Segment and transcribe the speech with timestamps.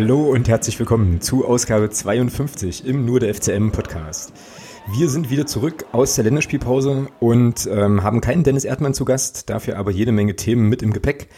[0.00, 4.32] Hallo und herzlich willkommen zu Ausgabe 52 im Nur der FCM Podcast.
[4.96, 9.50] Wir sind wieder zurück aus der Länderspielpause und ähm, haben keinen Dennis Erdmann zu Gast,
[9.50, 11.30] dafür aber jede Menge Themen mit im Gepäck.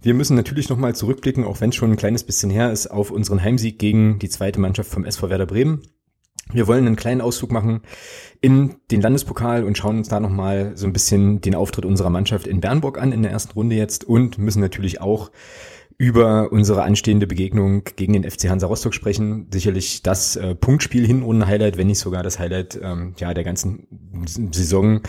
[0.00, 3.10] Wir müssen natürlich nochmal zurückblicken, auch wenn es schon ein kleines bisschen her ist, auf
[3.10, 5.82] unseren Heimsieg gegen die zweite Mannschaft vom SV Werder Bremen.
[6.50, 7.82] Wir wollen einen kleinen Ausflug machen
[8.40, 12.46] in den Landespokal und schauen uns da nochmal so ein bisschen den Auftritt unserer Mannschaft
[12.46, 15.30] in Bernburg an in der ersten Runde jetzt und müssen natürlich auch
[15.98, 19.46] über unsere anstehende Begegnung gegen den FC Hansa Rostock sprechen.
[19.50, 23.44] Sicherlich das äh, Punktspiel hin ohne Highlight, wenn nicht sogar das Highlight ähm, ja, der
[23.44, 23.86] ganzen
[24.52, 25.00] Saison,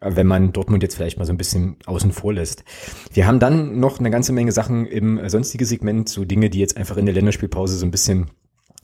[0.00, 2.64] wenn man Dortmund jetzt vielleicht mal so ein bisschen außen vor lässt.
[3.12, 6.58] Wir haben dann noch eine ganze Menge Sachen im äh, sonstige Segment, so Dinge, die
[6.58, 8.30] jetzt einfach in der Länderspielpause so ein bisschen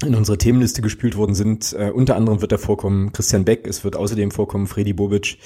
[0.06, 1.74] in unsere Themenliste gespült worden sind.
[1.78, 5.38] Äh, unter anderem wird da vorkommen Christian Beck, es wird außerdem vorkommen Freddy Bobic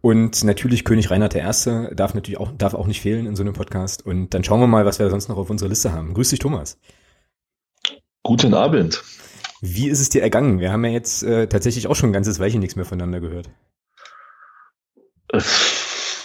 [0.00, 1.94] und natürlich König Reinhard I.
[1.94, 4.04] darf natürlich auch, darf auch nicht fehlen in so einem Podcast.
[4.04, 6.14] Und dann schauen wir mal, was wir sonst noch auf unserer Liste haben.
[6.14, 6.78] Grüß dich, Thomas.
[8.22, 9.02] Guten Abend.
[9.60, 10.58] Wie ist es dir ergangen?
[10.58, 13.50] Wir haben ja jetzt äh, tatsächlich auch schon ein ganzes Weilchen nichts mehr voneinander gehört.
[15.28, 15.42] Äh,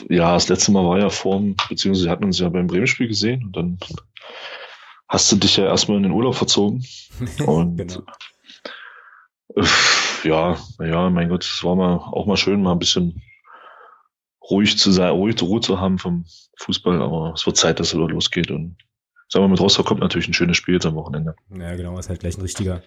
[0.09, 3.43] ja, das letzte Mal war ja vor, beziehungsweise wir hatten uns ja beim Bremen-Spiel gesehen
[3.45, 3.77] und dann
[5.07, 6.85] hast du dich ja erstmal in den Urlaub verzogen.
[7.45, 8.03] Und genau.
[9.55, 9.65] Äh,
[10.23, 13.21] ja, ja, mein Gott, es war mal auch mal schön, mal ein bisschen
[14.49, 16.25] ruhig zu sein, ruhig Ruhe zu haben vom
[16.57, 18.77] Fußball, aber es wird Zeit, dass es wieder losgeht und
[19.27, 21.35] sagen wir mit Rostock kommt natürlich ein schönes Spiel jetzt am Wochenende.
[21.57, 22.81] Ja, genau, ist halt gleich ein richtiger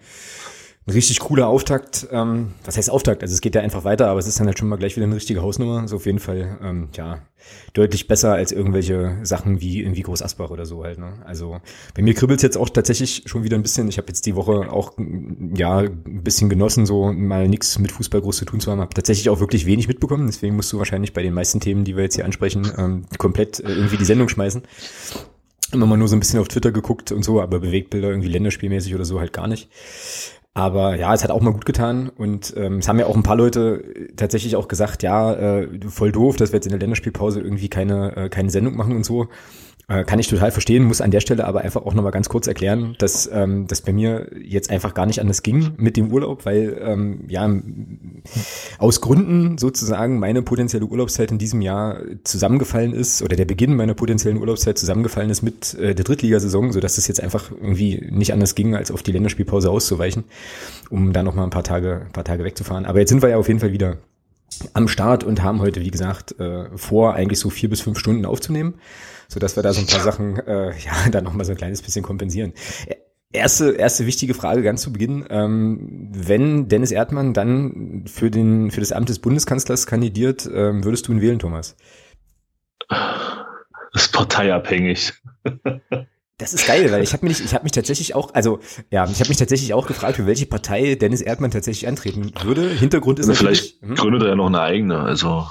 [0.89, 2.07] ein richtig cooler Auftakt.
[2.11, 3.21] Ähm, was heißt Auftakt?
[3.21, 5.05] Also es geht ja einfach weiter, aber es ist dann halt schon mal gleich wieder
[5.05, 5.87] eine richtige Hausnummer.
[5.87, 7.19] So auf jeden Fall, ähm, ja,
[7.73, 10.99] deutlich besser als irgendwelche Sachen wie irgendwie Groß Asbach oder so halt.
[10.99, 11.13] Ne?
[11.25, 11.59] Also
[11.95, 13.87] bei mir kribbelt jetzt auch tatsächlich schon wieder ein bisschen.
[13.87, 14.93] Ich habe jetzt die Woche auch
[15.55, 18.81] ja ein bisschen genossen, so mal nichts mit Fußball groß zu tun zu haben.
[18.81, 20.27] Habe tatsächlich auch wirklich wenig mitbekommen.
[20.27, 23.59] Deswegen musst du wahrscheinlich bei den meisten Themen, die wir jetzt hier ansprechen, ähm, komplett
[23.59, 24.63] äh, irgendwie die Sendung schmeißen
[25.71, 28.95] immer mal nur so ein bisschen auf Twitter geguckt und so, aber Bewegtbilder irgendwie länderspielmäßig
[28.95, 29.69] oder so halt gar nicht.
[30.59, 33.23] Aber ja, es hat auch mal gut getan und ähm, es haben ja auch ein
[33.23, 33.81] paar Leute
[34.17, 38.17] tatsächlich auch gesagt, ja, äh, voll doof, dass wir jetzt in der Länderspielpause irgendwie keine,
[38.17, 39.29] äh, keine Sendung machen und so.
[39.89, 42.45] Äh, kann ich total verstehen, muss an der Stelle aber einfach auch nochmal ganz kurz
[42.45, 46.45] erklären, dass ähm, das bei mir jetzt einfach gar nicht anders ging mit dem Urlaub,
[46.45, 47.49] weil ähm, ja
[48.77, 53.95] aus Gründen sozusagen meine potenzielle Urlaubszeit in diesem Jahr zusammengefallen ist oder der Beginn meiner
[53.95, 58.53] potenziellen Urlaubszeit zusammengefallen ist mit äh, der Drittligasaison, sodass es jetzt einfach irgendwie nicht anders
[58.53, 60.23] ging, als auf die Länderspielpause auszuweichen,
[60.91, 62.85] um da nochmal ein paar Tage, ein paar Tage wegzufahren.
[62.85, 63.97] Aber jetzt sind wir ja auf jeden Fall wieder
[64.73, 68.25] am Start und haben heute, wie gesagt, äh, vor, eigentlich so vier bis fünf Stunden
[68.25, 68.75] aufzunehmen
[69.29, 71.57] so dass wir da so ein paar Sachen äh, ja dann noch mal so ein
[71.57, 72.53] kleines bisschen kompensieren.
[73.31, 75.23] Erste, erste wichtige Frage ganz zu Beginn.
[75.29, 81.07] Ähm, wenn Dennis Erdmann dann für, den, für das Amt des Bundeskanzlers kandidiert, ähm, würdest
[81.07, 81.77] du ihn wählen, Thomas?
[82.89, 85.13] Das ist parteiabhängig.
[86.39, 89.19] Das ist geil, weil ich habe mich, ich habe mich tatsächlich auch, also ja, ich
[89.19, 92.69] habe mich tatsächlich auch gefragt, für welche Partei Dennis Erdmann tatsächlich antreten würde.
[92.69, 93.95] Hintergrund ist also vielleicht hm?
[93.95, 95.45] gründet er ja noch eine eigene, also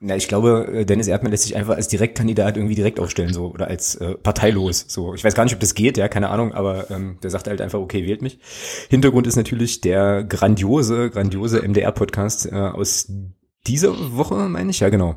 [0.00, 3.48] na, ich glaube, äh, Dennis Erdmann lässt sich einfach als Direktkandidat irgendwie direkt aufstellen, so
[3.48, 4.84] oder als äh, parteilos.
[4.88, 7.46] So, ich weiß gar nicht, ob das geht, ja, keine Ahnung, aber ähm, der sagt
[7.46, 8.38] halt einfach, okay, wählt mich.
[8.90, 13.10] Hintergrund ist natürlich der grandiose, grandiose MDR-Podcast äh, aus
[13.66, 15.16] dieser Woche, meine ich, ja, genau.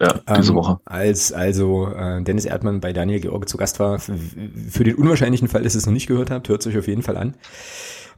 [0.00, 0.78] Ja, diese ähm, Woche.
[0.84, 3.98] Als also äh, Dennis Erdmann bei Daniel George zu Gast war.
[3.98, 6.86] Für den unwahrscheinlichen Fall, dass ihr es noch nicht gehört habt, hört es euch auf
[6.86, 7.34] jeden Fall an.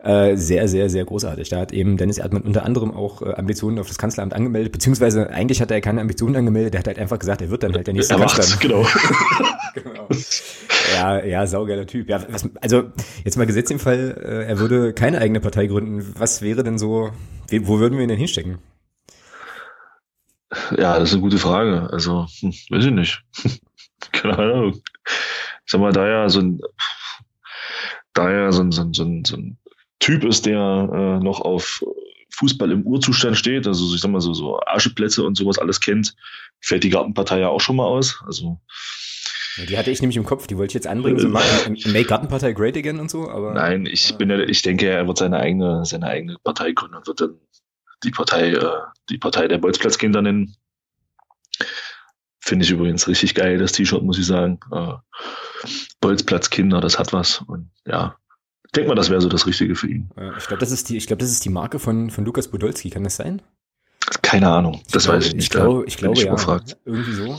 [0.00, 1.48] Äh, sehr, sehr, sehr großartig.
[1.48, 5.30] Da hat eben Dennis Erdmann unter anderem auch äh, Ambitionen auf das Kanzleramt angemeldet, beziehungsweise
[5.30, 7.86] eigentlich hat er keine Ambitionen angemeldet, der hat halt einfach gesagt, er wird dann halt
[7.86, 8.44] der nächste er Kanzler.
[8.60, 8.86] Genau.
[9.74, 10.08] genau.
[10.94, 12.08] Ja, ja, saugeiler Typ.
[12.08, 12.84] Ja, was, also
[13.24, 16.14] jetzt mal Gesetz im Fall, äh, er würde keine eigene Partei gründen.
[16.16, 17.10] Was wäre denn so,
[17.50, 18.58] wo würden wir ihn denn hinstecken?
[20.76, 21.88] Ja, das ist eine gute Frage.
[21.92, 23.22] Also, hm, weiß ich nicht.
[24.12, 24.82] Keine Ahnung.
[25.04, 26.60] Ich sag mal, da ja so ein,
[28.14, 29.58] da ja so ein, so ein, so ein, so ein
[29.98, 31.82] Typ ist, der äh, noch auf
[32.34, 36.14] Fußball im Urzustand steht, also ich sag mal so, so Ascheplätze und sowas alles kennt,
[36.60, 38.22] fällt die Gartenpartei ja auch schon mal aus.
[38.24, 38.60] Also
[39.56, 42.04] ja, die hatte ich nämlich im Kopf, die wollte ich jetzt anbringen, so äh, Make
[42.04, 43.54] Gartenpartei Great Again und so, aber.
[43.54, 47.06] Nein, ich bin ja, ich denke, er wird seine eigene, seine eigene Partei gründen und
[47.08, 47.40] wird dann
[48.04, 48.80] die Partei, äh,
[49.10, 50.56] die Partei der Bolzplatzkinder nennen.
[52.40, 54.60] Finde ich übrigens richtig geil, das T-Shirt, muss ich sagen.
[54.72, 54.94] Äh,
[56.00, 57.42] Bolzplatzkinder, das hat was.
[57.46, 58.16] Und ja,
[58.66, 60.10] ich denke mal, das wäre so das Richtige für ihn.
[60.38, 62.90] Ich glaube, das ist die, ich glaube, das ist die Marke von, von Lukas Podolski.
[62.90, 63.42] Kann das sein?
[64.22, 64.82] Keine Ahnung.
[64.92, 65.44] Das ich weiß ich nicht.
[65.44, 66.32] Ich glaube, ich glaube, ja.
[66.32, 66.76] Gefragt.
[66.84, 67.38] Irgendwie so.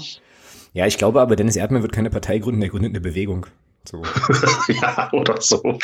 [0.74, 3.48] Ja, ich glaube aber, Dennis Erdmann wird keine Partei gründen, er gründet eine Bewegung.
[3.86, 4.04] So.
[4.82, 5.80] ja, oder so.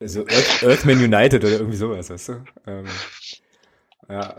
[0.00, 2.44] Also Earth, Earthman United oder irgendwie sowas, weißt du?
[2.66, 2.86] Ähm,
[4.08, 4.34] ja.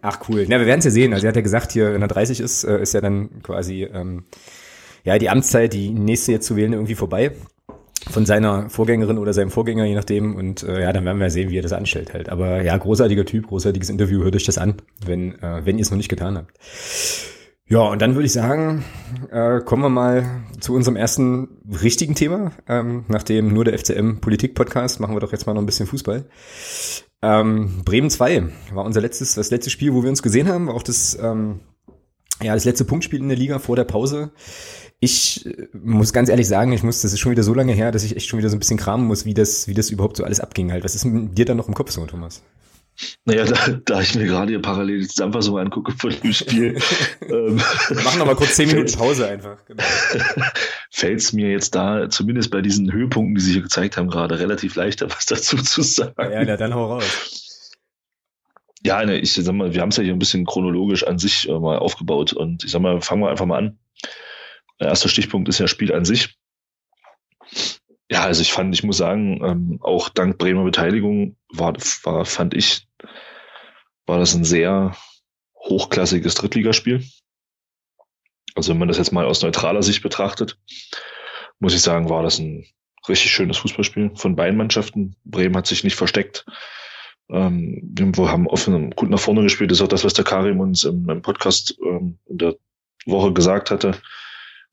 [0.00, 0.46] Ach cool.
[0.48, 1.12] Na, wir werden es ja sehen.
[1.12, 3.82] Also er hat ja gesagt, hier, wenn er 30 ist, äh, ist ja dann quasi
[3.84, 4.24] ähm,
[5.04, 7.32] ja die Amtszeit, die nächste jetzt zu wählen, irgendwie vorbei.
[8.10, 10.34] von seiner Vorgängerin oder seinem Vorgänger, je nachdem.
[10.36, 12.28] Und äh, ja, dann werden wir sehen, wie er das anstellt halt.
[12.28, 14.22] Aber ja, großartiger Typ, großartiges Interview.
[14.22, 16.52] Hört euch das an, wenn, äh, wenn ihr es noch nicht getan habt.
[17.68, 18.84] Ja, und dann würde ich sagen,
[19.30, 20.26] äh, kommen wir mal
[20.60, 21.48] zu unserem ersten
[21.82, 22.52] richtigen Thema.
[22.68, 25.86] Ähm, nachdem nur der FCM Politik Podcast machen wir doch jetzt mal noch ein bisschen
[25.86, 26.26] Fußball.
[27.22, 30.74] Ähm, Bremen 2 war unser letztes, das letzte Spiel, wo wir uns gesehen haben, war
[30.74, 31.60] auch das, ähm,
[32.42, 34.32] ja, das letzte Punktspiel in der Liga vor der Pause.
[34.98, 37.92] Ich äh, muss ganz ehrlich sagen, ich muss, das ist schon wieder so lange her,
[37.92, 40.16] dass ich echt schon wieder so ein bisschen kramen muss, wie das, wie das überhaupt
[40.16, 40.82] so alles abging halt.
[40.82, 42.42] Was ist mit dir dann noch im Kopf so, Thomas?
[43.24, 46.78] Naja, da, da ich mir gerade hier parallel die Zusammenfassung angucke von dem Spiel.
[47.22, 47.58] ähm,
[47.88, 49.58] wir machen mal kurz zehn Minuten Pause einfach.
[49.66, 49.82] Genau.
[50.90, 54.38] Fällt es mir jetzt da, zumindest bei diesen Höhepunkten, die Sie hier gezeigt haben, gerade
[54.38, 56.14] relativ leichter, was dazu zu sagen.
[56.18, 57.72] Ja, ja dann hau raus.
[58.84, 61.48] Ja, ne, ich sag mal, wir haben es ja hier ein bisschen chronologisch an sich
[61.48, 63.78] äh, mal aufgebaut und ich sag mal, fangen wir einfach mal an.
[64.80, 66.36] Der erste Stichpunkt ist ja Spiel an sich.
[68.12, 71.72] Ja, also ich fand, ich muss sagen, ähm, auch dank Bremer Beteiligung war,
[72.02, 72.86] war, fand ich,
[74.04, 74.94] war das ein sehr
[75.56, 77.02] hochklassiges Drittligaspiel.
[78.54, 80.58] Also wenn man das jetzt mal aus neutraler Sicht betrachtet,
[81.58, 82.66] muss ich sagen, war das ein
[83.08, 85.16] richtig schönes Fußballspiel von beiden Mannschaften.
[85.24, 86.44] Bremen hat sich nicht versteckt.
[87.30, 89.70] Ähm, wir haben offen gut nach vorne gespielt.
[89.70, 92.56] Das ist auch das, was der Karim uns im, im Podcast ähm, in der
[93.06, 93.96] Woche gesagt hatte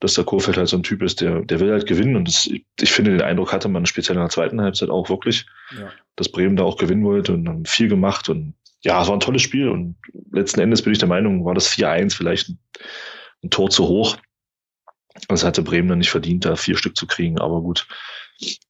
[0.00, 2.16] dass der Kurfeld halt so ein Typ ist, der, der will halt gewinnen.
[2.16, 5.46] Und das, ich finde, den Eindruck hatte man speziell in der zweiten Halbzeit auch wirklich,
[5.78, 5.90] ja.
[6.16, 8.30] dass Bremen da auch gewinnen wollte und haben viel gemacht.
[8.30, 9.68] Und ja, es war ein tolles Spiel.
[9.68, 9.96] Und
[10.32, 12.58] letzten Endes bin ich der Meinung, war das 4-1 vielleicht ein,
[13.44, 14.16] ein, Tor zu hoch.
[15.28, 17.38] Das hatte Bremen dann nicht verdient, da vier Stück zu kriegen.
[17.38, 17.86] Aber gut,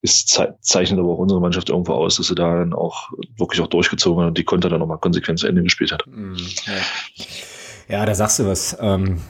[0.03, 3.69] es zeichnet aber auch unsere Mannschaft irgendwo aus, dass sie da dann auch wirklich auch
[3.69, 6.05] durchgezogen hat und die Konter dann nochmal konsequent zu Ende gespielt hat.
[6.09, 6.37] Mhm,
[6.67, 7.99] ja.
[7.99, 8.77] ja, da sagst du was.
[8.81, 9.21] Ähm,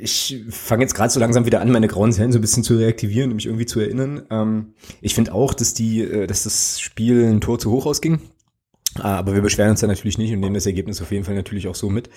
[0.00, 2.76] ich fange jetzt gerade so langsam wieder an, meine grauen Zellen so ein bisschen zu
[2.76, 4.22] reaktivieren und mich irgendwie zu erinnern.
[4.30, 8.20] Ähm, ich finde auch, dass die, äh, dass das Spiel ein Tor zu hoch ausging.
[8.98, 11.34] Ah, aber wir beschweren uns da natürlich nicht und nehmen das Ergebnis auf jeden Fall
[11.34, 12.10] natürlich auch so mit.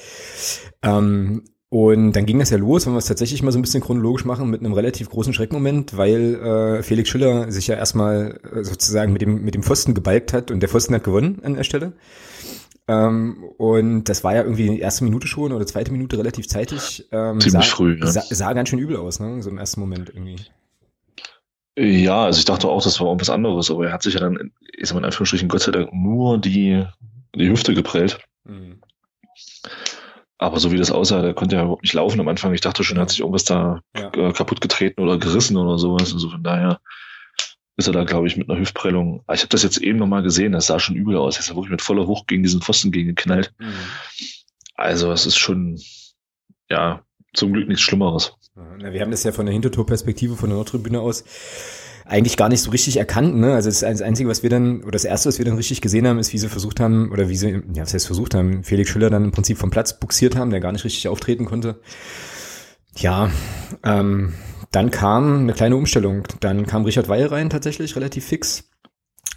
[0.82, 3.82] Ähm, und dann ging das ja los, wenn wir es tatsächlich mal so ein bisschen
[3.82, 8.64] chronologisch machen, mit einem relativ großen Schreckmoment, weil äh, Felix Schiller sich ja erstmal äh,
[8.64, 11.64] sozusagen mit dem, mit dem Pfosten gebalgt hat und der Pfosten hat gewonnen an der
[11.64, 11.94] Stelle.
[12.88, 17.08] Ähm, und das war ja irgendwie die erste Minute schon oder zweite Minute relativ zeitig.
[17.12, 18.08] Ähm, Ziemlich sah, früh, ja.
[18.08, 19.42] Sah, sah ganz schön übel aus, ne?
[19.42, 20.38] So im ersten Moment irgendwie.
[21.78, 24.52] Ja, also ich dachte auch, das war irgendwas anderes, aber er hat sich ja dann,
[24.78, 26.86] ich sag mal in Anführungsstrichen, Gott sei Dank nur die,
[27.36, 28.20] die Hüfte geprellt.
[28.44, 28.82] Mhm.
[30.38, 32.54] Aber so wie das aussah, der konnte ja überhaupt nicht laufen am Anfang.
[32.54, 34.10] Ich dachte schon, er hat sich irgendwas da ja.
[34.34, 36.14] kaputt getreten oder gerissen oder sowas.
[36.14, 36.80] Also von daher
[37.76, 39.24] ist er da, glaube ich, mit einer Hüftprellung.
[39.28, 41.38] Ah, ich habe das jetzt eben nochmal gesehen, das sah schon übel aus.
[41.38, 43.54] Er ist ja wirklich mit voller Wucht gegen diesen Pfosten gegen geknallt.
[43.58, 43.74] Mhm.
[44.76, 45.80] Also es ist schon,
[46.70, 47.04] ja,
[47.34, 48.34] zum Glück nichts Schlimmeres.
[48.56, 51.24] Ja, wir haben das ja von der Hintertorperspektive von der Nordtribüne aus
[52.06, 53.36] eigentlich gar nicht so richtig erkannt.
[53.36, 53.54] Ne?
[53.54, 56.20] Also das Einzige, was wir dann, oder das Erste, was wir dann richtig gesehen haben,
[56.20, 59.10] ist, wie sie versucht haben, oder wie sie, ja, was heißt versucht haben, Felix Schüller
[59.10, 61.80] dann im Prinzip vom Platz buxiert haben, der gar nicht richtig auftreten konnte.
[62.98, 63.32] Ja,
[63.84, 64.34] ähm,
[64.74, 66.28] dann kam eine kleine Umstellung.
[66.40, 68.70] Dann kam Richard Weil rein tatsächlich, relativ fix.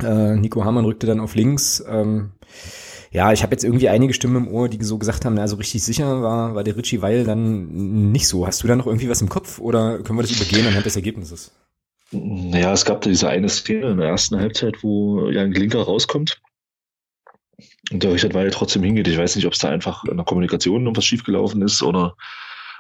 [0.03, 1.85] Äh, Nico Hamann rückte dann auf links.
[1.87, 2.33] Ähm,
[3.13, 5.57] ja, ich habe jetzt irgendwie einige Stimmen im Ohr, die so gesagt haben, na, so
[5.57, 8.47] richtig sicher war, war der Richie Weil dann nicht so.
[8.47, 10.97] Hast du da noch irgendwie was im Kopf oder können wir das übergehen anhand des
[10.97, 11.53] Ergebnisses?
[12.13, 16.41] Naja, es gab da diese eine Szene in der ersten Halbzeit, wo Jan Glinker rauskommt
[17.91, 19.09] und der Richard Weil trotzdem hingeht.
[19.09, 22.17] Ich weiß nicht, ob es da einfach in der Kommunikation noch was schiefgelaufen ist oder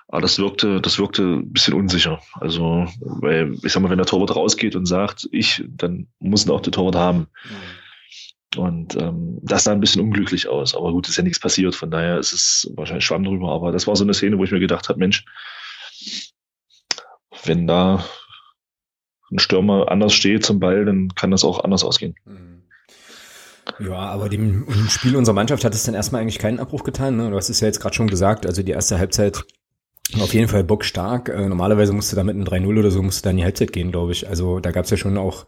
[0.08, 2.20] aber das wirkte, das wirkte ein bisschen unsicher.
[2.34, 6.52] Also, weil, ich sag mal, wenn der Torwart rausgeht und sagt, ich, dann muss ihn
[6.52, 7.26] auch der Torwart haben.
[8.54, 8.60] Mhm.
[8.60, 10.74] Und ähm, das sah ein bisschen unglücklich aus.
[10.74, 11.74] Aber gut, ist ja nichts passiert.
[11.74, 13.50] Von daher ist es wahrscheinlich Schwamm drüber.
[13.50, 15.24] Aber das war so eine Szene, wo ich mir gedacht habe, Mensch,
[17.44, 18.04] wenn da
[19.30, 22.14] ein Stürmer anders steht zum Ball, dann kann das auch anders ausgehen.
[22.24, 22.62] Mhm.
[23.80, 27.16] Ja, aber dem, dem Spiel unserer Mannschaft hat es dann erstmal eigentlich keinen Abbruch getan.
[27.16, 27.30] Ne?
[27.30, 28.46] Du hast es ja jetzt gerade schon gesagt.
[28.46, 29.44] Also die erste Halbzeit
[30.20, 31.28] auf jeden Fall bockstark.
[31.28, 33.90] Äh, normalerweise musste da mit einem 3-0 oder so musste da in die Halbzeit gehen,
[33.90, 34.28] glaube ich.
[34.28, 35.46] Also da gab es ja schon auch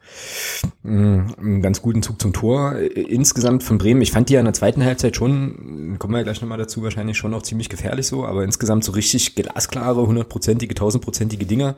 [0.82, 2.74] mh, mm, einen ganz guten Zug zum Tor.
[2.74, 6.18] Äh, insgesamt von Bremen, ich fand die ja in der zweiten Halbzeit schon, kommen wir
[6.18, 10.06] ja gleich nochmal dazu, wahrscheinlich schon auch ziemlich gefährlich so, aber insgesamt so richtig glasklare,
[10.06, 11.76] hundertprozentige, tausendprozentige Dinger.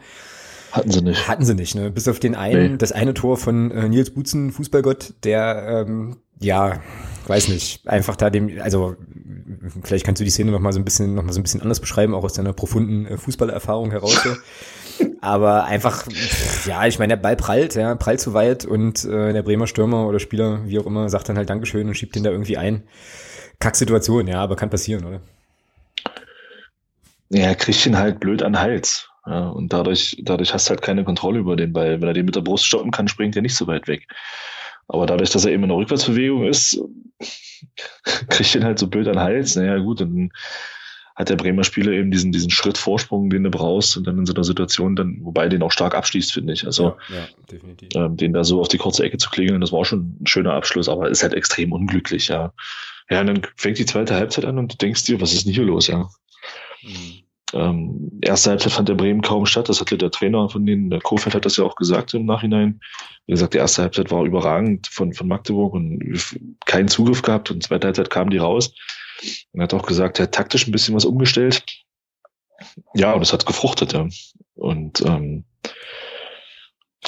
[0.73, 1.29] Hatten sie nicht.
[1.29, 1.91] Hatten sie nicht, ne?
[1.91, 2.79] Bis auf den einen, nee.
[2.79, 6.81] das eine Tor von äh, Nils Butzen, Fußballgott, der ähm, ja,
[7.27, 8.97] weiß nicht, einfach da dem, also
[9.83, 11.63] vielleicht kannst du die Szene noch mal so ein bisschen, noch mal so ein bisschen
[11.63, 14.21] anders beschreiben, auch aus deiner profunden äh, Fußballerfahrung heraus.
[15.21, 16.07] Aber einfach,
[16.67, 20.07] ja, ich meine, der Ball prallt, ja, prallt zu weit und äh, der Bremer Stürmer
[20.07, 22.83] oder Spieler, wie auch immer, sagt dann halt Dankeschön und schiebt den da irgendwie ein.
[23.59, 25.21] Kacksituation, ja, aber kann passieren, oder?
[27.29, 29.09] Ja, kriegt ihn halt blöd an den Hals.
[29.27, 32.01] Ja, und dadurch, dadurch hast du halt keine Kontrolle über den Ball.
[32.01, 34.07] Wenn er den mit der Brust stoppen kann, springt er nicht so weit weg.
[34.93, 36.83] Aber dadurch, dass er eben in der Rückwärtsbewegung ist,
[38.29, 39.55] kriegt ihn halt so blöd an den Hals.
[39.55, 40.33] Naja, gut, dann
[41.15, 44.27] hat der Bremer Spieler eben diesen, diesen Schritt Vorsprung, den du brauchst und dann in
[44.27, 46.67] so einer Situation dann, wobei den auch stark abschließt, finde ich.
[46.67, 47.29] Also, ja,
[47.93, 48.07] ja.
[48.07, 50.55] Ähm, den da so auf die kurze Ecke zu klingeln, das war schon ein schöner
[50.55, 52.53] Abschluss, aber ist halt extrem unglücklich, ja.
[53.09, 55.53] Ja, und dann fängt die zweite Halbzeit an und du denkst dir, was ist denn
[55.53, 56.09] hier los, ja?
[56.83, 57.23] Mhm.
[57.53, 59.69] Ähm, erste Halbzeit fand der Bremen kaum statt.
[59.69, 62.81] Das hatte der Trainer von denen, der Kofeld hat das ja auch gesagt im Nachhinein.
[63.27, 67.51] Wie gesagt, die erste Halbzeit war überragend von, von Magdeburg und keinen Zugriff gehabt.
[67.51, 68.73] Und zweite Halbzeit kamen die raus.
[69.53, 71.65] Und er hat auch gesagt, er hat taktisch ein bisschen was umgestellt.
[72.95, 74.07] Ja, und es hat gefruchtet, ja.
[74.55, 75.45] Und ähm,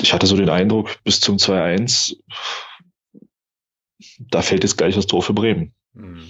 [0.01, 2.17] ich hatte so den Eindruck, bis zum 2-1,
[4.19, 5.75] da fällt jetzt gleich das Tor für Bremen.
[5.93, 6.29] Mhm.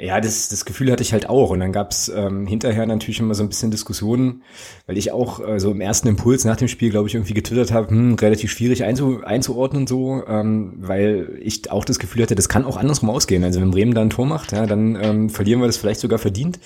[0.00, 1.50] Ja, das, das Gefühl hatte ich halt auch.
[1.50, 4.42] Und dann gab's ähm, hinterher natürlich immer so ein bisschen Diskussionen,
[4.86, 7.72] weil ich auch äh, so im ersten Impuls nach dem Spiel, glaube ich, irgendwie getwittert
[7.72, 12.48] habe, hm, relativ schwierig einzu, einzuordnen so, ähm, weil ich auch das Gefühl hatte, das
[12.48, 13.42] kann auch andersrum ausgehen.
[13.42, 16.20] Also wenn Bremen da ein Tor macht, ja, dann ähm, verlieren wir das vielleicht sogar
[16.20, 16.60] verdient.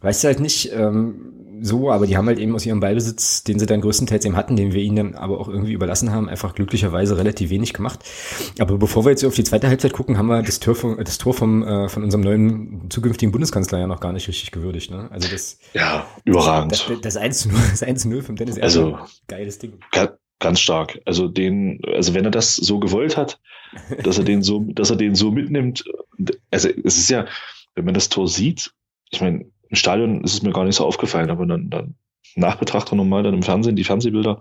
[0.00, 1.14] Weißt du halt nicht, ähm,
[1.60, 4.56] so, aber die haben halt eben aus ihrem Ballbesitz, den sie dann größtenteils eben hatten,
[4.56, 8.00] den wir ihnen dann aber auch irgendwie überlassen haben, einfach glücklicherweise relativ wenig gemacht.
[8.58, 11.18] Aber bevor wir jetzt auf die zweite Halbzeit gucken, haben wir das Tor vom, das
[11.18, 14.90] Tor vom, äh, von unserem neuen zukünftigen Bundeskanzler ja noch gar nicht richtig gewürdigt.
[14.90, 15.08] Ne?
[15.10, 16.72] Also das, ja, überragend.
[16.72, 18.98] Das, das 1 zu 0, das 1 zu 0 vom Dennis also,
[19.28, 19.74] geiles Ding.
[20.38, 21.00] Ganz stark.
[21.06, 23.40] Also den, also wenn er das so gewollt hat,
[24.02, 25.84] dass er den so, dass er den so mitnimmt,
[26.50, 27.26] also es ist ja,
[27.74, 28.72] wenn man das Tor sieht,
[29.10, 31.94] ich meine, im Stadion ist es mir gar nicht so aufgefallen, aber dann, dann
[32.34, 34.40] Nachbetrachtung nochmal dann im Fernsehen, die Fernsehbilder,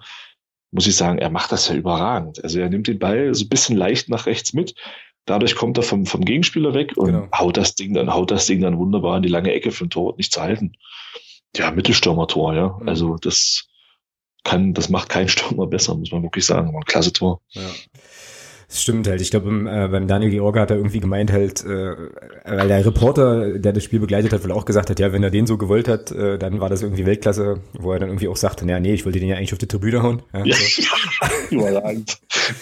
[0.72, 2.44] muss ich sagen, er macht das ja überragend.
[2.44, 4.76] Also er nimmt den Ball so ein bisschen leicht nach rechts mit.
[5.26, 7.28] Dadurch kommt er vom, vom Gegenspieler weg und genau.
[7.36, 9.90] haut das Ding dann, haut das Ding dann wunderbar in die lange Ecke für ein
[9.90, 10.74] Tor nicht zu halten.
[11.56, 12.78] Ja, Mittelstürmer-Tor, ja.
[12.80, 12.90] Mhm.
[12.90, 13.68] Also das
[14.44, 16.74] kann, das macht kein Stürmer besser, muss man wirklich sagen.
[16.74, 17.42] War ein klasse Tor.
[17.52, 17.62] Ja.
[18.68, 19.22] Das stimmt halt.
[19.22, 21.96] Ich glaube, äh, beim Daniel George hat er irgendwie gemeint halt, äh,
[22.46, 25.30] weil der Reporter, der das Spiel begleitet hat, wohl auch gesagt hat, ja, wenn er
[25.30, 28.38] den so gewollt hat, äh, dann war das irgendwie Weltklasse, wo er dann irgendwie auch
[28.38, 30.22] sagte, naja, nee, ich wollte den ja eigentlich auf die Tribüne hauen.
[30.34, 30.82] Ja, ja so.
[31.56, 32.18] überragend.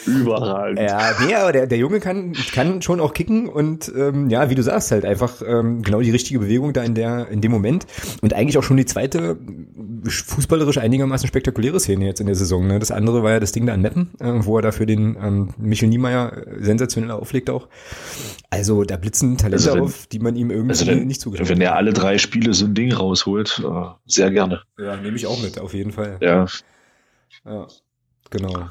[0.06, 0.80] Überragend.
[0.80, 4.56] Ja, nee, aber der, der Junge kann, kann schon auch kicken und ähm, ja, wie
[4.56, 7.86] du sagst, halt einfach ähm, genau die richtige Bewegung da in der, in dem Moment.
[8.22, 9.38] Und eigentlich auch schon die zweite
[10.06, 12.68] fußballerisch einigermaßen spektakuläre Szene jetzt in der Saison.
[12.68, 12.80] Ne?
[12.80, 15.18] Das andere war ja das Ding da an Meppen, äh, wo er da für den
[15.22, 17.68] ähm, Michel Niemeyer sensationell auflegt auch.
[18.50, 21.50] Also da blitzen Talente also wenn, auf, die man ihm irgendwie also wenn, nicht zugetraut
[21.50, 24.62] Wenn er alle drei Spiele so ein Ding rausholt, äh, sehr gerne.
[24.78, 26.18] Ja, nehme ich auch mit, auf jeden Fall.
[26.22, 26.46] Ja.
[27.46, 27.68] Ja,
[28.30, 28.70] genau.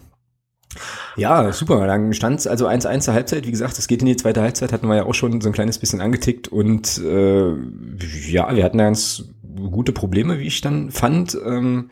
[1.16, 1.86] Ja, super.
[1.86, 3.46] Dann stand es also 1-1 zur Halbzeit.
[3.46, 5.52] Wie gesagt, es geht in die zweite Halbzeit, hatten wir ja auch schon so ein
[5.52, 6.48] kleines bisschen angetickt.
[6.48, 7.52] Und äh,
[8.30, 9.24] ja, wir hatten ganz
[9.70, 11.36] gute Probleme, wie ich dann fand.
[11.44, 11.90] Ähm,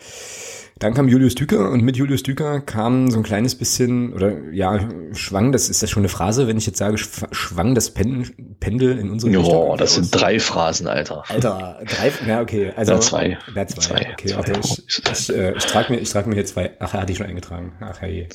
[0.80, 4.88] dann kam Julius Düker und mit Julius Düker kam so ein kleines bisschen, oder ja,
[5.12, 8.98] schwang, das ist das schon eine Phrase, wenn ich jetzt sage, schwang das Pen, Pendel
[8.98, 9.54] in unsere Richtung.
[9.54, 11.22] Oh, das sind drei Phrasen, Alter.
[11.28, 12.72] Alter, drei, na okay.
[12.74, 13.38] Also, ja, zwei.
[13.54, 13.80] Ja, zwei.
[13.82, 14.08] zwei.
[14.14, 14.36] Okay, zwei.
[14.36, 17.12] Warte, ich, ich, äh, ich trage mir, ich trage mir hier zwei, ach, er hatte
[17.12, 17.74] ich schon eingetragen.
[17.80, 18.26] Ach, hey.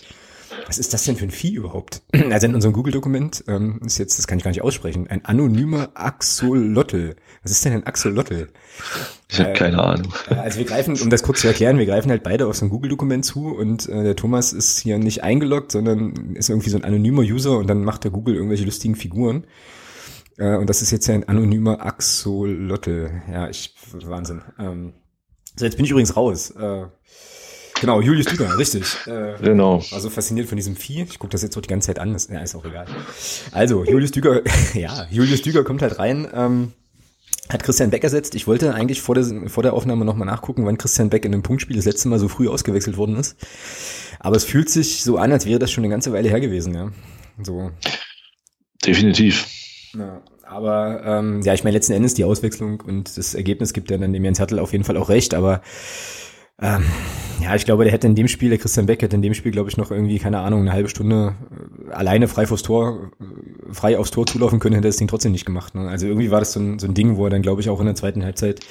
[0.68, 2.02] Was ist das denn für ein Vieh überhaupt?
[2.32, 5.90] Also in unserem Google-Dokument ähm, ist jetzt, das kann ich gar nicht aussprechen, ein anonymer
[5.94, 7.16] Axolotl.
[7.44, 8.50] Was ist denn ein Axolotl?
[9.30, 10.14] Ich habe äh, keine Ahnung.
[10.28, 12.70] Also wir greifen, um das kurz zu erklären, wir greifen halt beide auf so ein
[12.70, 16.84] Google-Dokument zu und äh, der Thomas ist hier nicht eingeloggt, sondern ist irgendwie so ein
[16.84, 19.46] anonymer User und dann macht der Google irgendwelche lustigen Figuren.
[20.38, 23.22] Äh, und das ist jetzt ein anonymer Axolotl.
[23.32, 24.42] Ja, ich, Wahnsinn.
[24.60, 24.94] Ähm,
[25.56, 26.52] so, jetzt bin ich übrigens raus.
[26.52, 26.86] Äh,
[27.86, 28.84] Genau, Julius Düger, richtig.
[29.06, 29.84] Äh, genau.
[29.92, 31.04] War so fasziniert von diesem Vieh.
[31.04, 32.13] Ich gucke das jetzt so die ganze Zeit an.
[32.13, 32.88] Das, ja, ist auch egal.
[33.51, 34.42] Also, Julius Düger,
[34.74, 36.27] ja, Julius Düger kommt halt rein.
[36.34, 36.74] Ähm,
[37.50, 38.34] hat Christian Beck ersetzt.
[38.34, 41.44] Ich wollte eigentlich vor der, vor der Aufnahme nochmal nachgucken, wann Christian Beck in einem
[41.44, 43.38] Punktspiel das letzte Mal so früh ausgewechselt worden ist.
[44.20, 46.74] Aber es fühlt sich so an, als wäre das schon eine ganze Weile her gewesen,
[46.74, 46.92] ja.
[47.44, 47.70] So.
[48.84, 49.46] Definitiv.
[49.94, 53.98] Ja, aber ähm, ja, ich meine, letzten Endes die Auswechslung und das Ergebnis gibt ja
[53.98, 55.62] dann dem Jens Hertel auf jeden Fall auch recht, aber
[56.62, 56.86] ähm,
[57.42, 59.52] ja, ich glaube, der hätte in dem Spiel, der Christian Beck hätte in dem Spiel,
[59.52, 61.36] glaube ich, noch irgendwie, keine Ahnung, eine halbe Stunde
[61.90, 65.34] äh, alleine frei aufs Tor, äh, frei aufs Tor zulaufen können, hätte das Ding trotzdem
[65.34, 65.76] nicht gemacht.
[65.76, 65.88] Ne?
[65.90, 67.80] Also irgendwie war das so ein, so ein Ding, wo er dann, glaube ich, auch
[67.80, 68.62] in der zweiten Halbzeit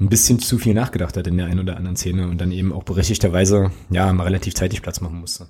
[0.00, 2.72] ein bisschen zu viel nachgedacht hat in der einen oder anderen Szene und dann eben
[2.72, 5.46] auch berechtigterweise, ja, mal relativ zeitig Platz machen musste.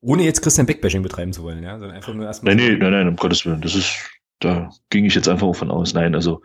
[0.00, 2.54] Ohne jetzt Christian Beck-Bashing betreiben zu wollen, ja, sondern einfach nur erstmal.
[2.54, 3.60] Nein, nee, nein, nein, um Gottes Willen.
[3.60, 3.96] Das ist,
[4.38, 5.92] da ging ich jetzt einfach von aus.
[5.92, 6.40] Nein, also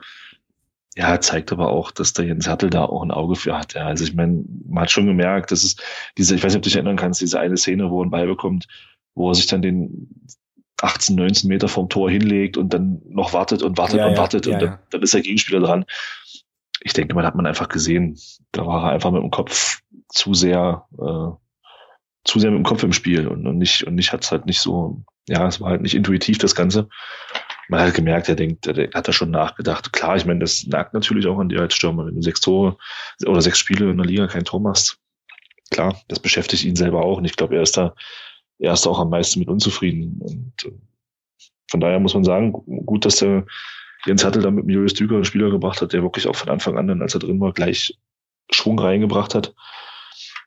[0.95, 3.73] ja, zeigt aber auch, dass der Jens Hertel da auch ein Auge für hat.
[3.73, 5.75] Ja, also ich meine, man hat schon gemerkt, dass es
[6.17, 8.11] diese, ich weiß nicht, ob du dich erinnern kannst, diese eine Szene, wo er einen
[8.11, 8.67] Ball bekommt,
[9.15, 10.27] wo er sich dann den
[10.81, 14.17] 18, 19 Meter vom Tor hinlegt und dann noch wartet und wartet ja, und ja,
[14.17, 15.85] wartet ja, und dann, dann, ist der Gegenspieler dran.
[16.81, 18.19] ich denke mal, hat man einfach gesehen,
[18.51, 21.31] da war er einfach mit dem Kopf zu sehr, äh,
[22.25, 24.45] zu sehr mit dem Kopf im Spiel und, und nicht, und nicht hat es halt
[24.45, 26.89] nicht so, ja, es war halt nicht intuitiv das Ganze.
[27.69, 29.93] Man hat gemerkt, er denkt, er hat da schon nachgedacht.
[29.93, 32.77] Klar, ich meine, das nagt natürlich auch an dir als Stürmer, wenn du sechs Tore
[33.25, 34.99] oder sechs Spiele in der Liga kein Tor machst.
[35.71, 37.95] Klar, das beschäftigt ihn selber auch und ich glaube, er ist da,
[38.59, 40.71] er ist auch am meisten mit unzufrieden und äh,
[41.71, 42.51] von daher muss man sagen,
[42.85, 43.45] gut, dass der
[44.05, 46.77] Jens Hattel da mit Julius Düger einen Spieler gebracht hat, der wirklich auch von Anfang
[46.77, 47.97] an, dann, als er drin war, gleich
[48.51, 49.55] Schwung reingebracht hat,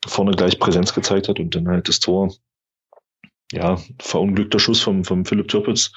[0.07, 2.33] vorne gleich Präsenz gezeigt hat und dann halt das Tor,
[3.53, 5.93] ja, verunglückter Schuss vom, vom Philipp Türpitz,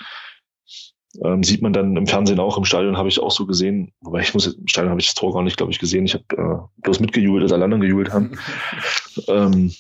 [1.23, 4.21] ähm, sieht man dann im Fernsehen auch, im Stadion habe ich auch so gesehen, wobei
[4.21, 6.05] ich muss, im Stadion habe ich das Tor gar nicht, glaube ich, gesehen.
[6.05, 8.37] Ich habe äh, bloß mitgejubelt, dass alle anderen gejubelt haben.
[9.27, 9.73] ähm,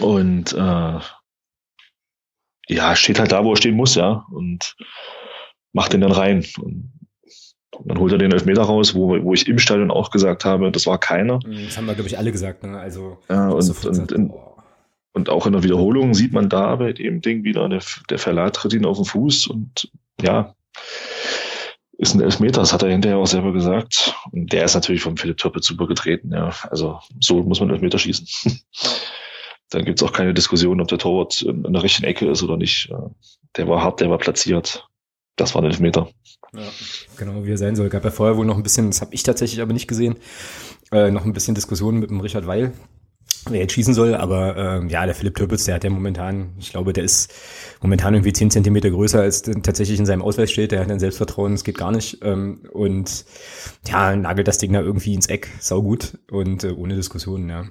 [0.00, 1.00] und äh,
[2.68, 4.24] ja, steht halt da, wo er stehen muss, ja.
[4.30, 4.76] Und
[5.72, 6.44] macht den dann rein.
[6.58, 6.92] Und
[7.84, 10.86] dann holt er den Elfmeter raus, wo, wo ich im Stadion auch gesagt habe, das
[10.86, 11.40] war keiner.
[11.44, 12.62] Mhm, das haben wir, glaube ich, alle gesagt.
[12.62, 12.78] Ne?
[12.78, 14.32] Also, ja, und, und, in,
[15.12, 18.54] und auch in der Wiederholung sieht man da bei dem Ding wieder, der, der Verlat
[18.54, 19.90] tritt ihn auf den Fuß und
[20.20, 20.54] ja,
[21.96, 24.14] ist ein Elfmeter, das hat er hinterher auch selber gesagt.
[24.32, 26.52] Und der ist natürlich vom Philipp Töppe super getreten, ja.
[26.70, 28.26] Also so muss man Elfmeter schießen.
[29.70, 32.92] Dann gibt's auch keine Diskussion, ob der Torwart in der richtigen Ecke ist oder nicht.
[33.56, 34.86] Der war hart, der war platziert
[35.36, 36.08] das war ein Elfmeter.
[36.52, 36.62] Ja,
[37.16, 37.88] genau, wie er sein soll.
[37.88, 40.16] Gab ja vorher wohl noch ein bisschen, das habe ich tatsächlich aber nicht gesehen,
[40.92, 42.72] äh, noch ein bisschen Diskussionen mit dem Richard Weil,
[43.50, 46.70] wer jetzt schießen soll, aber äh, ja, der Philipp Türpitz, der hat ja momentan, ich
[46.70, 47.32] glaube, der ist
[47.80, 51.52] momentan irgendwie zehn Zentimeter größer, als tatsächlich in seinem Ausweis steht, der hat ein Selbstvertrauen,
[51.52, 52.18] das geht gar nicht.
[52.22, 53.24] Ähm, und
[53.86, 56.18] ja, nagelt das Ding da irgendwie ins Eck, saugut.
[56.30, 57.64] Und äh, ohne Diskussion, ja.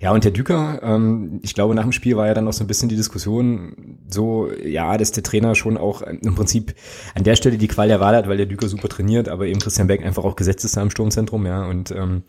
[0.00, 2.64] Ja, und der Düker, ähm, ich glaube, nach dem Spiel war ja dann auch so
[2.64, 6.74] ein bisschen die Diskussion so, ja, dass der Trainer schon auch im Prinzip
[7.14, 9.60] an der Stelle die Qual der Wahl hat, weil der Düker super trainiert, aber eben
[9.60, 12.22] Christian Beck einfach auch gesetzt ist da im Sturmzentrum, ja, und ähm,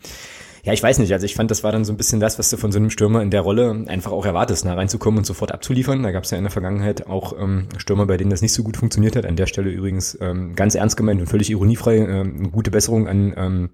[0.64, 1.12] ja, ich weiß nicht.
[1.12, 2.90] Also ich fand, das war dann so ein bisschen das, was du von so einem
[2.90, 6.02] Stürmer in der Rolle einfach auch erwartest, nah reinzukommen und sofort abzuliefern.
[6.02, 8.62] Da gab es ja in der Vergangenheit auch ähm, Stürmer, bei denen das nicht so
[8.62, 9.26] gut funktioniert hat.
[9.26, 13.08] An der Stelle übrigens ähm, ganz ernst gemeint und völlig ironiefrei ähm, eine gute Besserung
[13.08, 13.70] an ähm,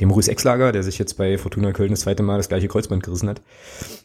[0.00, 3.02] dem Maurice Exlager, der sich jetzt bei Fortuna Köln das zweite Mal das gleiche Kreuzband
[3.02, 3.42] gerissen hat.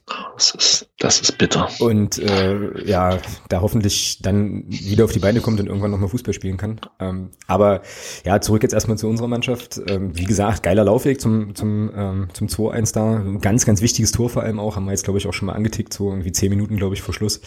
[0.08, 1.68] Das ist, das ist bitter.
[1.80, 3.18] Und äh, ja,
[3.50, 6.80] da hoffentlich dann wieder auf die Beine kommt und irgendwann nochmal Fußball spielen kann.
[7.00, 7.82] Ähm, aber
[8.24, 9.82] ja, zurück jetzt erstmal zu unserer Mannschaft.
[9.88, 13.40] Ähm, wie gesagt, geiler Laufweg zum, zum, ähm, zum 2-1 da.
[13.40, 14.76] Ganz, ganz wichtiges Tor vor allem auch.
[14.76, 17.02] Haben wir jetzt, glaube ich, auch schon mal angetickt, so irgendwie zehn Minuten, glaube ich,
[17.02, 17.42] vor Schluss.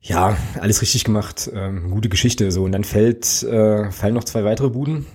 [0.00, 1.50] Ja, alles richtig gemacht.
[1.52, 2.52] Ähm, gute Geschichte.
[2.52, 5.06] So, und dann fällt, äh, fallen noch zwei weitere Buden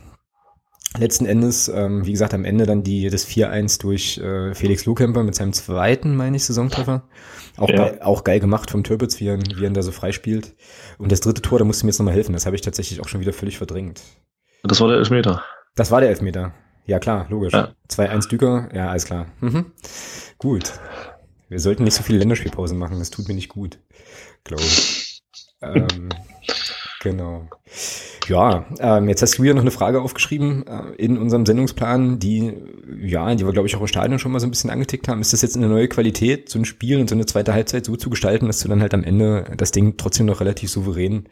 [0.97, 5.23] letzten Endes, ähm, wie gesagt, am Ende dann die das 4-1 durch äh, Felix Lohkemper
[5.23, 7.07] mit seinem zweiten, meine ich, Saisontreffer.
[7.57, 7.75] Auch, ja.
[7.75, 10.53] geil, auch geil gemacht vom Türpitz, wie er, wie er da so freispielt.
[10.97, 12.33] Und das dritte Tor, da musste mir jetzt nochmal helfen.
[12.33, 14.01] Das habe ich tatsächlich auch schon wieder völlig verdrängt.
[14.63, 15.43] Das war der Elfmeter.
[15.75, 16.53] Das war der Elfmeter.
[16.85, 17.53] Ja, klar, logisch.
[17.53, 17.73] Ja.
[17.89, 19.27] 2-1 Düker, ja, alles klar.
[19.39, 19.67] Mhm.
[20.37, 20.73] Gut.
[21.47, 23.79] Wir sollten nicht so viele Länderspielpausen machen, das tut mir nicht gut,
[24.43, 25.21] glaube ich.
[25.61, 26.09] ähm,
[27.01, 27.47] genau.
[28.27, 32.53] Ja, ähm, jetzt hast du ja noch eine Frage aufgeschrieben äh, in unserem Sendungsplan, die,
[33.01, 35.21] ja, die wir, glaube ich, auch im Stadion schon mal so ein bisschen angetickt haben.
[35.21, 37.95] Ist das jetzt eine neue Qualität, so ein Spiel und so eine zweite Halbzeit so
[37.95, 41.27] zu gestalten, dass du dann halt am Ende das Ding trotzdem noch relativ souverän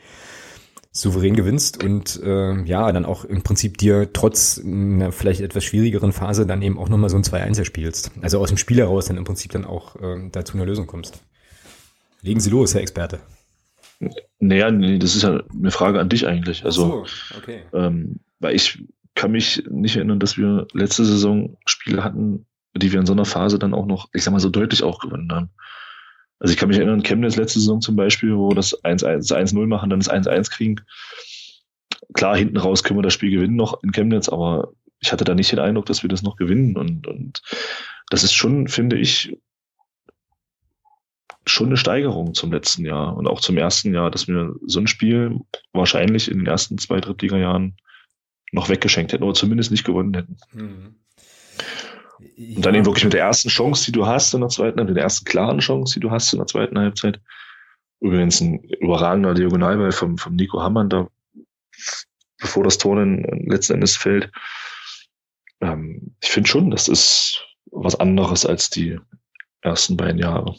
[0.92, 6.12] souverän gewinnst und äh, ja, dann auch im Prinzip dir trotz einer vielleicht etwas schwierigeren
[6.12, 8.12] Phase dann eben auch nochmal so ein 2-1 erspielst.
[8.22, 11.22] Also aus dem Spiel heraus dann im Prinzip dann auch äh, dazu einer Lösung kommst.
[12.22, 13.20] Legen Sie los, Herr Experte.
[14.40, 16.64] Naja, nee, das ist ja eine Frage an dich eigentlich.
[16.64, 17.64] Also, so, okay.
[17.74, 18.84] ähm, weil ich
[19.16, 23.26] kann mich nicht erinnern, dass wir letzte Saison Spiele hatten, die wir in so einer
[23.26, 25.50] Phase dann auch noch, ich sag mal, so deutlich auch gewonnen haben.
[26.40, 30.00] Also ich kann mich erinnern, Chemnitz letzte Saison zum Beispiel, wo das 1-0 machen, dann
[30.00, 30.78] das 1-1 kriegen.
[32.14, 35.36] Klar, hinten raus können wir das Spiel gewinnen noch in Chemnitz, aber ich hatte da
[35.36, 36.78] nicht den Eindruck, dass wir das noch gewinnen.
[36.78, 37.42] Und, und
[38.10, 39.38] das ist schon, finde ich,
[41.52, 44.88] schon eine Steigerung zum letzten Jahr und auch zum ersten Jahr, dass wir so ein
[44.88, 45.40] Spiel
[45.74, 47.78] wahrscheinlich in den ersten zwei Drittliga-Jahren
[48.52, 50.38] noch weggeschenkt hätten oder zumindest nicht gewonnen hätten.
[50.54, 50.96] Mhm.
[52.36, 52.56] Ja.
[52.56, 54.96] Und dann eben wirklich mit der ersten Chance, die du hast in der zweiten, mit
[54.96, 57.20] der ersten klaren Chance, die du hast in der zweiten Halbzeit.
[58.02, 61.10] Übrigens ein überragender Diagonalball vom, vom Nico Hammann, da,
[62.40, 64.32] bevor das Tor dann letzten Endes fällt.
[65.62, 68.98] Ähm, ich finde schon, das ist was anderes als die
[69.62, 70.56] ersten beiden Jahre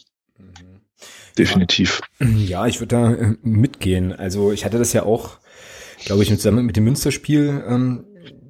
[1.39, 2.01] definitiv.
[2.21, 4.13] Ja, ich würde da äh, mitgehen.
[4.13, 5.39] Also ich hatte das ja auch,
[6.05, 8.05] glaube ich, zusammen mit dem Münsterspiel ähm,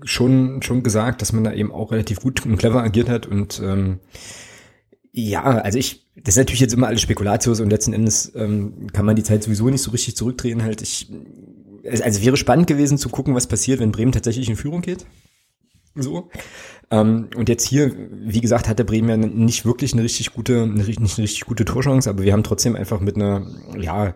[0.04, 3.60] schon schon gesagt, dass man da eben auch relativ gut und clever agiert hat und
[3.62, 4.00] ähm,
[5.12, 9.06] ja, also ich, das ist natürlich jetzt immer alles Spekulatius und letzten Endes ähm, kann
[9.06, 10.62] man die Zeit sowieso nicht so richtig zurückdrehen.
[10.62, 11.10] Halt, ich,
[11.84, 15.06] also wäre spannend gewesen zu gucken, was passiert, wenn Bremen tatsächlich in Führung geht.
[15.94, 16.30] So.
[16.90, 20.62] Ähm, und jetzt hier, wie gesagt, hat der Bremen ja nicht wirklich eine richtig gute,
[20.62, 23.46] eine, nicht eine richtig gute Torchance, aber wir haben trotzdem einfach mit einer,
[23.78, 24.14] ja,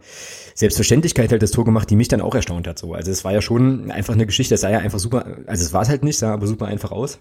[0.54, 2.78] Selbstverständlichkeit halt das Tor gemacht, die mich dann auch erstaunt hat.
[2.78, 2.94] So.
[2.94, 5.72] Also es war ja schon einfach eine Geschichte, es sah ja einfach super, also es
[5.72, 7.18] war es halt nicht, sah aber super einfach aus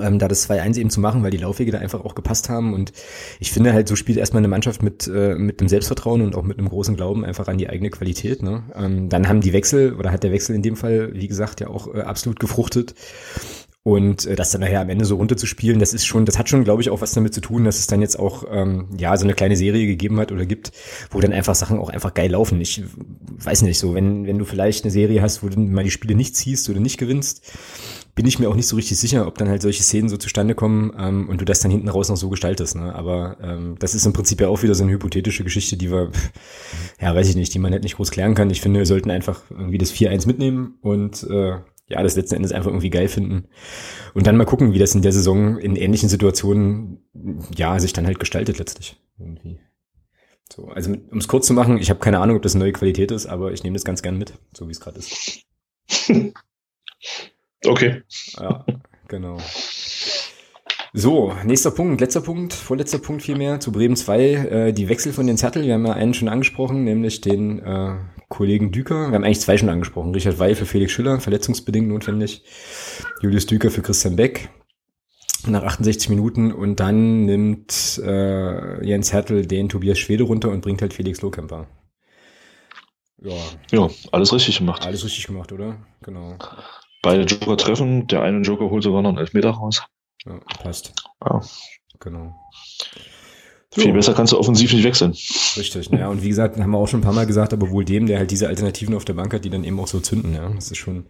[0.00, 2.74] ähm, da das 2-1 eben zu machen, weil die Laufwege da einfach auch gepasst haben.
[2.74, 2.92] Und
[3.40, 6.42] ich finde halt, so spielt erstmal eine Mannschaft mit, äh, mit einem Selbstvertrauen und auch
[6.42, 8.42] mit einem großen Glauben einfach an die eigene Qualität.
[8.42, 8.64] Ne?
[8.74, 11.68] Ähm, dann haben die Wechsel, oder hat der Wechsel in dem Fall, wie gesagt, ja
[11.68, 12.94] auch äh, absolut gefruchtet.
[13.86, 16.64] Und äh, das dann nachher am Ende so runterzuspielen, das ist schon, das hat schon,
[16.64, 19.22] glaube ich, auch was damit zu tun, dass es dann jetzt auch ähm, ja so
[19.22, 20.72] eine kleine Serie gegeben hat oder gibt,
[21.12, 22.60] wo dann einfach Sachen auch einfach geil laufen.
[22.60, 22.82] Ich
[23.38, 26.16] weiß nicht so, wenn wenn du vielleicht eine Serie hast, wo du mal die Spiele
[26.16, 27.48] nicht ziehst oder nicht gewinnst,
[28.16, 30.56] bin ich mir auch nicht so richtig sicher, ob dann halt solche Szenen so zustande
[30.56, 32.74] kommen ähm, und du das dann hinten raus noch so gestaltest.
[32.74, 32.92] Ne?
[32.92, 36.10] Aber ähm, das ist im Prinzip ja auch wieder so eine hypothetische Geschichte, die wir,
[37.00, 38.50] ja, weiß ich nicht, die man halt nicht groß klären kann.
[38.50, 42.52] Ich finde, wir sollten einfach irgendwie das 4-1 mitnehmen und äh, ja, das letzten Endes
[42.52, 43.48] einfach irgendwie geil finden.
[44.14, 47.04] Und dann mal gucken, wie das in der Saison in ähnlichen Situationen,
[47.54, 48.96] ja, sich dann halt gestaltet letztlich.
[49.18, 49.58] Irgendwie.
[50.52, 52.72] So, also um es kurz zu machen, ich habe keine Ahnung, ob das eine neue
[52.72, 55.44] Qualität ist, aber ich nehme das ganz gern mit, so wie es gerade ist.
[57.66, 58.02] okay.
[58.38, 58.64] Ja,
[59.08, 59.38] genau.
[60.92, 65.26] So, nächster Punkt, letzter Punkt, vorletzter Punkt vielmehr zu Bremen 2, äh, die Wechsel von
[65.26, 65.64] den Zettel.
[65.64, 67.96] Wir haben ja einen schon angesprochen, nämlich den äh,
[68.28, 69.08] Kollegen Düker.
[69.08, 70.12] Wir haben eigentlich zwei schon angesprochen.
[70.14, 72.42] Richard Weil für Felix Schüller, verletzungsbedingt notwendig.
[73.22, 74.50] Julius Düker für Christian Beck
[75.46, 80.82] nach 68 Minuten und dann nimmt äh, Jens Hertel den Tobias Schwede runter und bringt
[80.82, 81.68] halt Felix Lohkemper.
[83.18, 83.34] Ja.
[83.70, 84.86] ja, alles richtig gemacht.
[84.86, 85.76] Alles richtig gemacht, oder?
[86.02, 86.36] Genau.
[87.02, 89.82] Beide Joker treffen, der eine Joker holt sogar noch einen Elfmeter raus.
[90.24, 90.92] Ja, passt.
[91.24, 91.40] Ja.
[92.00, 92.34] Genau.
[93.76, 93.82] So.
[93.82, 95.10] Viel besser kannst du offensiv nicht wechseln.
[95.10, 97.84] Richtig, naja, und wie gesagt, haben wir auch schon ein paar Mal gesagt, aber wohl
[97.84, 100.34] dem, der halt diese Alternativen auf der Bank hat, die dann eben auch so zünden,
[100.34, 100.48] ja.
[100.48, 101.04] Das ist schon,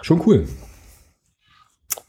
[0.00, 0.48] schon cool.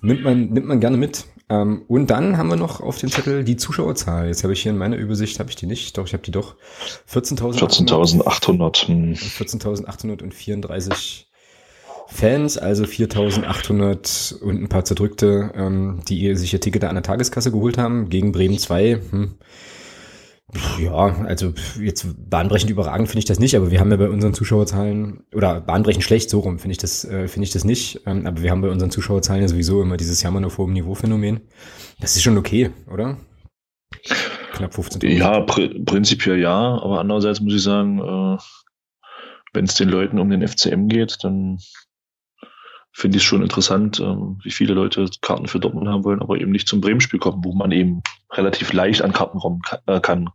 [0.01, 1.25] Nimmt man, nimmt man gerne mit.
[1.49, 4.27] Ähm, und dann haben wir noch auf dem Zettel die Zuschauerzahl.
[4.27, 6.31] Jetzt habe ich hier in meiner Übersicht, habe ich die nicht, doch ich habe die
[6.31, 6.55] doch.
[7.11, 8.23] 14.800.
[8.23, 9.17] 14.800.
[9.17, 11.25] 14.834
[12.07, 17.51] Fans, also 4800 und ein paar zerdrückte, ähm, die sich ihr Ticket an der Tageskasse
[17.51, 19.01] geholt haben, gegen Bremen 2.
[19.09, 19.35] Hm.
[20.79, 24.33] Ja, also jetzt bahnbrechend überragend finde ich das nicht, aber wir haben ja bei unseren
[24.33, 28.25] Zuschauerzahlen, oder bahnbrechend schlecht, so rum finde ich das, äh, finde ich das nicht, ähm,
[28.25, 31.41] aber wir haben bei unseren Zuschauerzahlen ja sowieso immer dieses Jammern auf hohem Niveau-Phänomen.
[31.99, 33.17] Das ist schon okay, oder?
[34.53, 35.01] Knapp 15.
[35.17, 38.37] Ja, pr prinzipiell ja, aber andererseits muss ich sagen, äh,
[39.53, 41.57] wenn es den Leuten um den FCM geht, dann
[42.95, 46.39] finde ich es schon interessant, ähm, wie viele Leute Karten für Dortmund haben wollen, aber
[46.39, 50.29] eben nicht zum Bremen-Spiel kommen, wo man eben relativ leicht an Karten rum äh, kann,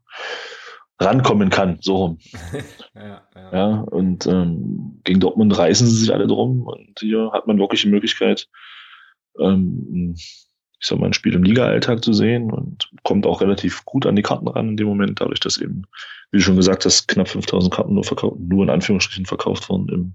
[1.01, 2.18] rankommen kann, so rum.
[2.94, 3.53] ja, ja.
[3.53, 7.81] ja, und ähm, gegen Dortmund reißen sie sich alle drum und hier hat man wirklich
[7.81, 8.46] die Möglichkeit,
[9.40, 14.05] ähm, ich sag mal, ein Spiel im Liga-Alltag zu sehen und kommt auch relativ gut
[14.05, 15.85] an die Karten ran in dem Moment, dadurch, dass eben,
[16.31, 19.88] wie du schon gesagt hast, knapp 5000 Karten nur verkauft, nur in Anführungsstrichen verkauft wurden
[19.88, 20.14] im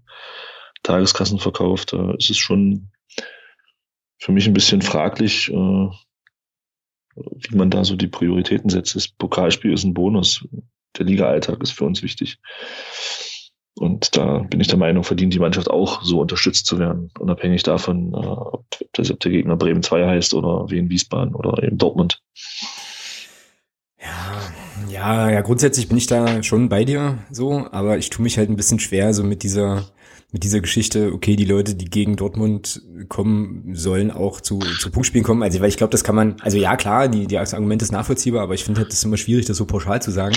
[0.86, 2.90] Tageskassenverkauf, da ist es schon
[4.20, 5.90] für mich ein bisschen fraglich, äh,
[7.16, 8.96] wie man da so die Prioritäten setzt.
[8.96, 10.48] Das Pokalspiel ist ein Bonus.
[10.98, 12.38] Der Liga-Alltag ist für uns wichtig.
[13.78, 17.64] Und da bin ich der Meinung, verdient die Mannschaft auch so unterstützt zu werden, unabhängig
[17.64, 21.78] davon, äh, ob, ob der Gegner Bremen 2 heißt oder wie in Wiesbaden oder eben
[21.78, 22.22] Dortmund.
[24.00, 24.54] Ja,
[24.88, 28.50] ja, ja, grundsätzlich bin ich da schon bei dir so, aber ich tue mich halt
[28.50, 29.86] ein bisschen schwer so mit dieser
[30.36, 35.24] mit dieser Geschichte, okay, die Leute, die gegen Dortmund kommen, sollen auch zu, zu Punktspielen
[35.24, 35.42] kommen.
[35.42, 38.44] Also, weil ich glaube, das kann man, also ja, klar, die, die Argument ist nachvollziehbar,
[38.44, 40.36] aber ich finde halt, das ist immer schwierig, das so pauschal zu sagen.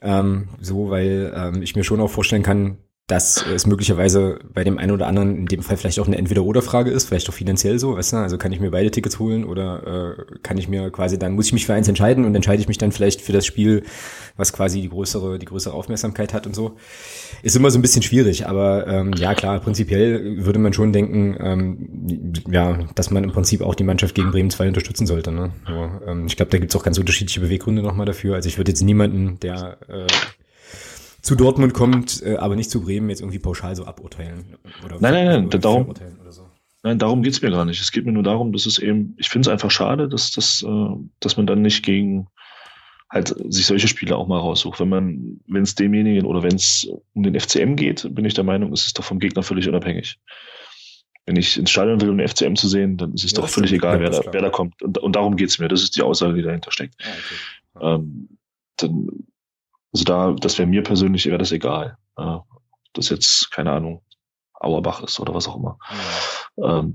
[0.00, 4.78] Ähm, so, weil ähm, ich mir schon auch vorstellen kann, dass es möglicherweise bei dem
[4.78, 7.96] einen oder anderen in dem Fall vielleicht auch eine Entweder-Oder-Frage ist, vielleicht auch finanziell so,
[7.96, 8.16] weißt du?
[8.16, 11.46] Also kann ich mir beide Tickets holen oder äh, kann ich mir quasi dann, muss
[11.46, 13.84] ich mich für eins entscheiden und entscheide ich mich dann vielleicht für das Spiel,
[14.36, 16.76] was quasi die größere, die größere Aufmerksamkeit hat und so.
[17.44, 21.36] Ist immer so ein bisschen schwierig, aber ähm, ja klar, prinzipiell würde man schon denken,
[21.38, 25.30] ähm, ja, dass man im Prinzip auch die Mannschaft gegen Bremen 2 unterstützen sollte.
[25.30, 25.52] Ne?
[25.64, 28.34] Aber, ähm, ich glaube, da gibt's auch ganz unterschiedliche Beweggründe nochmal dafür.
[28.34, 30.06] Also ich würde jetzt niemanden, der äh,
[31.26, 34.44] zu Dortmund kommt, äh, aber nicht zu Bremen jetzt irgendwie pauschal so aburteilen.
[34.84, 35.92] Oder nein, nein, nein, darum,
[36.28, 36.48] so.
[36.84, 37.80] nein, darum geht's mir gar nicht.
[37.80, 40.62] Es geht mir nur darum, dass es eben, ich finde es einfach schade, dass, dass,
[40.62, 42.28] äh, dass man dann nicht gegen
[43.10, 44.78] halt sich solche Spiele auch mal raussucht.
[44.78, 48.44] Wenn man, wenn es demjenigen oder wenn es um den FCM geht, bin ich der
[48.44, 50.20] Meinung, ist es doch vom Gegner völlig unabhängig.
[51.24, 53.48] Wenn ich ins Stadion will, um den FCM zu sehen, dann ist es ja, doch
[53.48, 54.80] völlig egal, wer da, wer da kommt.
[54.80, 55.66] Und, und darum geht's mir.
[55.66, 56.94] Das ist die Aussage, die dahinter steckt.
[57.02, 57.08] Ah,
[57.74, 57.94] okay.
[57.94, 58.28] ähm,
[58.76, 59.08] dann
[59.96, 61.96] also da, das wäre mir persönlich, wäre das egal.
[62.18, 62.36] Äh,
[62.92, 64.02] das jetzt, keine Ahnung,
[64.52, 65.78] Auerbach ist oder was auch immer.
[66.62, 66.94] Ähm,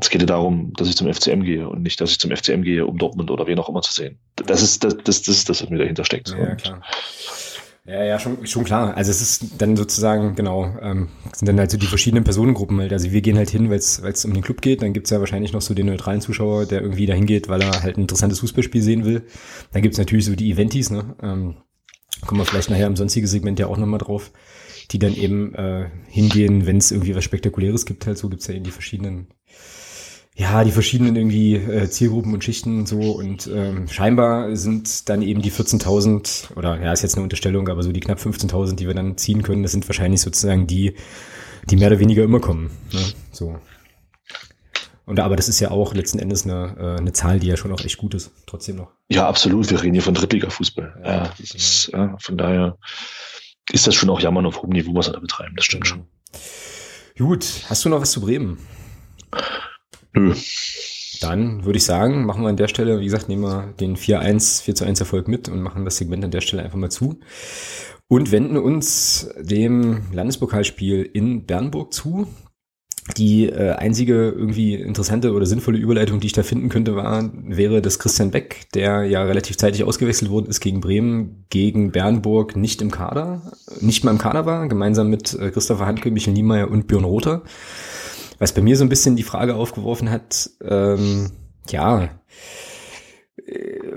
[0.00, 2.62] es geht ja darum, dass ich zum FCM gehe und nicht, dass ich zum FCM
[2.62, 4.20] gehe, um Dortmund oder wen auch immer zu sehen.
[4.36, 6.28] Das ist das, das, das, das was mir dahinter steckt.
[6.28, 6.82] Ja, klar.
[7.84, 8.96] Ja, ja, schon, schon klar.
[8.96, 12.92] Also es ist dann sozusagen, genau, ähm, sind dann halt so die verschiedenen Personengruppen halt.
[12.92, 14.82] Also wir gehen halt hin, weil es um den Club geht.
[14.82, 17.82] Dann gibt's ja wahrscheinlich noch so den neutralen Zuschauer, der irgendwie dahin geht, weil er
[17.82, 19.26] halt ein interessantes Fußballspiel sehen will.
[19.72, 21.14] Dann gibt's natürlich so die Eventis, ne?
[21.22, 21.56] Ähm,
[22.24, 24.30] kommen wir vielleicht nachher im sonstigen Segment ja auch nochmal drauf,
[24.90, 28.54] die dann eben äh, hingehen, wenn es irgendwie was Spektakuläres gibt, halt so gibt's ja
[28.54, 29.28] eben die verschiedenen
[30.38, 35.22] ja, die verschiedenen irgendwie äh, Zielgruppen und Schichten und so und ähm, scheinbar sind dann
[35.22, 38.86] eben die 14.000 oder ja, ist jetzt eine Unterstellung, aber so die knapp 15.000, die
[38.86, 40.92] wir dann ziehen können, das sind wahrscheinlich sozusagen die,
[41.70, 42.70] die mehr oder weniger immer kommen.
[42.92, 43.00] Ne?
[43.32, 43.58] So.
[45.06, 47.72] Und aber das ist ja auch letzten Endes eine, äh, eine Zahl, die ja schon
[47.72, 48.90] auch echt gut ist, trotzdem noch.
[49.08, 49.70] Ja, absolut.
[49.70, 51.00] Wir reden hier von Drittliga-Fußball.
[51.02, 52.76] Ja, ja, ist, ja, von daher
[53.70, 55.54] ist das schon auch Jammern auf hohem Niveau, was wir da betreiben.
[55.54, 56.06] Das stimmt schon.
[57.16, 58.58] Gut, hast du noch was zu Bremen?
[60.12, 60.34] Nö.
[61.20, 64.62] Dann würde ich sagen, machen wir an der Stelle, wie gesagt, nehmen wir den 4-1,
[64.64, 67.20] 4 zu 1 Erfolg mit und machen das Segment an der Stelle einfach mal zu.
[68.08, 72.28] Und wenden uns dem Landespokalspiel in Bernburg zu.
[73.16, 77.80] Die äh, einzige irgendwie interessante oder sinnvolle Überleitung, die ich da finden könnte, war, wäre,
[77.80, 82.82] dass Christian Beck, der ja relativ zeitig ausgewechselt worden ist gegen Bremen, gegen Bernburg nicht
[82.82, 86.88] im Kader, nicht mal im Kader war, gemeinsam mit äh, Christopher Handke, Michel Niemeyer und
[86.88, 87.42] Björn Rother.
[88.38, 91.30] Was bei mir so ein bisschen die Frage aufgeworfen hat, ähm,
[91.68, 92.08] ja,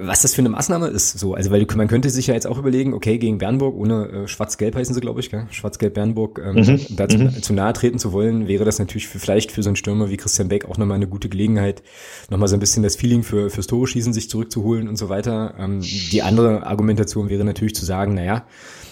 [0.02, 1.20] was das für eine Maßnahme ist.
[1.20, 4.28] So, also weil man könnte sich ja jetzt auch überlegen, okay, gegen Bernburg, ohne äh,
[4.28, 5.48] Schwarz-Gelb heißen sie, glaube ich, gell?
[5.52, 6.96] Schwarz-Gelb Bernburg, ähm, mhm.
[6.96, 7.42] dazu mhm.
[7.42, 10.18] zu nahe treten zu wollen, wäre das natürlich für, vielleicht für so einen Stürmer wie
[10.18, 11.84] Christian Beck auch nochmal eine gute Gelegenheit,
[12.30, 15.56] nochmal so ein bisschen das Feeling für fürs Tore schießen sich zurückzuholen und so weiter.
[15.60, 18.46] Ähm, die andere Argumentation wäre natürlich zu sagen, naja,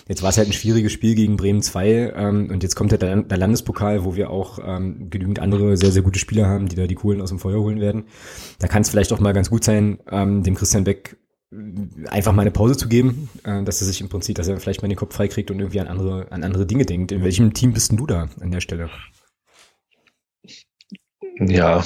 [0.08, 3.02] Jetzt war es halt ein schwieriges Spiel gegen Bremen 2 ähm, und jetzt kommt halt
[3.02, 6.76] der, der Landespokal, wo wir auch ähm, genügend andere sehr, sehr gute Spieler haben, die
[6.76, 8.06] da die Kohlen aus dem Feuer holen werden.
[8.60, 11.18] Da kann es vielleicht auch mal ganz gut sein, ähm, dem Christian Beck
[11.52, 14.60] äh, einfach mal eine Pause zu geben, äh, dass er sich im Prinzip, dass er
[14.60, 17.12] vielleicht mal den Kopf freikriegt und irgendwie an andere, an andere Dinge denkt.
[17.12, 18.90] In welchem Team bist denn du da an der Stelle?
[21.40, 21.84] Ja,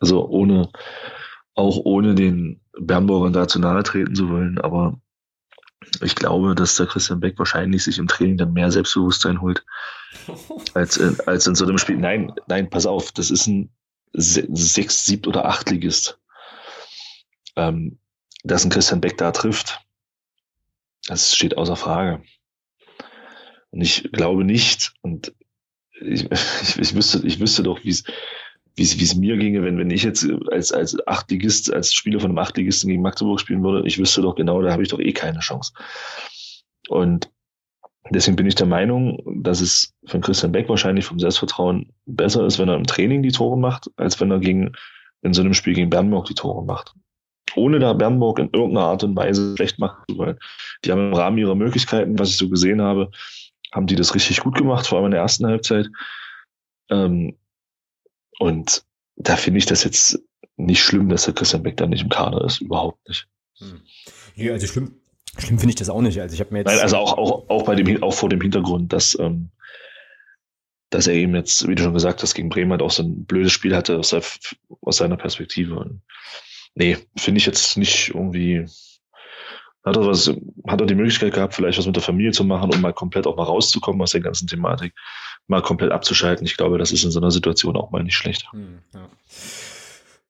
[0.00, 0.68] also ohne,
[1.54, 5.00] auch ohne den Bernburgern da zu nahe treten zu wollen, aber
[6.00, 9.64] ich glaube, dass der Christian Beck wahrscheinlich sich im Training dann mehr Selbstbewusstsein holt
[10.74, 11.96] als in, als in so einem Spiel.
[11.96, 13.70] Nein, nein, pass auf, das ist ein
[14.12, 16.18] sechs, sieb oder achtligist.
[17.56, 17.98] Ähm,
[18.44, 19.80] dass ein Christian Beck da trifft,
[21.06, 22.22] das steht außer Frage.
[23.70, 25.34] Und ich glaube nicht, und
[26.00, 26.30] ich,
[26.62, 28.04] ich, ich wüsste, ich wüsste doch, wie es
[28.76, 32.38] wie es mir ginge, wenn, wenn ich jetzt als, als Achtligist, als Spieler von einem
[32.38, 35.40] Achtligisten gegen Magdeburg spielen würde, ich wüsste doch genau, da habe ich doch eh keine
[35.40, 35.72] Chance.
[36.88, 37.30] Und
[38.10, 42.58] deswegen bin ich der Meinung, dass es von Christian Beck wahrscheinlich vom Selbstvertrauen besser ist,
[42.58, 44.72] wenn er im Training die Tore macht, als wenn er gegen,
[45.22, 46.94] in so einem Spiel gegen Bernburg die Tore macht.
[47.54, 50.38] Ohne da Bernburg in irgendeiner Art und Weise schlecht machen zu wollen.
[50.84, 53.10] Die haben im Rahmen ihrer Möglichkeiten, was ich so gesehen habe,
[53.72, 55.88] haben die das richtig gut gemacht, vor allem in der ersten Halbzeit.
[56.90, 57.36] Ähm,
[58.42, 60.18] und da finde ich das jetzt
[60.56, 62.60] nicht schlimm, dass der Christian Beck da nicht im Kader ist.
[62.60, 63.28] Überhaupt nicht.
[63.58, 63.80] Hm.
[64.34, 64.96] Ja, also schlimm,
[65.38, 66.20] schlimm finde ich das auch nicht.
[66.20, 66.66] Also ich habe mir jetzt.
[66.66, 69.52] Nein, also auch, auch, auch bei dem, auch vor dem Hintergrund, dass, ähm,
[70.90, 73.26] dass er eben jetzt, wie du schon gesagt hast, gegen Bremen halt auch so ein
[73.26, 75.76] blödes Spiel hatte aus, aus seiner Perspektive.
[75.76, 76.02] Und
[76.74, 78.66] nee, finde ich jetzt nicht irgendwie.
[79.84, 80.32] Hat er, was,
[80.68, 83.26] hat er die Möglichkeit gehabt, vielleicht was mit der Familie zu machen, um mal komplett
[83.26, 84.94] auch mal rauszukommen aus der ganzen Thematik
[85.48, 86.46] mal komplett abzuschalten.
[86.46, 88.46] Ich glaube, das ist in so einer Situation auch mal nicht schlecht.
[88.52, 89.08] Hm, ja.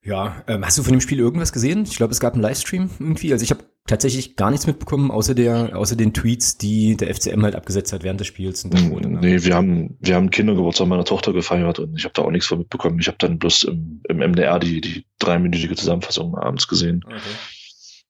[0.04, 1.84] Ja, ähm, hast du von dem Spiel irgendwas gesehen?
[1.84, 3.32] Ich glaube, es gab einen Livestream irgendwie.
[3.32, 7.44] Also ich habe tatsächlich gar nichts mitbekommen, außer der, außer den Tweets, die der FCM
[7.44, 8.64] halt abgesetzt hat während des Spiels.
[8.64, 9.20] Und wurde, ne?
[9.20, 12.48] Nee, wir haben, wir haben Kindergeburtstag meiner Tochter gefeiert und ich habe da auch nichts
[12.48, 12.98] von mitbekommen.
[12.98, 17.04] Ich habe dann bloß im, im MDR die, die dreiminütige Zusammenfassung abends gesehen.
[17.06, 17.18] Okay.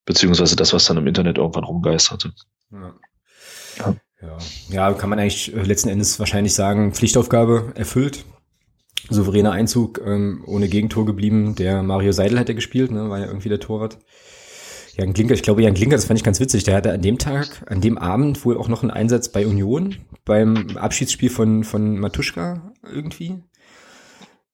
[0.04, 2.32] Beziehungsweise das, was dann im Internet irgendwann rumgeisterte.
[2.70, 2.94] Ja.
[3.78, 3.96] ja.
[4.68, 8.24] Ja, kann man eigentlich äh, letzten Endes wahrscheinlich sagen, Pflichtaufgabe erfüllt.
[9.10, 11.56] Souveräner Einzug, ähm, ohne Gegentor geblieben.
[11.56, 13.98] Der Mario Seidel hat ja gespielt, ne, war ja irgendwie der Torwart.
[14.96, 16.64] Jan Klinker, ich glaube, Jan Klinker, das fand ich ganz witzig.
[16.64, 19.96] Der hatte an dem Tag, an dem Abend wohl auch noch einen Einsatz bei Union,
[20.24, 23.42] beim Abschiedsspiel von, von Matuschka irgendwie.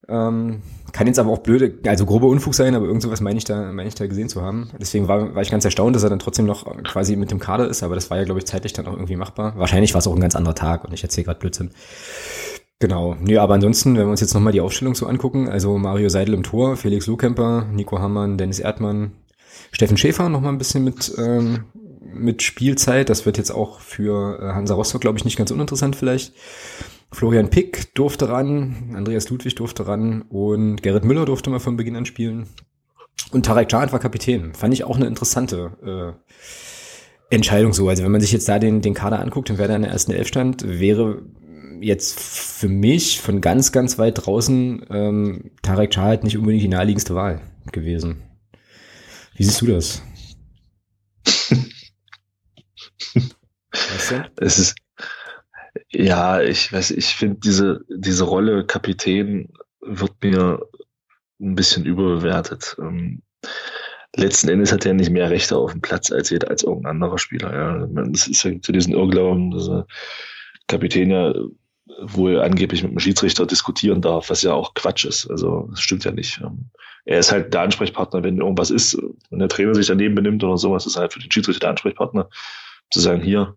[0.08, 3.44] Ähm, kann jetzt aber auch blöde, also grober Unfug sein, aber irgend sowas meine ich
[3.44, 4.70] da, meine ich da gesehen zu haben.
[4.80, 7.68] Deswegen war, war ich ganz erstaunt, dass er dann trotzdem noch quasi mit dem Kader
[7.68, 9.54] ist, aber das war ja, glaube ich, zeitlich dann auch irgendwie machbar.
[9.56, 11.70] Wahrscheinlich war es auch ein ganz anderer Tag und ich erzähle gerade Blödsinn.
[12.80, 13.16] Genau.
[13.20, 16.34] Nee, aber ansonsten, wenn wir uns jetzt nochmal die Aufstellung so angucken, also Mario Seidel
[16.34, 19.12] im Tor, Felix Lohkemper, Nico Hammann, Dennis Erdmann,
[19.72, 21.64] Steffen Schäfer nochmal ein bisschen mit, ähm,
[22.00, 23.10] mit Spielzeit.
[23.10, 26.32] Das wird jetzt auch für äh, Hansa Rostock, glaube ich, nicht ganz uninteressant vielleicht.
[27.10, 31.96] Florian Pick durfte ran, Andreas Ludwig durfte ran und Gerrit Müller durfte mal von Beginn
[31.96, 32.46] an spielen.
[33.32, 34.54] Und Tarek Chahat war Kapitän.
[34.54, 36.16] Fand ich auch eine interessante
[37.30, 37.88] äh, Entscheidung so.
[37.88, 39.90] Also wenn man sich jetzt da den, den Kader anguckt und wer da in der
[39.90, 41.22] ersten Elf stand, wäre
[41.80, 47.14] jetzt für mich von ganz, ganz weit draußen ähm, Tarek Chahat nicht unbedingt die naheliegendste
[47.14, 47.40] Wahl
[47.72, 48.22] gewesen.
[49.34, 50.02] Wie siehst du das?
[53.72, 54.30] weißt du?
[54.36, 54.74] Es ist,
[55.90, 60.60] ja, ich weiß, ich finde diese, diese Rolle Kapitän wird mir
[61.40, 62.76] ein bisschen überbewertet.
[62.78, 63.22] Ähm,
[64.16, 67.18] letzten Endes hat er nicht mehr Rechte auf dem Platz als jeder, als irgendein anderer
[67.18, 67.54] Spieler.
[67.54, 68.02] Ja.
[68.12, 69.86] Es ist ja zu diesen Irrglauben, dass er
[70.66, 71.32] Kapitän ja
[72.02, 75.30] wohl angeblich mit dem Schiedsrichter diskutieren darf, was ja auch Quatsch ist.
[75.30, 76.40] Also das stimmt ja nicht.
[76.42, 76.70] Ähm,
[77.06, 78.98] er ist halt der Ansprechpartner, wenn irgendwas ist,
[79.30, 81.70] wenn der Trainer sich daneben benimmt oder sowas, ist er halt für den Schiedsrichter der
[81.70, 82.28] Ansprechpartner,
[82.90, 83.56] zu sagen, hier,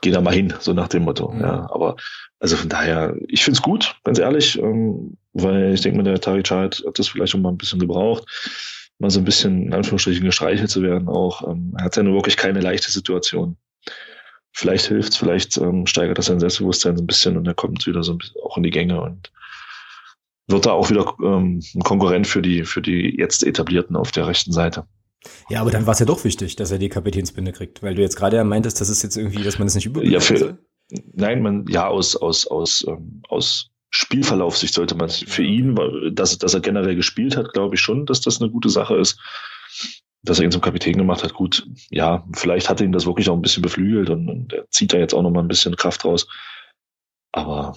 [0.00, 1.30] geh da mal hin, so nach dem Motto.
[1.30, 1.40] Mhm.
[1.40, 1.96] Ja, aber
[2.40, 6.20] also von daher, ich finde es gut, ganz ehrlich, ähm, weil ich denke mal, der
[6.20, 8.24] Tariq hat das vielleicht schon mal ein bisschen gebraucht,
[8.98, 11.46] mal so ein bisschen in Anführungsstrichen gestreichelt zu werden auch.
[11.48, 13.56] Ähm, er hat ja nur wirklich keine leichte Situation.
[14.52, 17.86] Vielleicht hilft es, vielleicht ähm, steigert das sein Selbstbewusstsein so ein bisschen und er kommt
[17.86, 19.30] wieder so ein bisschen auch in die Gänge und
[20.48, 24.26] wird da auch wieder ähm, ein Konkurrent für die, für die jetzt etablierten auf der
[24.26, 24.86] rechten Seite.
[25.48, 28.02] Ja, aber dann war es ja doch wichtig, dass er die Kapitänsbinde kriegt, weil du
[28.02, 30.30] jetzt gerade ja meintest, dass es jetzt irgendwie, dass man es das nicht überbewertet.
[30.30, 30.58] Ja, für,
[31.14, 35.76] nein, man, ja, aus, aus, aus, ähm, aus Spielverlaufsicht sollte man für ihn,
[36.12, 39.18] dass, dass er generell gespielt hat, glaube ich schon, dass das eine gute Sache ist.
[40.22, 43.36] Dass er ihn zum Kapitän gemacht hat, gut, ja, vielleicht hat ihn das wirklich auch
[43.36, 46.04] ein bisschen beflügelt und, und er zieht da jetzt auch noch mal ein bisschen Kraft
[46.04, 46.26] raus.
[47.32, 47.76] Aber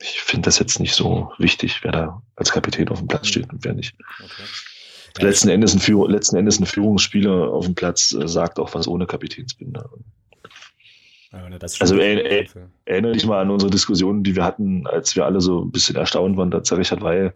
[0.00, 3.52] ich finde das jetzt nicht so wichtig, wer da als Kapitän auf dem Platz steht
[3.52, 3.96] und wer nicht.
[4.22, 4.44] Okay
[5.18, 8.88] letzten Endes ein, Führ letzten Endes ein Führungsspieler auf dem Platz äh, sagt auch was
[8.88, 9.88] ohne Kapitänsbinde.
[11.32, 11.48] Ja,
[11.80, 12.46] also er, er,
[12.84, 15.96] erinnere dich mal an unsere Diskussionen, die wir hatten, als wir alle so ein bisschen
[15.96, 17.34] erstaunt waren, dass Richard Weil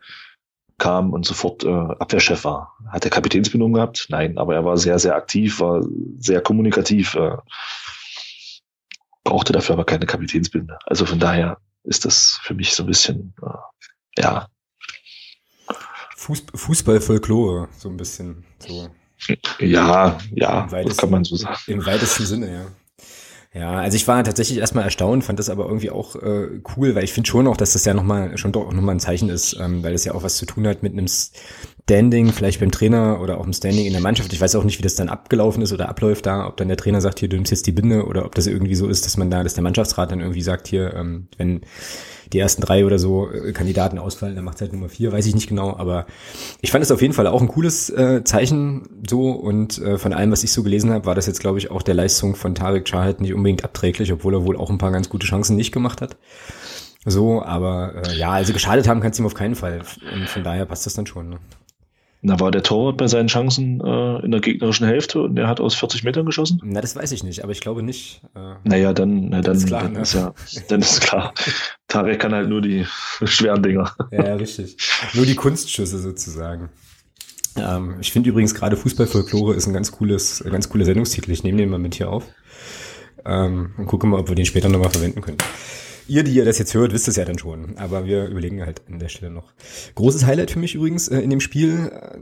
[0.80, 2.76] kam und sofort äh, Abwehrchef war.
[2.88, 4.06] Hat er Kapitänsbindung gehabt?
[4.08, 5.84] Nein, aber er war sehr, sehr aktiv, war
[6.18, 7.36] sehr kommunikativ, äh,
[9.22, 10.78] brauchte dafür aber keine Kapitänsbinde.
[10.86, 14.48] Also von daher ist das für mich so ein bisschen, äh, ja,
[16.20, 18.44] Fußball-Folklore, so ein bisschen.
[18.58, 18.88] So.
[19.58, 21.58] Ja, ja, das kann man so sagen.
[21.66, 22.66] Im weitesten Sinne, ja.
[23.52, 27.02] Ja, also ich war tatsächlich erstmal erstaunt, fand das aber irgendwie auch äh, cool, weil
[27.02, 29.82] ich finde schon auch, dass das ja nochmal schon doch nochmal ein Zeichen ist, ähm,
[29.82, 33.38] weil das ja auch was zu tun hat mit einem Standing, vielleicht beim Trainer oder
[33.38, 34.32] auch im Standing in der Mannschaft.
[34.32, 36.76] Ich weiß auch nicht, wie das dann abgelaufen ist oder abläuft da, ob dann der
[36.76, 39.16] Trainer sagt, hier, du nimmst jetzt die Binde oder ob das irgendwie so ist, dass
[39.16, 41.62] man da, dass der Mannschaftsrat dann irgendwie sagt, hier, ähm, wenn
[42.32, 45.34] die ersten drei oder so äh, Kandidaten ausfallen, dann macht halt Nummer vier, weiß ich
[45.34, 46.06] nicht genau, aber
[46.60, 50.12] ich fand es auf jeden Fall auch ein cooles äh, Zeichen so und äh, von
[50.12, 52.54] allem, was ich so gelesen habe, war das jetzt, glaube ich, auch der Leistung von
[52.54, 55.72] Tarek Chahat nicht unbedingt abträglich, obwohl er wohl auch ein paar ganz gute Chancen nicht
[55.72, 56.16] gemacht hat.
[57.06, 59.80] So, aber äh, ja, also geschadet haben kann es ihm auf keinen Fall
[60.12, 61.30] und von daher passt das dann schon.
[61.30, 61.38] Ne?
[62.22, 65.58] Na, war der Torwart bei seinen Chancen äh, in der gegnerischen Hälfte und er hat
[65.58, 66.60] aus 40 Metern geschossen?
[66.62, 68.22] Na, das weiß ich nicht, aber ich glaube nicht.
[68.34, 70.00] Äh, naja, dann, na, dann, ist klar, dann, ne?
[70.00, 70.34] ist ja,
[70.68, 71.32] dann ist klar.
[71.88, 72.84] Tarek kann halt nur die
[73.24, 73.94] schweren Dinger.
[74.10, 74.76] Ja, richtig.
[75.14, 76.68] Nur die Kunstschüsse sozusagen.
[77.56, 81.30] Ähm, ich finde übrigens gerade Fußballfolklore ist ein ganz cooles, ganz cooler Sendungstitel.
[81.30, 82.26] Ich nehme den mal mit hier auf
[83.24, 85.38] ähm, und gucke mal, ob wir den später nochmal verwenden können.
[86.08, 87.76] Ihr, die ihr das jetzt hört, wisst es ja dann schon.
[87.76, 89.52] Aber wir überlegen halt an der Stelle noch.
[89.94, 92.18] Großes Highlight für mich übrigens äh, in dem Spiel äh,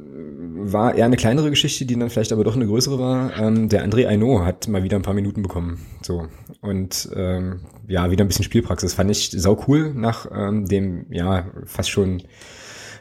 [0.72, 3.36] war eher eine kleinere Geschichte, die dann vielleicht aber doch eine größere war.
[3.38, 5.86] Ähm, der André Aino hat mal wieder ein paar Minuten bekommen.
[6.02, 6.28] So.
[6.60, 8.94] Und ähm, ja, wieder ein bisschen Spielpraxis.
[8.94, 12.22] Fand ich sau cool nach ähm, dem, ja, fast schon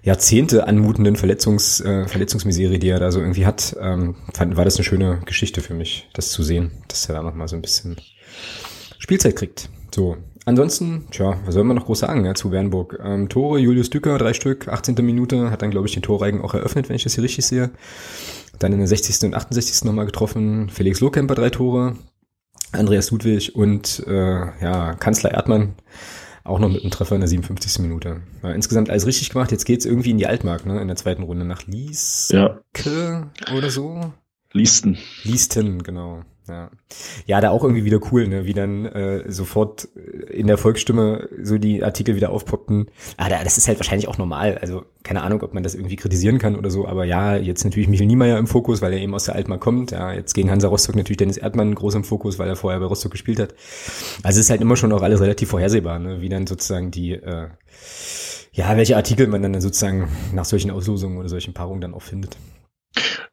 [0.04, 4.78] Jahrzehnte anmutenden Verletzungs, äh, Verletzungsmiserie, die er da so irgendwie hat, ähm, fand, war das
[4.78, 7.98] eine schöne Geschichte für mich, das zu sehen, dass er da nochmal so ein bisschen
[9.00, 9.70] Spielzeit kriegt.
[9.94, 10.16] So,
[10.48, 13.02] Ansonsten, tja, was soll man noch groß sagen ja, zu Wernburg?
[13.04, 14.96] Ähm, Tore, Julius Dücker, drei Stück, 18.
[15.06, 17.70] Minute, hat dann, glaube ich, den Torreigen auch eröffnet, wenn ich das hier richtig sehe.
[18.58, 19.26] Dann in der 60.
[19.26, 19.84] und 68.
[19.84, 20.70] nochmal getroffen.
[20.70, 21.98] Felix Lohkemper, drei Tore.
[22.72, 25.76] Andreas Ludwig und äh, ja, Kanzler Erdmann
[26.46, 27.80] auch noch mit einem Treffer in der 57.
[27.80, 28.22] Minute.
[28.42, 29.52] Ja, insgesamt alles richtig gemacht.
[29.52, 30.80] Jetzt geht's irgendwie in die Altmark, ne?
[30.80, 32.38] In der zweiten Runde nach Lieske
[32.86, 33.32] ja.
[33.54, 34.14] oder so.
[34.54, 34.98] Liesten.
[35.24, 36.24] Liesten, genau.
[36.48, 36.70] Ja.
[37.26, 38.46] ja, da auch irgendwie wieder cool, ne?
[38.46, 39.86] wie dann äh, sofort
[40.30, 42.90] in der Volksstimme so die Artikel wieder aufpoppten.
[43.18, 44.58] Ah, das ist halt wahrscheinlich auch normal.
[44.60, 47.88] Also keine Ahnung, ob man das irgendwie kritisieren kann oder so, aber ja, jetzt natürlich
[47.88, 49.92] Michael Niemeyer im Fokus, weil er eben aus der Altmark kommt.
[49.92, 52.86] Ja, jetzt gegen Hansa Rostock natürlich Dennis Erdmann groß im Fokus, weil er vorher bei
[52.86, 53.54] Rostock gespielt hat.
[54.24, 56.22] Also es ist halt immer schon auch alles relativ vorhersehbar, ne?
[56.22, 57.48] wie dann sozusagen die äh,
[58.58, 62.38] ja, welche Artikel man dann sozusagen nach solchen Auslosungen oder solchen Paarungen dann auch findet.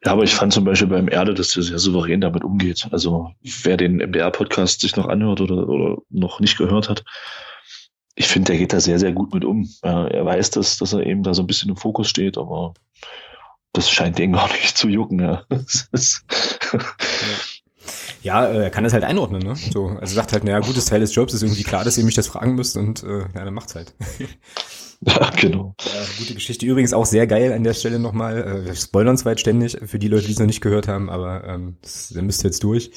[0.05, 2.89] Ja, aber ich fand zum Beispiel beim Erde, dass der sehr souverän damit umgeht.
[2.91, 7.05] Also wer den MDR-Podcast sich noch anhört oder, oder noch nicht gehört hat,
[8.17, 9.69] ich finde, der geht da sehr, sehr gut mit um.
[9.83, 12.75] Er weiß, dass, dass er eben da so ein bisschen im Fokus steht, aber
[13.73, 15.21] das scheint den gar nicht zu jucken.
[15.21, 15.45] Ja.
[18.23, 19.55] Ja, äh, er kann das halt einordnen, ne?
[19.55, 22.15] So, also sagt halt, naja, gutes Teil des Jobs ist irgendwie klar, dass ihr mich
[22.15, 23.93] das fragen müsst und äh, ja, dann macht's halt.
[25.15, 25.75] Ja, genau.
[25.85, 26.67] Ja, gute Geschichte.
[26.67, 28.43] Übrigens auch sehr geil an der Stelle nochmal.
[28.43, 31.45] Äh, wir spoilern zwar ständig für die Leute, die es noch nicht gehört haben, aber
[31.47, 32.91] ähm, das, das müsst ihr jetzt durch.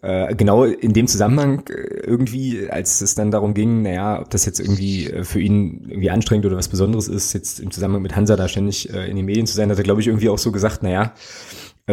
[0.00, 4.46] Äh, genau in dem Zusammenhang äh, irgendwie, als es dann darum ging, naja, ob das
[4.46, 8.36] jetzt irgendwie für ihn irgendwie anstrengend oder was Besonderes ist, jetzt im Zusammenhang mit Hansa
[8.36, 10.84] da ständig in den Medien zu sein, hat er, glaube ich, irgendwie auch so gesagt,
[10.84, 11.14] naja,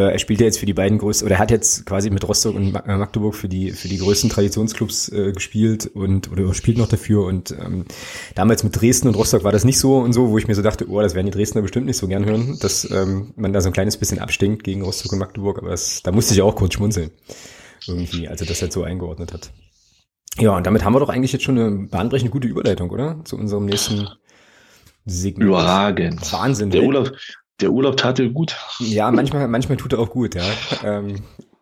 [0.00, 2.54] er spielt ja jetzt für die beiden größten, oder er hat jetzt quasi mit Rostock
[2.54, 7.24] und Magdeburg für die, für die größten Traditionsclubs äh, gespielt und, oder spielt noch dafür
[7.24, 7.86] und ähm,
[8.34, 10.62] damals mit Dresden und Rostock war das nicht so und so, wo ich mir so
[10.62, 13.60] dachte, oh, das werden die Dresdner bestimmt nicht so gern hören, dass ähm, man da
[13.60, 16.54] so ein kleines bisschen abstinkt gegen Rostock und Magdeburg, aber das, da musste ich auch
[16.54, 17.10] kurz schmunzeln
[17.86, 19.50] irgendwie, als er das halt so eingeordnet hat.
[20.38, 23.20] Ja, und damit haben wir doch eigentlich jetzt schon eine bahnbrechend gute Überleitung, oder?
[23.24, 24.08] Zu unserem nächsten
[25.06, 25.48] Segment.
[25.48, 26.32] Überragend.
[26.32, 26.70] Wahnsinn.
[26.70, 27.12] Der Urlaub,
[27.60, 28.56] der Urlaub tat dir gut.
[28.78, 30.42] Ja, manchmal, manchmal tut er auch gut, ja.
[30.84, 31.16] Ähm,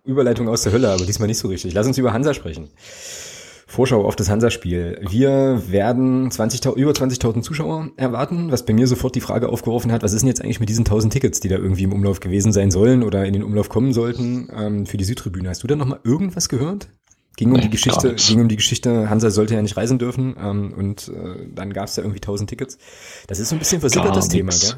[0.05, 1.73] Überleitung aus der Hölle, aber diesmal nicht so richtig.
[1.73, 2.69] Lass uns über Hansa sprechen.
[3.67, 5.01] Vorschau auf das Hansa-Spiel.
[5.11, 10.03] Wir werden 20, über 20.000 Zuschauer erwarten, was bei mir sofort die Frage aufgeworfen hat,
[10.03, 12.53] was ist denn jetzt eigentlich mit diesen 1.000 Tickets, die da irgendwie im Umlauf gewesen
[12.53, 15.49] sein sollen oder in den Umlauf kommen sollten ähm, für die Südtribüne?
[15.49, 16.89] Hast du da nochmal irgendwas gehört?
[17.37, 20.37] Ging um nee, die Geschichte, ging um die Geschichte, Hansa sollte ja nicht reisen dürfen
[20.41, 22.79] ähm, und äh, dann gab es da irgendwie 1000 Tickets.
[23.27, 24.75] Das ist so ein bisschen versickert, das Thema, gell?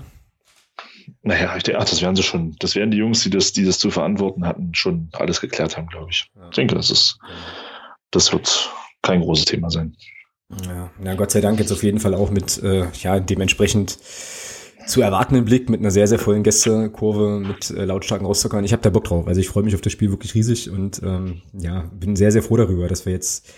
[1.22, 3.64] Naja, ich denke, ach, das werden sie schon, das werden die Jungs, die das, die
[3.64, 6.30] das zu verantworten hatten, schon alles geklärt haben, glaube ich.
[6.34, 6.48] Ja.
[6.48, 7.18] Ich denke, das ist,
[8.11, 8.70] das wird,
[9.02, 9.96] kein großes Thema sein.
[10.64, 13.98] Ja, na Gott sei Dank jetzt auf jeden Fall auch mit äh, ja dementsprechend
[14.86, 18.64] zu erwartenden Blick mit einer sehr, sehr vollen Gästekurve, mit äh, lautstarken Rostockern.
[18.64, 19.26] Ich habe da Bock drauf.
[19.26, 22.42] Also ich freue mich auf das Spiel wirklich riesig und ähm, ja, bin sehr, sehr
[22.42, 23.52] froh darüber, dass wir jetzt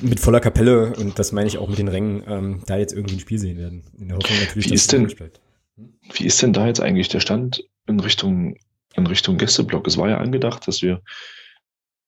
[0.00, 3.16] mit voller Kapelle und das meine ich auch mit den Rängen, ähm, da jetzt irgendwie
[3.16, 3.84] ein Spiel sehen werden.
[3.98, 5.40] In der Hoffnung natürlich, wie ist denn, bleibt.
[5.76, 8.56] Wie ist denn da jetzt eigentlich der Stand in Richtung,
[8.94, 9.86] in Richtung Gästeblock?
[9.86, 11.02] Es war ja angedacht, dass wir,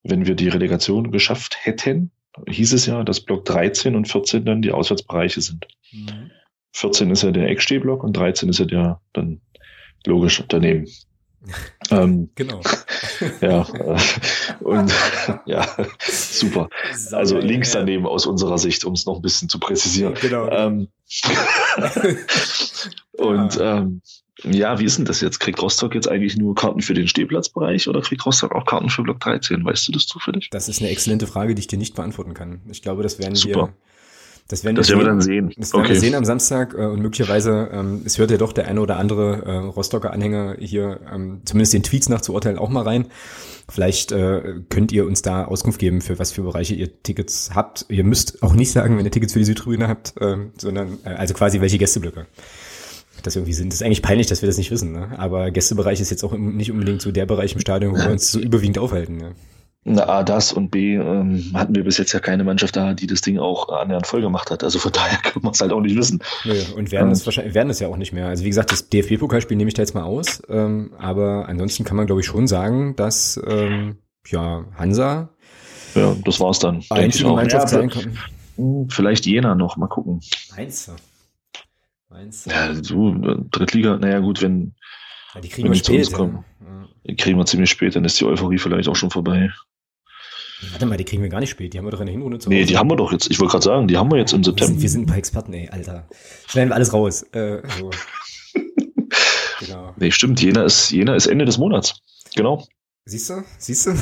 [0.02, 2.10] wenn wir die Relegation geschafft hätten,
[2.48, 5.66] hieß es ja, dass Block 13 und 14 dann die Auswärtsbereiche sind.
[5.92, 6.30] Mhm.
[6.72, 9.40] 14 ist ja der Eckstehblock und 13 ist ja der dann
[10.04, 10.86] logisch daneben.
[11.90, 12.60] Ähm, genau.
[13.40, 13.98] ja, äh,
[14.60, 14.92] und
[15.46, 15.66] ja,
[16.00, 16.68] super.
[17.12, 20.14] Also links daneben aus unserer Sicht, um es noch ein bisschen zu präzisieren.
[20.20, 20.48] Genau.
[20.50, 20.88] Ähm,
[23.12, 24.02] und ähm,
[24.42, 25.40] ja, wie ist denn das jetzt?
[25.40, 29.02] Kriegt Rostock jetzt eigentlich nur Karten für den Stehplatzbereich oder kriegt Rostock auch Karten für
[29.02, 29.64] Block 13?
[29.64, 30.50] Weißt du das zufällig?
[30.50, 32.60] Das ist eine exzellente Frage, die ich dir nicht beantworten kann.
[32.70, 33.68] Ich glaube, das werden Super.
[33.68, 33.72] wir.
[34.48, 35.52] Das werden, das wir, werden wir dann sehen.
[35.56, 35.94] Das werden okay.
[35.94, 38.96] wir sehen am Samstag äh, und möglicherweise, ähm, es hört ja doch der eine oder
[38.96, 43.06] andere äh, Rostocker Anhänger hier, ähm, zumindest den Tweets nach zu urteilen, auch mal rein.
[43.68, 47.86] Vielleicht äh, könnt ihr uns da Auskunft geben, für was für Bereiche ihr Tickets habt.
[47.88, 51.08] Ihr müsst auch nicht sagen, wenn ihr Tickets für die Südtribüne habt, äh, sondern äh,
[51.08, 52.26] also quasi welche Gästeblöcke
[53.24, 53.72] das irgendwie sind.
[53.72, 54.92] Das ist eigentlich peinlich, dass wir das nicht wissen.
[54.92, 55.18] Ne?
[55.18, 58.30] Aber Gästebereich ist jetzt auch nicht unbedingt so der Bereich im Stadion, wo wir uns
[58.30, 59.16] so überwiegend aufhalten.
[59.16, 59.32] Ne?
[59.88, 63.06] Na, A, das und B, ähm, hatten wir bis jetzt ja keine Mannschaft da, die
[63.06, 64.64] das Ding auch annähernd voll gemacht hat.
[64.64, 66.22] Also von daher können wir es halt auch nicht wissen.
[66.44, 68.26] Nö, und werden es ähm, wahrscheinlich, werden es ja auch nicht mehr.
[68.26, 70.42] Also wie gesagt, das DFB-Pokalspiel nehme ich da jetzt mal aus.
[70.48, 75.30] Ähm, aber ansonsten kann man, glaube ich, schon sagen, dass ähm, ja, Hansa
[75.96, 76.82] ja, das war's dann.
[76.90, 78.88] Einzige Mannschaft ja, sein kann.
[78.90, 80.20] Vielleicht Jena noch, mal gucken.
[80.56, 80.92] Meinst du?
[82.08, 82.50] Meinst du?
[82.50, 84.74] Ja, du, Drittliga, naja gut, wenn,
[85.34, 86.12] ja, die kriegen wir spät.
[86.12, 86.88] Kommen, ja.
[87.08, 89.50] Die kriegen wir ziemlich spät, dann ist die Euphorie vielleicht auch schon vorbei.
[90.70, 91.74] Warte mal, die kriegen wir gar nicht spät.
[91.74, 92.48] Die haben wir doch in der Hinrunde zu.
[92.48, 93.30] Nee, die haben wir doch jetzt.
[93.30, 94.60] Ich wollte gerade sagen, die haben wir jetzt im September.
[94.60, 96.08] Wir sind, wir sind ein paar Experten, ey, Alter.
[96.46, 97.22] Schneiden wir alles raus.
[97.32, 97.90] Äh, so.
[99.60, 99.94] genau.
[99.96, 100.40] Nee, stimmt.
[100.40, 102.00] Jena ist, Jena ist Ende des Monats.
[102.34, 102.66] Genau.
[103.04, 103.44] Siehst du?
[103.58, 103.94] Siehst du?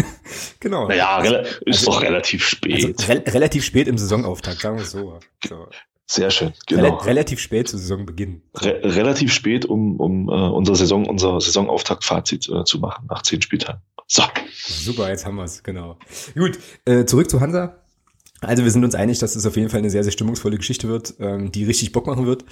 [0.60, 0.88] genau.
[0.88, 2.98] Naja, ist also, doch relativ spät.
[2.98, 5.20] Also, re relativ spät im Saisonauftakt, sagen wir es so.
[5.48, 5.68] so.
[6.06, 6.96] Sehr schön, genau.
[6.98, 8.42] Rel relativ spät zu Saisonbeginn.
[8.54, 13.40] Re relativ spät, um, um uh, unser Saison, unser Saisonauftakt-Fazit uh, zu machen nach zehn
[13.40, 13.80] Spieltagen.
[14.06, 14.22] So.
[14.64, 15.98] Super, jetzt haben wir es, genau.
[16.34, 17.82] Gut, äh, zurück zu Hansa.
[18.42, 20.88] Also wir sind uns einig, dass es auf jeden Fall eine sehr, sehr stimmungsvolle Geschichte
[20.88, 22.44] wird, ähm, die richtig Bock machen wird.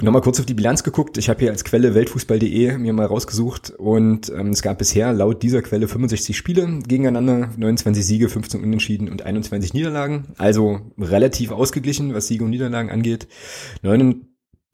[0.00, 1.18] Nochmal kurz auf die Bilanz geguckt.
[1.18, 5.42] Ich habe hier als Quelle weltfußball.de mir mal rausgesucht und ähm, es gab bisher laut
[5.42, 10.28] dieser Quelle 65 Spiele gegeneinander, 29 Siege, 15 Unentschieden und 21 Niederlagen.
[10.38, 13.26] Also relativ ausgeglichen, was Siege und Niederlagen angeht.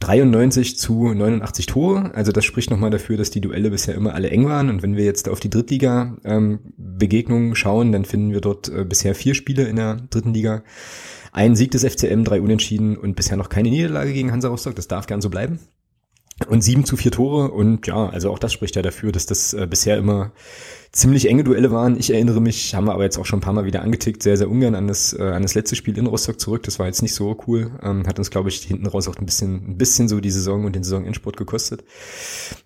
[0.01, 2.14] 93 zu 89 Tore.
[2.14, 4.68] Also das spricht nochmal dafür, dass die Duelle bisher immer alle eng waren.
[4.68, 9.14] Und wenn wir jetzt auf die Drittliga-Begegnungen ähm, schauen, dann finden wir dort äh, bisher
[9.14, 10.62] vier Spiele in der dritten Liga.
[11.32, 14.74] Ein Sieg des FCM, drei Unentschieden und bisher noch keine Niederlage gegen Hansa Rostock.
[14.74, 15.61] Das darf gern so bleiben.
[16.49, 19.55] Und sieben zu vier Tore und ja, also auch das spricht ja dafür, dass das
[19.55, 20.32] äh, bisher immer
[20.93, 21.99] ziemlich enge Duelle waren.
[21.99, 24.37] Ich erinnere mich, haben wir aber jetzt auch schon ein paar Mal wieder angetickt, sehr,
[24.37, 26.62] sehr ungern an das, äh, an das letzte Spiel in Rostock zurück.
[26.64, 27.70] Das war jetzt nicht so cool.
[27.82, 30.64] Ähm, hat uns, glaube ich, hinten raus auch ein bisschen, ein bisschen so die Saison
[30.64, 31.84] und den Saisonendsport gekostet.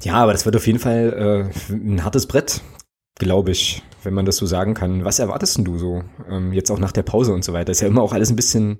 [0.02, 2.60] Ja, aber das wird auf jeden Fall äh, ein hartes Brett,
[3.16, 5.04] glaube ich, wenn man das so sagen kann.
[5.04, 6.02] Was erwartest denn du so?
[6.28, 7.70] Ähm, jetzt auch nach der Pause und so weiter.
[7.72, 8.78] Ist ja immer auch alles ein bisschen,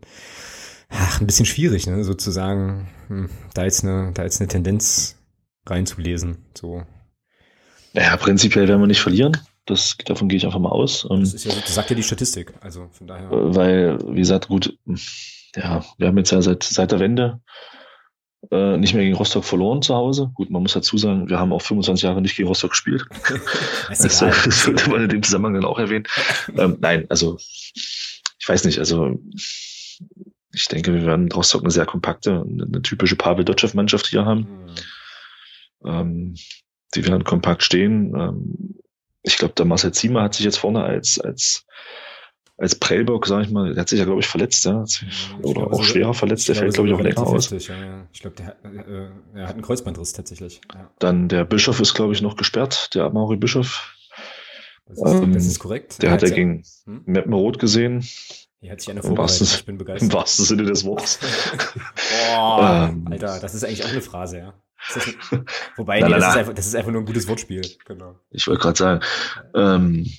[0.90, 5.16] ach, ein bisschen schwierig, ne, sozusagen, hm, da jetzt eine, da jetzt eine Tendenz
[5.66, 6.82] reinzulesen, so.
[7.92, 9.36] Naja, prinzipiell werden wir nicht verlieren.
[9.66, 11.06] Das, davon gehe ich einfach mal aus.
[11.08, 12.52] Das, ist ja, das sagt ja die Statistik.
[12.60, 13.28] Also von daher.
[13.30, 14.76] Weil, wie gesagt, gut,
[15.56, 17.40] ja, wir haben jetzt ja seit, seit der Wende
[18.50, 20.30] äh, nicht mehr gegen Rostock verloren zu Hause.
[20.34, 23.04] Gut, man muss dazu sagen, wir haben auch 25 Jahre nicht gegen Rostock gespielt.
[23.88, 24.18] das, das
[24.62, 26.06] sollte man in dem Zusammenhang dann auch erwähnen.
[26.56, 29.18] ähm, nein, also ich weiß nicht, also
[30.52, 34.40] ich denke, wir werden Rostock eine sehr kompakte, eine typische Pavel Dotschew-Mannschaft hier haben.
[35.82, 35.88] Mhm.
[35.88, 36.34] Ähm,
[36.94, 38.14] die werden kompakt stehen.
[38.14, 38.74] Ähm,
[39.22, 41.66] ich glaube, der Marcel Ziemer hat sich jetzt vorne als, als,
[42.56, 44.84] als Prellbock, sag ich mal, der hat sich ja, glaube ich, verletzt, ja.
[45.42, 47.50] Oder glaube, auch schwerer verletzt, der fällt, glaube ich, auch länger aus.
[47.50, 48.08] Ja, ja.
[48.12, 50.60] Ich glaube, der äh, er hat einen Kreuzbandriss tatsächlich.
[50.74, 50.90] Ja.
[50.98, 53.96] Dann der Bischof ist, glaube ich, noch gesperrt, der Amaury Bischof.
[54.86, 56.02] Das ist, ähm, das ist korrekt.
[56.02, 57.02] Der hat ja gegen hm?
[57.06, 58.04] Meppen Rot gesehen.
[58.60, 60.10] Hier hat sich einer vorbereitet, ich bin begeistert.
[60.10, 61.18] Im wahrsten Sinne des Wortes.
[62.30, 64.54] Boah, ähm, Alter, das ist eigentlich auch eine Phrase, ja.
[64.94, 65.14] Das
[65.76, 67.62] wobei, na, nee, das, na, Ist einfach, das ist einfach nur ein gutes Wortspiel.
[67.86, 68.16] Genau.
[68.30, 69.04] Ich wollte gerade sagen,
[69.54, 70.10] ähm,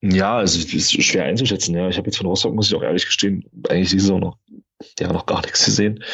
[0.00, 1.74] ja, also es ist schwer einzuschätzen.
[1.74, 4.38] Ja, ich habe jetzt von Rostock, muss ich auch ehrlich gestehen, eigentlich diese Saison noch,
[4.98, 6.04] ja, noch gar nichts gesehen.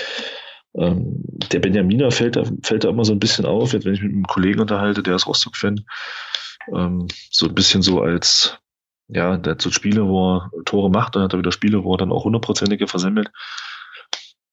[0.77, 1.23] Ähm,
[1.53, 4.13] der Benjaminer fällt da, fällt da immer so ein bisschen auf, jetzt wenn ich mit
[4.13, 5.85] einem Kollegen unterhalte, der ist Rostock-Fan,
[6.75, 8.59] ähm, so ein bisschen so als,
[9.09, 11.95] ja, der hat so Spiele, wo er Tore macht, dann hat er wieder Spiele, wo
[11.95, 13.31] er dann auch hundertprozentige versemmelt.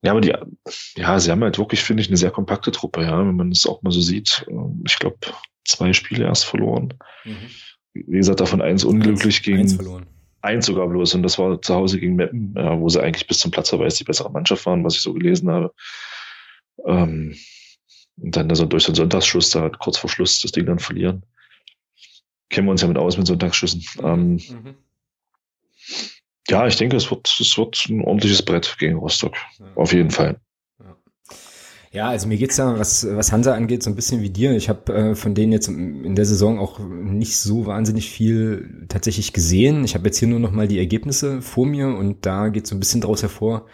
[0.03, 0.33] Ja, aber die,
[0.95, 3.65] ja, sie haben halt wirklich, finde ich, eine sehr kompakte Truppe, ja, wenn man es
[3.65, 4.45] auch mal so sieht.
[4.49, 5.17] Ähm, ich glaube,
[5.65, 6.93] zwei Spiele erst verloren.
[7.23, 7.37] Mhm.
[7.93, 10.05] Wie gesagt, davon eins unglücklich eins, gegen eins, verloren.
[10.41, 11.15] eins sogar bloß.
[11.15, 14.03] Und das war zu Hause gegen Meppen, ja, wo sie eigentlich bis zum Platzverweis die
[14.03, 15.73] bessere Mannschaft waren, was ich so gelesen habe.
[16.85, 17.35] Ähm,
[18.17, 21.23] und dann also durch den Sonntagsschuss, da halt kurz vor Schluss das Ding dann verlieren.
[22.49, 23.83] Kennen wir uns ja mit aus mit Sonntagsschüssen.
[24.03, 24.75] Ähm, mhm.
[26.49, 29.35] Ja, ich denke, es wird, es wird ein ordentliches Brett gegen Rostock.
[29.59, 29.65] Ja.
[29.75, 30.39] Auf jeden Fall.
[31.93, 34.53] Ja, also mir geht's ja, was, was Hansa angeht, so ein bisschen wie dir.
[34.53, 39.31] Ich habe äh, von denen jetzt in der Saison auch nicht so wahnsinnig viel tatsächlich
[39.31, 39.83] gesehen.
[39.83, 42.75] Ich habe jetzt hier nur noch mal die Ergebnisse vor mir und da geht so
[42.75, 43.67] ein bisschen draus hervor,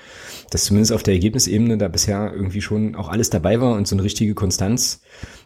[0.52, 3.96] dass zumindest auf der Ergebnisebene da bisher irgendwie schon auch alles dabei war und so
[3.96, 5.02] eine richtige Konstanz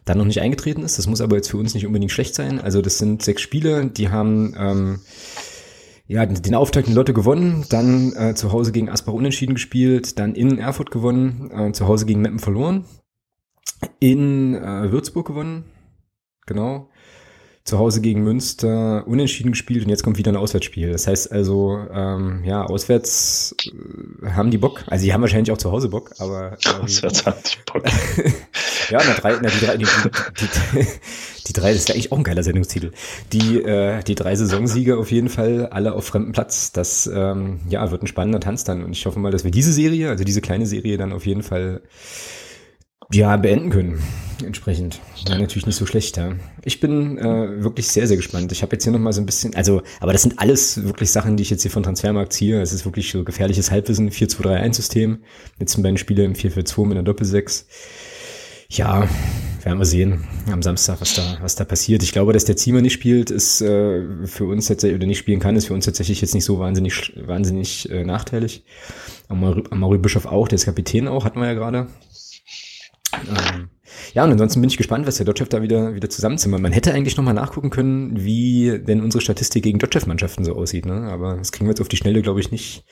[0.05, 0.97] dann noch nicht eingetreten ist.
[0.97, 2.59] Das muss aber jetzt für uns nicht unbedingt schlecht sein.
[2.59, 4.99] Also das sind sechs Spiele, die haben ähm,
[6.07, 10.35] ja, den Auftakt in Lotte gewonnen, dann äh, zu Hause gegen Asbach unentschieden gespielt, dann
[10.35, 12.85] in Erfurt gewonnen, äh, zu Hause gegen Meppen verloren,
[13.99, 15.63] in äh, Würzburg gewonnen,
[16.45, 16.89] genau,
[17.65, 20.91] zu Hause gegen Münster unentschieden gespielt und jetzt kommt wieder ein Auswärtsspiel.
[20.91, 23.55] Das heißt also, ähm, ja, auswärts
[24.21, 24.83] äh, haben die Bock.
[24.87, 27.83] Also die haben wahrscheinlich auch zu Hause Bock, aber ähm, auswärts haben die Bock.
[28.89, 30.87] ja, na, drei, na, die drei, die, die,
[31.47, 32.91] die, drei, das ist eigentlich auch ein geiler Sendungstitel.
[33.31, 36.73] Die, äh, die drei Saisonsiege auf jeden Fall, alle auf fremdem Platz.
[36.73, 38.83] Das ähm, ja, wird ein spannender Tanz dann.
[38.83, 41.43] Und ich hoffe mal, dass wir diese Serie, also diese kleine Serie, dann auf jeden
[41.43, 41.81] Fall
[43.11, 44.01] ja, beenden können.
[44.43, 44.99] Entsprechend.
[45.27, 46.33] War natürlich nicht so schlecht, ja.
[46.63, 48.51] Ich bin äh, wirklich sehr, sehr gespannt.
[48.51, 51.37] Ich habe jetzt hier nochmal so ein bisschen, also, aber das sind alles wirklich Sachen,
[51.37, 52.61] die ich jetzt hier von Transfermarkt ziehe.
[52.61, 55.19] Es ist wirklich so gefährliches Halbwissen, 4-2-3-1-System.
[55.59, 57.65] Jetzt sind beiden Spiele im 4-4-2 mit einer Doppel-6.
[58.69, 59.07] Ja,
[59.63, 62.03] werden wir sehen am Samstag, was da, was da passiert.
[62.03, 65.39] Ich glaube, dass der Ziemer nicht spielt, ist äh, für uns tatsächlich, oder nicht spielen
[65.39, 68.63] kann, ist für uns tatsächlich jetzt nicht so wahnsinnig, wahnsinnig äh, nachteilig.
[69.29, 71.87] Amari Bischof auch, der ist Kapitän auch, hatten wir ja gerade.
[73.29, 73.69] Ähm,
[74.13, 76.61] ja, und ansonsten bin ich gespannt, was der Dotchev da wieder, wieder zusammenzimmert.
[76.61, 81.09] Man hätte eigentlich nochmal nachgucken können, wie denn unsere Statistik gegen Dotchev-Mannschaften so aussieht, ne?
[81.11, 82.85] Aber das kriegen wir jetzt auf die Schnelle, glaube ich, nicht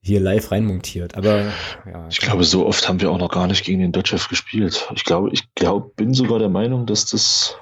[0.00, 1.16] hier live reinmontiert.
[1.16, 1.52] Aber
[1.86, 2.08] ja.
[2.10, 4.88] Ich glaube, so oft haben wir auch noch gar nicht gegen den Dotchev gespielt.
[4.94, 7.56] Ich glaube, ich glaube, bin sogar der Meinung, dass das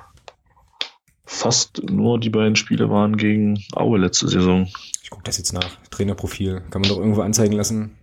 [1.24, 4.68] fast nur die beiden Spiele waren gegen Aue letzte Saison.
[5.02, 5.68] Ich gucke das jetzt nach.
[5.90, 6.62] Trainerprofil.
[6.70, 7.96] Kann man doch irgendwo anzeigen lassen.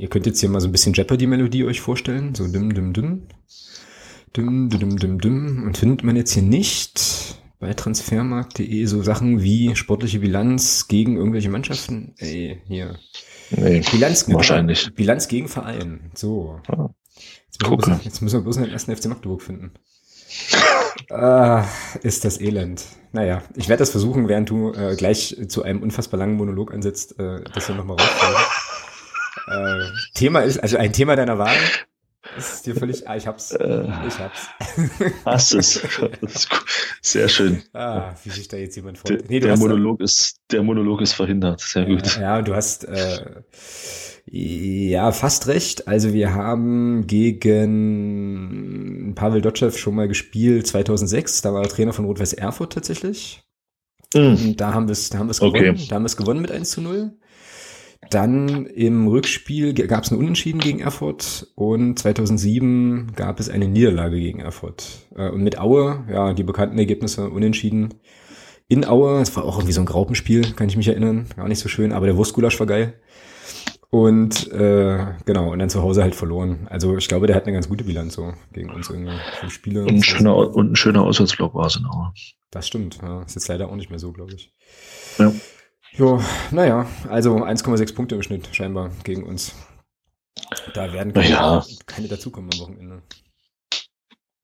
[0.00, 2.34] Ihr könnt jetzt hier mal so ein bisschen Jeopardy-Melodie euch vorstellen.
[2.34, 3.26] So dim, dim, dim.
[4.34, 5.64] Dim, dim, dim, dim.
[5.66, 11.50] Und findet man jetzt hier nicht bei transfermarkt.de so Sachen wie sportliche Bilanz gegen irgendwelche
[11.50, 12.14] Mannschaften?
[12.16, 12.98] Ey, hier.
[13.50, 14.90] Nee, Bilanz, wahrscheinlich.
[14.94, 16.10] Bilanz gegen Verein.
[16.14, 16.58] So.
[17.44, 19.72] Jetzt müssen, bloß, jetzt müssen wir bloß den ersten FC Magdeburg finden.
[21.10, 21.66] ah,
[22.02, 22.86] ist das elend.
[23.12, 27.18] Naja, ich werde das versuchen, während du äh, gleich zu einem unfassbar langen Monolog ansetzt,
[27.18, 28.46] äh, das hier nochmal rauszuholen.
[29.50, 31.56] Äh, Thema ist, also ein Thema deiner Wahl.
[32.36, 33.52] ist dir völlig, ah, ich hab's.
[33.52, 34.48] Äh, ich hab's.
[35.24, 35.80] Hast es.
[37.02, 37.62] Sehr schön.
[37.72, 39.28] Ah, wie sich da jetzt jemand freut.
[39.28, 41.60] Nee, der, Monolog ist, der Monolog ist verhindert.
[41.60, 42.18] Sehr gut.
[42.18, 43.42] Ja, du hast, äh,
[44.32, 45.88] ja, fast recht.
[45.88, 48.36] Also wir haben gegen
[49.14, 51.42] Pavel Dotschew schon mal gespielt 2006.
[51.42, 53.42] Da war er Trainer von Rot-Weiß Erfurt tatsächlich.
[54.14, 54.56] Mm.
[54.56, 55.70] Da haben wir es, da haben wir es gewonnen.
[55.70, 55.86] Okay.
[55.88, 57.12] Da haben wir es gewonnen mit 1 zu 0.
[58.10, 64.18] Dann im Rückspiel gab es ein Unentschieden gegen Erfurt und 2007 gab es eine Niederlage
[64.18, 65.06] gegen Erfurt.
[65.14, 67.94] Äh, und mit Aue, ja, die bekannten Ergebnisse Unentschieden
[68.66, 69.20] in Aue.
[69.20, 71.26] Es war auch irgendwie so ein Graupenspiel, kann ich mich erinnern.
[71.36, 72.94] Gar nicht so schön, aber der Wurstgulasch war geil.
[73.90, 76.66] Und äh, genau, und dann zu Hause halt verloren.
[76.68, 79.18] Also ich glaube, der hat eine ganz gute Bilanz so gegen uns irgendwie.
[79.38, 79.82] Fünf Spiele.
[79.82, 82.12] Und ein schöner, und ein schöner Auswärtsblock war es in Aue.
[82.50, 83.22] Das stimmt, ja.
[83.22, 84.52] Ist jetzt leider auch nicht mehr so, glaube ich.
[85.18, 85.32] Ja.
[85.92, 89.54] Jo, naja, also 1,6 Punkte im Schnitt scheinbar gegen uns.
[90.74, 91.64] Da werden keine, ja.
[91.86, 93.02] keine dazukommen am Wochenende.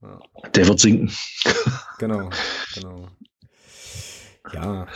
[0.02, 0.20] Ja.
[0.54, 1.10] Der wird sinken.
[1.98, 2.28] Genau,
[2.74, 3.08] genau.
[4.52, 4.86] Ja.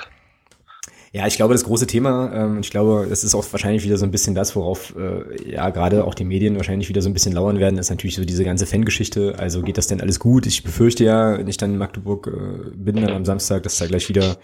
[1.13, 4.05] Ja, ich glaube, das große Thema, ähm, ich glaube, das ist auch wahrscheinlich wieder so
[4.05, 7.33] ein bisschen das, worauf äh, ja gerade auch die Medien wahrscheinlich wieder so ein bisschen
[7.33, 9.35] lauern werden, ist natürlich so diese ganze Fangeschichte.
[9.39, 10.47] Also geht das denn alles gut?
[10.47, 13.87] Ich befürchte ja, wenn ich dann in Magdeburg äh, bin dann am Samstag, dass da
[13.87, 14.37] gleich wieder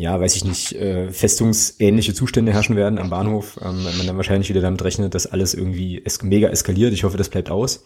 [0.00, 4.16] ja, weiß ich nicht, äh, festungsähnliche Zustände herrschen werden am Bahnhof, ähm, wenn man dann
[4.16, 6.92] wahrscheinlich wieder damit rechnet, dass alles irgendwie es mega eskaliert.
[6.92, 7.84] Ich hoffe, das bleibt aus.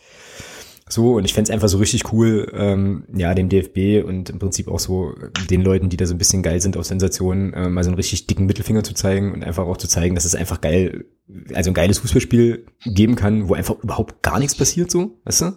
[0.87, 4.69] So, und ich fände einfach so richtig cool, ähm, ja, dem DFB und im Prinzip
[4.69, 5.15] auch so
[5.49, 7.97] den Leuten, die da so ein bisschen geil sind auf Sensationen, äh, mal so einen
[7.97, 11.07] richtig dicken Mittelfinger zu zeigen und einfach auch zu zeigen, dass es einfach geil,
[11.55, 15.53] also ein geiles Fußballspiel geben kann, wo einfach überhaupt gar nichts passiert, so, weißt du?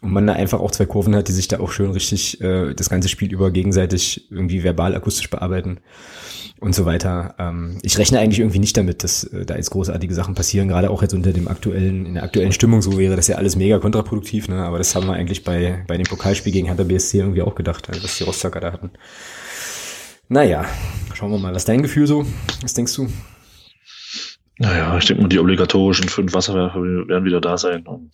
[0.00, 2.72] Und man da einfach auch zwei Kurven hat, die sich da auch schön richtig äh,
[2.74, 5.80] das ganze Spiel über gegenseitig irgendwie verbal, akustisch bearbeiten
[6.60, 7.34] und so weiter.
[7.38, 10.90] Ähm, ich rechne eigentlich irgendwie nicht damit, dass äh, da jetzt großartige Sachen passieren, gerade
[10.90, 13.78] auch jetzt unter dem aktuellen, in der aktuellen Stimmung so wäre das ja alles mega
[13.78, 14.62] kontraproduktiv, ne?
[14.62, 17.88] Aber das haben wir eigentlich bei, bei dem Pokalspiel gegen Hertha BSC irgendwie auch gedacht,
[17.88, 18.90] also, was die Rostocker da hatten.
[20.28, 20.64] Naja,
[21.14, 21.54] schauen wir mal.
[21.54, 22.26] Was dein Gefühl so?
[22.62, 23.08] Was denkst du?
[24.58, 28.10] Naja, ich denke mal, die obligatorischen fünf Wasserwerfer werden wieder da sein und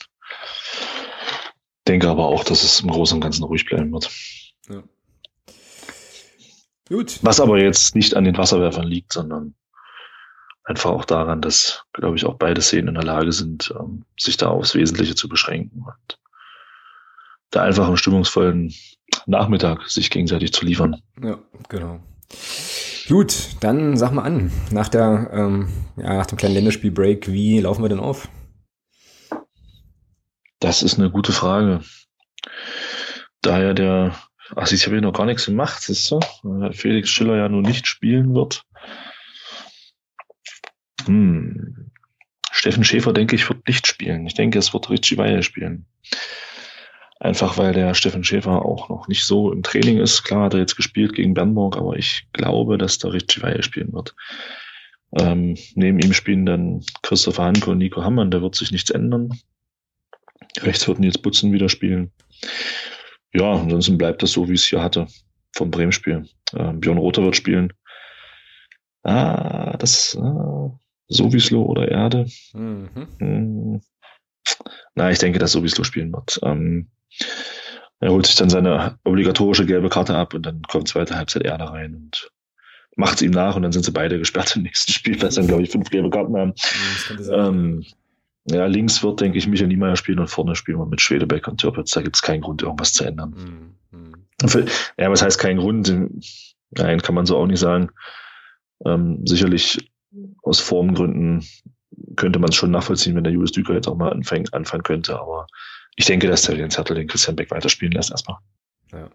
[1.87, 4.11] denke aber auch, dass es im Großen und Ganzen ruhig bleiben wird.
[4.69, 4.83] Ja.
[6.89, 7.19] Gut.
[7.23, 9.55] Was aber jetzt nicht an den Wasserwerfern liegt, sondern
[10.65, 14.37] einfach auch daran, dass, glaube ich, auch beide Szenen in der Lage sind, ähm, sich
[14.37, 16.19] da aufs Wesentliche zu beschränken und
[17.51, 18.75] da einfach im stimmungsvollen
[19.27, 21.01] Nachmittag sich gegenseitig zu liefern.
[21.23, 22.01] Ja, genau.
[23.09, 27.83] Gut, dann sag mal an, nach der, ähm, ja, nach dem kleinen Länderspiel-Break, wie laufen
[27.83, 28.29] wir denn auf?
[30.65, 31.83] Das ist eine gute Frage.
[33.43, 34.15] Daher der,
[34.57, 36.21] also ich habe ja noch gar nichts gemacht, ist so,
[36.73, 38.65] Felix Schiller ja nun nicht spielen wird.
[41.05, 41.91] Hm.
[42.51, 44.27] Steffen Schäfer, denke ich, wird nicht spielen.
[44.27, 45.85] Ich denke, es wird Richie Weihe spielen.
[47.21, 50.23] Einfach weil der Steffen Schäfer auch noch nicht so im Training ist.
[50.23, 53.93] Klar hat er jetzt gespielt gegen Bernburg, aber ich glaube, dass der Richie Weihe spielen
[53.93, 54.15] wird.
[55.21, 59.29] Ähm, neben ihm spielen dann Christopher Hanke und Nico Hammann, da wird sich nichts ändern.
[60.61, 62.13] Rechts wird Nils Butzen wieder spielen.
[63.33, 65.07] Ja, ansonsten bleibt das so, wie es hier hatte
[65.55, 66.29] vom Bremen-Spiel.
[66.53, 67.73] Äh, Björn Rother wird spielen.
[69.03, 70.71] Ah, das äh,
[71.09, 72.27] Sowislo oder Erde.
[72.53, 73.09] Mhm.
[73.19, 73.81] Hm.
[74.95, 76.41] Na, ich denke, dass Sowislo spielen wird.
[76.43, 76.89] Ähm,
[78.01, 81.71] er holt sich dann seine obligatorische gelbe Karte ab und dann kommt zweite Halbzeit Erde
[81.71, 82.31] rein und
[82.97, 85.41] macht es ihm nach und dann sind sie beide gesperrt im nächsten Spiel, weil sie
[85.41, 86.55] dann, glaube ich, fünf gelbe Karten haben.
[87.31, 87.85] Ähm,
[88.47, 91.61] ja, links wird, denke ich, Michael Niemeyer spielen und vorne spielen wir mit Schwedebeck und
[91.61, 91.93] Türpitz.
[91.93, 93.31] Da gibt es keinen Grund, irgendwas zu ändern.
[93.31, 93.75] Mhm.
[94.99, 95.95] Ja, was heißt kein Grund?
[96.71, 97.91] Nein, kann man so auch nicht sagen.
[98.85, 99.91] Ähm, sicherlich
[100.43, 101.45] aus Formgründen
[102.17, 105.19] könnte man es schon nachvollziehen, wenn der Julius Düker jetzt auch mal anfangen, anfangen könnte.
[105.19, 105.47] Aber
[105.97, 108.39] ich denke, dass der Jens Hertel den Christian Beck weiterspielen lässt erstmal.
[108.93, 109.09] Ja.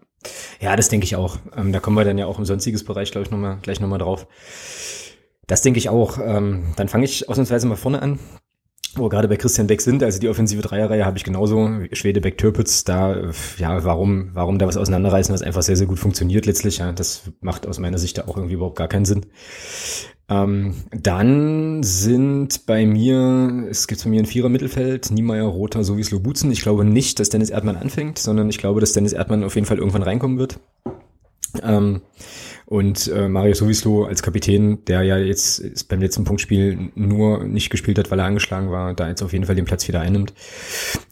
[0.60, 1.38] ja, das denke ich auch.
[1.56, 3.80] Ähm, da kommen wir dann ja auch im sonstiges Bereich, glaube ich, noch mal, gleich
[3.80, 4.26] nochmal drauf.
[5.46, 6.18] Das denke ich auch.
[6.18, 8.18] Ähm, dann fange ich ausnahmsweise mal vorne an
[8.94, 12.38] wo gerade bei Christian Beck sind, also die offensive Dreierreihe habe ich genauso, Schwede, Beck,
[12.38, 16.78] Türpitz, da, ja, warum, warum da was auseinanderreißen, was einfach sehr, sehr gut funktioniert letztlich,
[16.78, 19.26] ja, das macht aus meiner Sicht da auch irgendwie überhaupt gar keinen Sinn.
[20.28, 26.04] Ähm, dann sind bei mir, es gibt bei mir ein Vierer Mittelfeld, Niemeyer, Roter sowie
[26.04, 26.52] Slobutzen.
[26.52, 29.66] Ich glaube nicht, dass Dennis Erdmann anfängt, sondern ich glaube, dass Dennis Erdmann auf jeden
[29.66, 30.60] Fall irgendwann reinkommen wird.
[31.64, 32.02] Ähm,
[32.70, 37.98] und äh, Mario Sowislo als Kapitän, der ja jetzt beim letzten Punktspiel nur nicht gespielt
[37.98, 40.32] hat, weil er angeschlagen war, da jetzt auf jeden Fall den Platz wieder einnimmt.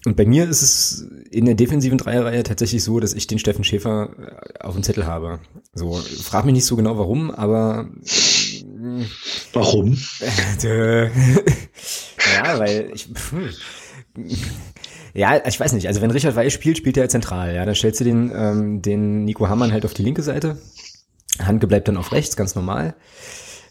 [0.07, 3.65] Und bei mir ist es in der defensiven Dreierreihe tatsächlich so, dass ich den Steffen
[3.65, 5.41] Schäfer äh, auf dem Zettel habe.
[5.75, 9.05] So, frag mich nicht so genau warum, aber äh,
[9.53, 9.99] Warum?
[10.63, 13.09] Äh, ja, weil ich.
[14.15, 14.29] Hm,
[15.13, 15.89] Ja, ich weiß nicht.
[15.89, 17.53] Also wenn Richard Weil spielt, spielt er zentral.
[17.53, 20.59] Ja, dann stellst du den, ähm, den Nico Hammann halt auf die linke Seite.
[21.41, 22.95] Handke bleibt dann auf rechts, ganz normal.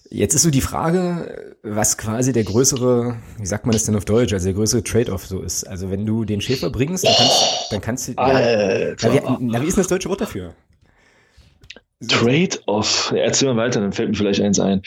[0.09, 4.05] Jetzt ist so die Frage, was quasi der größere, wie sagt man das denn auf
[4.05, 5.65] Deutsch, also der größere Trade-off so ist.
[5.65, 8.11] Also wenn du den Schäfer bringst, dann kannst, dann kannst du.
[8.13, 10.53] Ja, na, wie, na, wie ist denn das deutsche Wort dafür?
[12.07, 13.13] Trade-off.
[13.15, 14.82] Erzähl mal weiter, dann fällt mir vielleicht eins ein.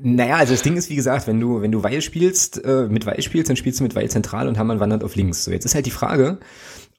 [0.00, 3.04] Naja, also das Ding ist, wie gesagt, wenn du, wenn du Weil spielst, äh, mit
[3.04, 5.44] Weil spielst, dann spielst du mit Weil zentral und Hammann wandert auf links.
[5.44, 6.38] So, jetzt ist halt die Frage,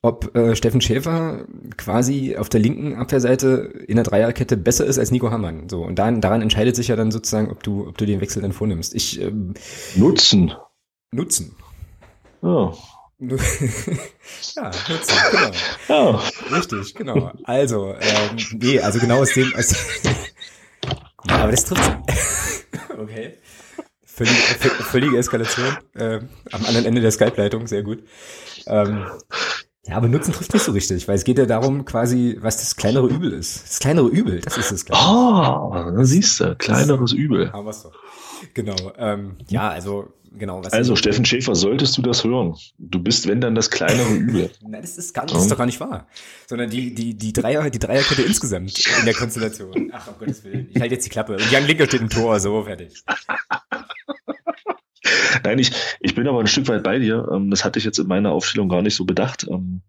[0.04, 1.46] ob äh, Steffen Schäfer
[1.78, 5.70] quasi auf der linken Abwehrseite in der Dreierkette besser ist als Nico Hammann.
[5.70, 8.42] So, und dann, daran entscheidet sich ja dann sozusagen, ob du, ob du den Wechsel
[8.42, 8.94] dann vornimmst.
[8.94, 9.54] Ich, ähm,
[9.96, 10.52] nutzen.
[11.12, 11.56] Nutzen.
[12.42, 12.74] Ja.
[13.20, 15.52] ja, nutzen, genau.
[15.88, 16.22] Ja.
[16.52, 17.32] Richtig, genau.
[17.46, 19.72] Also, ähm, nee, also genau aus dem, aus,
[21.30, 21.92] ja, aber das trifft
[23.00, 23.38] Okay.
[24.04, 26.20] Völlig, völlige Eskalation äh,
[26.52, 28.04] am anderen Ende der Skype-Leitung, sehr gut.
[28.68, 29.08] Ähm,
[29.86, 32.78] ja, aber Nutzen trifft nicht so richtig, weil es geht ja darum, quasi, was das
[32.78, 33.64] kleinere Übel ist.
[33.64, 34.86] Das kleinere Übel, das ist es.
[34.90, 37.52] Oh, da siehst du, kleineres Übel.
[37.52, 37.94] Haben wir's doch.
[38.54, 38.76] Genau.
[38.98, 40.62] Ähm, ja, also genau.
[40.72, 42.56] Also Steffen Schäfer, solltest du das hören?
[42.78, 44.52] Du bist, wenn dann das kleinere Übel.
[44.62, 46.08] Nein, das ist, gar, das ist doch gar nicht wahr.
[46.48, 49.92] Sondern die, die, die Dreier, die Dreierkette insgesamt in der Konstellation.
[49.94, 50.70] Ach, um Gottes Willen.
[50.74, 51.34] Ich halte jetzt die Klappe.
[51.34, 53.04] Und Jan Linker steht im Tor, so fertig.
[55.44, 57.28] Nein, ich, ich bin aber ein Stück weit bei dir.
[57.32, 59.46] Ähm, das hatte ich jetzt in meiner Aufstellung gar nicht so bedacht.
[59.50, 59.82] Ähm,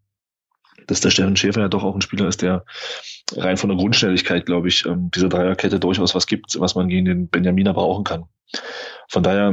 [0.87, 2.65] dass der Steffen Schäfer ja doch auch ein Spieler ist, der
[3.37, 7.07] rein von der Grundschnelligkeit, glaube ich, ähm, dieser Dreierkette durchaus was gibt, was man gegen
[7.07, 8.25] den Benjaminer brauchen kann.
[9.09, 9.53] Von daher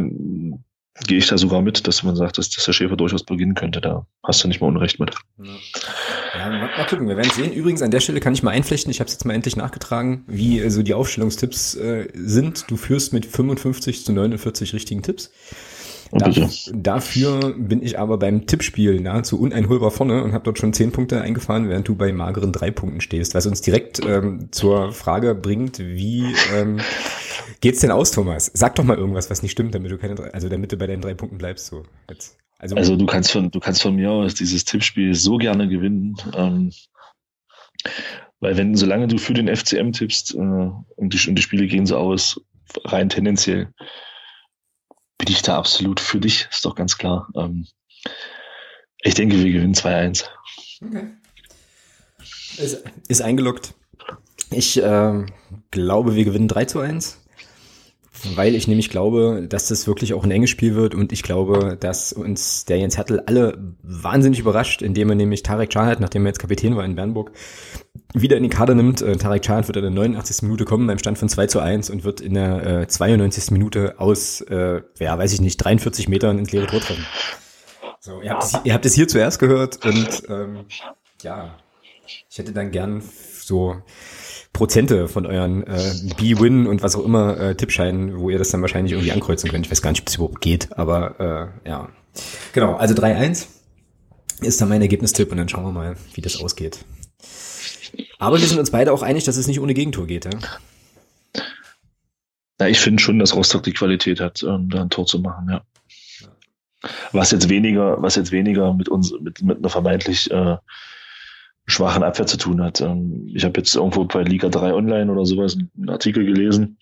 [1.08, 3.82] gehe ich da sogar mit, dass man sagt, dass, dass der Schäfer durchaus beginnen könnte.
[3.82, 5.16] Da hast du nicht mal Unrecht mit.
[5.38, 7.52] Ja, mal, mal gucken, wir werden sehen.
[7.52, 10.24] Übrigens, an der Stelle kann ich mal einflechten, ich habe es jetzt mal endlich nachgetragen,
[10.28, 12.70] wie äh, so die Aufstellungstipps äh, sind.
[12.70, 15.32] Du führst mit 55 zu 49 richtigen Tipps.
[16.12, 20.92] Dafür, dafür bin ich aber beim Tippspiel nahezu uneinholbar vorne und habe dort schon zehn
[20.92, 25.36] Punkte eingefahren, während du bei mageren drei Punkten stehst, was uns direkt ähm, zur Frage
[25.36, 26.80] bringt, wie ähm,
[27.62, 28.52] geht's denn aus, Thomas?
[28.54, 31.02] Sag doch mal irgendwas, was nicht stimmt, damit du keine, also damit du bei deinen
[31.02, 31.68] drei Punkten bleibst.
[31.68, 32.38] So jetzt.
[32.60, 36.16] Also, also du kannst von du kannst von mir aus dieses Tippspiel so gerne gewinnen.
[36.36, 36.72] Ähm,
[38.40, 41.86] weil wenn, solange du für den FCM tippst äh, und, die, und die Spiele gehen
[41.86, 42.42] so aus,
[42.86, 43.70] rein tendenziell,
[45.22, 47.30] bin ich da absolut für dich, ist doch ganz klar.
[47.36, 47.68] Ähm,
[49.04, 50.26] ich denke, wir gewinnen 2-1.
[50.84, 51.12] Okay.
[52.58, 53.76] Ist, ist eingeloggt.
[54.50, 55.26] Ich äh,
[55.70, 57.21] glaube, wir gewinnen 3 zu 1
[58.36, 61.78] weil ich nämlich glaube, dass das wirklich auch ein enges Spiel wird und ich glaube,
[61.80, 66.30] dass uns der Jens Hertel alle wahnsinnig überrascht, indem er nämlich Tarek Chahat, nachdem er
[66.30, 67.32] jetzt Kapitän war in Bernburg,
[68.14, 69.02] wieder in die Kader nimmt.
[69.02, 70.44] Äh, Tarek Chahat wird in der 89.
[70.44, 73.52] Minute kommen beim Stand von 2 zu 1 und wird in der äh, 92.
[73.52, 77.06] Minute aus, äh, ja, weiß ich nicht, 43 Metern ins leere Tor treffen.
[78.00, 80.66] So, ihr habt es, ihr habt es hier zuerst gehört und ähm,
[81.22, 81.56] ja,
[82.30, 83.04] ich hätte dann gern
[83.40, 83.82] so
[84.54, 88.62] Prozente von euren äh, B-Win und was auch immer äh, Tippscheinen, wo ihr das dann
[88.62, 89.66] wahrscheinlich irgendwie ankreuzen könnt.
[89.66, 91.90] Ich weiß gar nicht, ob es überhaupt geht, aber äh, ja.
[92.54, 93.48] Genau, also 3-1
[94.42, 96.84] ist dann mein Ergebnistipp und dann schauen wir mal, wie das ausgeht.
[98.20, 100.32] Aber wir sind uns beide auch einig, dass es nicht ohne Gegentor geht, ja?
[102.60, 105.48] Ja, ich finde schon, dass Rostock die Qualität hat, ähm, da ein Tor zu machen,
[105.50, 105.64] ja.
[107.12, 110.58] Was jetzt weniger, was jetzt weniger mit uns, mit, mit einer vermeintlich äh,
[111.66, 112.82] schwachen Abwehr zu tun hat.
[112.82, 116.78] Ähm, ich habe jetzt irgendwo bei Liga 3 Online oder sowas einen Artikel gelesen,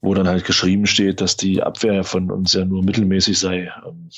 [0.00, 3.72] wo dann halt geschrieben steht, dass die Abwehr von uns ja nur mittelmäßig sei.
[3.86, 4.08] Ähm,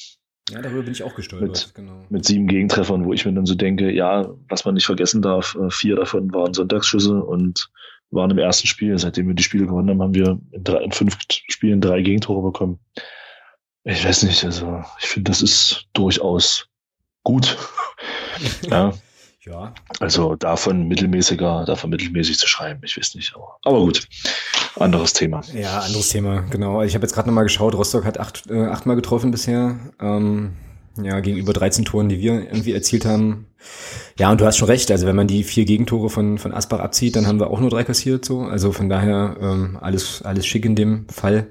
[0.51, 2.05] ja, darüber bin ich auch gestolpert, mit, genau.
[2.11, 5.57] Mit sieben Gegentreffern, wo ich mir dann so denke, ja, was man nicht vergessen darf,
[5.57, 7.71] äh, vier davon waren Sonntagsschüsse und
[8.11, 8.99] waren im ersten Spiel.
[8.99, 12.43] Seitdem wir die Spiele gewonnen haben, haben wir in, drei, in fünf Spielen drei Gegentore
[12.43, 12.79] bekommen.
[13.85, 16.69] Ich weiß nicht, also ich finde, das ist durchaus
[17.23, 17.57] gut.
[18.71, 18.93] ja.
[19.47, 19.75] Ja.
[20.01, 23.35] Also davon mittelmäßiger, davon mittelmäßig zu schreiben, ich weiß nicht.
[23.35, 24.09] Aber, aber gut,
[24.77, 25.43] anderes Thema.
[25.53, 26.83] Ja, anderes Thema, genau.
[26.83, 29.79] Ich habe jetzt gerade nochmal geschaut, Rostock hat acht, äh, achtmal getroffen bisher.
[30.01, 30.55] Ähm,
[31.03, 33.47] ja, gegenüber 13 Toren, die wir irgendwie erzielt haben.
[34.19, 34.91] Ja, und du hast schon recht.
[34.91, 37.71] Also wenn man die vier Gegentore von, von Asbach abzieht, dann haben wir auch nur
[37.71, 38.25] drei kassiert.
[38.25, 41.49] So, also von daher ähm, alles alles schick in dem Fall.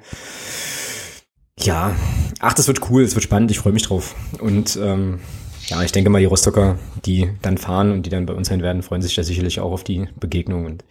[1.60, 1.94] Ja,
[2.40, 3.52] ach, das wird cool, es wird spannend.
[3.52, 4.16] Ich freue mich drauf.
[4.40, 5.20] Und ähm,
[5.74, 8.62] ja, ich denke mal, die Rostocker, die dann fahren und die dann bei uns sein
[8.62, 10.66] werden, freuen sich da sicherlich auch auf die Begegnung.
[10.66, 10.86] Und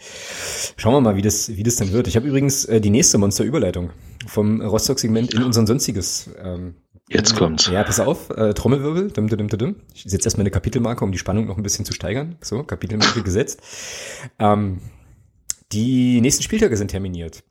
[0.76, 2.08] schauen wir mal, wie das, wie das dann wird.
[2.08, 3.90] Ich habe übrigens äh, die nächste Monsterüberleitung
[4.26, 6.30] vom Rostock-Segment in unser sonstiges.
[6.42, 6.74] Ähm,
[7.08, 7.68] Jetzt kommt's.
[7.68, 9.12] Ja, pass auf, äh, Trommelwirbel.
[9.12, 9.76] Dum, dum, dum, dum.
[9.94, 12.36] Ich setze erstmal eine Kapitelmarke, um die Spannung noch ein bisschen zu steigern.
[12.40, 13.60] So, Kapitelmarke gesetzt.
[14.40, 14.80] Ähm,
[15.70, 17.44] die nächsten Spieltage sind terminiert.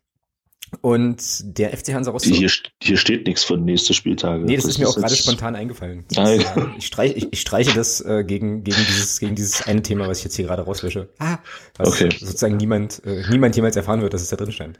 [0.79, 2.33] Und der FC Hansa Rostock.
[2.33, 2.49] Hier,
[2.81, 4.45] hier steht nichts von nächste Spieltage.
[4.45, 6.05] Nee, das, das ist mir auch gerade spontan eingefallen.
[6.13, 6.43] Das, äh,
[6.77, 10.19] ich, streich, ich, ich, streiche das äh, gegen, gegen, dieses, gegen dieses eine Thema, was
[10.19, 11.09] ich jetzt hier gerade rauslösche.
[11.19, 11.39] Ah,
[11.77, 12.09] was okay.
[12.17, 14.79] sozusagen niemand, äh, niemand jemals erfahren wird, dass es da drin stand.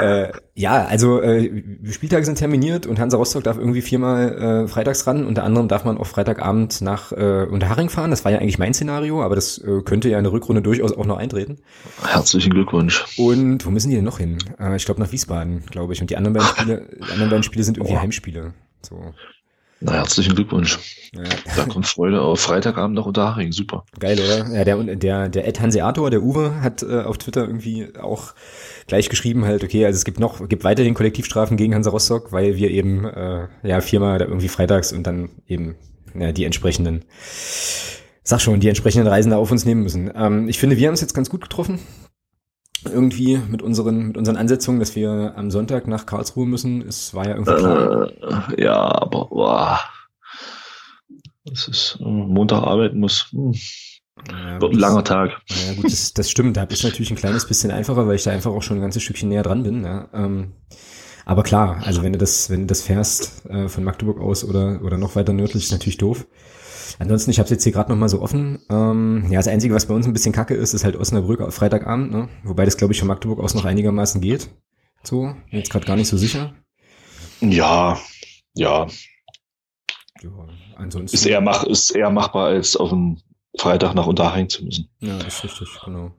[0.00, 5.06] Äh, ja, also äh, Spieltage sind terminiert und Hansa Rostock darf irgendwie viermal äh, freitags
[5.06, 5.24] ran.
[5.24, 8.10] Unter anderem darf man auch Freitagabend nach äh, Unterharing fahren.
[8.10, 10.92] Das war ja eigentlich mein Szenario, aber das äh, könnte ja in der Rückrunde durchaus
[10.92, 11.58] auch noch eintreten.
[12.04, 13.04] Herzlichen Glückwunsch.
[13.16, 14.38] Und wo müssen die denn noch hin?
[14.58, 16.00] Äh, ich glaube nach Wiesbaden, glaube ich.
[16.00, 18.00] Und die anderen beiden Spiele, die anderen beiden Spiele sind irgendwie oh.
[18.00, 18.54] Heimspiele.
[18.82, 19.14] So.
[19.80, 20.78] Na, herzlichen Glückwunsch.
[21.14, 21.22] Ja.
[21.56, 23.52] Da kommt Freude auf Freitagabend nach Unterhaching.
[23.52, 23.84] Super.
[23.98, 24.50] Geil, oder?
[24.50, 28.34] Ja, der, der, der Ed Hanseator, der Uwe, hat äh, auf Twitter irgendwie auch
[28.86, 32.56] gleich geschrieben halt, okay, also es gibt noch, gibt weiterhin Kollektivstrafen gegen Hansa Rostock, weil
[32.56, 35.74] wir eben, äh, ja, viermal da irgendwie freitags und dann eben,
[36.14, 37.04] ja, die entsprechenden,
[38.22, 40.10] sag schon, die entsprechenden Reisen da auf uns nehmen müssen.
[40.14, 41.80] Ähm, ich finde, wir haben es jetzt ganz gut getroffen
[42.88, 46.82] irgendwie mit unseren, mit unseren Ansetzungen, dass wir am Sonntag nach Karlsruhe müssen.
[46.86, 48.10] Es war ja irgendwie klar.
[48.56, 49.80] Äh, ja, aber boah.
[51.44, 53.26] Das ist äh, Montag arbeiten muss.
[53.30, 53.54] Hm.
[54.30, 55.30] Ja, Wird ein langer Tag.
[55.48, 56.56] Ja, gut, das, das stimmt.
[56.56, 59.02] Da ist natürlich ein kleines bisschen einfacher, weil ich da einfach auch schon ein ganzes
[59.02, 59.84] Stückchen näher dran bin.
[59.84, 60.08] Ja.
[60.14, 60.52] Ähm,
[61.26, 64.80] aber klar, also wenn du das, wenn du das fährst äh, von Magdeburg aus oder,
[64.82, 66.26] oder noch weiter nördlich, ist natürlich doof.
[66.98, 68.60] Ansonsten, ich habe es jetzt hier gerade noch mal so offen.
[68.70, 71.54] Ähm, ja, das Einzige, was bei uns ein bisschen kacke ist, ist halt Osnabrück auf
[71.54, 72.12] Freitagabend.
[72.12, 72.28] Ne?
[72.44, 74.50] Wobei das, glaube ich, von Magdeburg aus noch einigermaßen geht.
[75.02, 76.54] So, bin jetzt gerade gar nicht so sicher.
[77.40, 77.98] Ja,
[78.54, 78.86] ja.
[80.22, 80.30] ja
[80.76, 81.16] ansonsten.
[81.16, 83.18] Ist eher, mach, ist eher machbar, als auf dem
[83.58, 84.88] Freitag nach Unterhaching zu müssen.
[85.00, 86.12] Ja, das ist richtig, genau.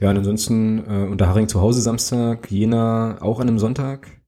[0.00, 4.19] Ja, und ansonsten äh, Unterhaching zu Hause Samstag, Jena auch an einem Sonntag.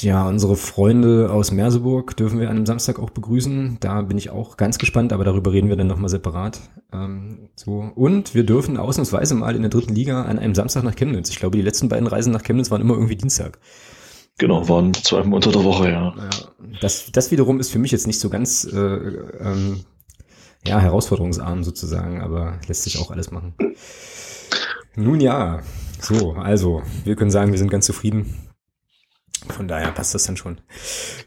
[0.00, 3.78] Ja, unsere Freunde aus Merseburg dürfen wir an einem Samstag auch begrüßen.
[3.78, 6.60] Da bin ich auch ganz gespannt, aber darüber reden wir dann nochmal separat.
[6.92, 7.92] Ähm, so.
[7.94, 11.30] Und wir dürfen ausnahmsweise mal in der dritten Liga an einem Samstag nach Chemnitz.
[11.30, 13.60] Ich glaube, die letzten beiden Reisen nach Chemnitz waren immer irgendwie Dienstag.
[14.38, 16.12] Genau, waren zweimal unter der Woche, ja.
[16.16, 16.30] ja
[16.80, 19.84] das, das wiederum ist für mich jetzt nicht so ganz äh, ähm,
[20.66, 23.54] ja, herausforderungsarm sozusagen, aber lässt sich auch alles machen.
[24.96, 25.60] Nun ja,
[26.00, 28.34] so, also, wir können sagen, wir sind ganz zufrieden.
[29.48, 30.58] Von daher passt das dann schon.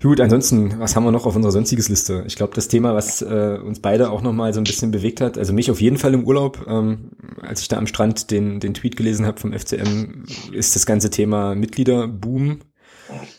[0.02, 2.24] Gut, ansonsten, was haben wir noch auf unserer sonstiges Liste?
[2.26, 5.38] Ich glaube, das Thema, was äh, uns beide auch nochmal so ein bisschen bewegt hat,
[5.38, 7.12] also mich auf jeden Fall im Urlaub, ähm,
[7.42, 11.10] als ich da am Strand den, den Tweet gelesen habe vom FCM, ist das ganze
[11.10, 12.60] Thema Mitgliederboom.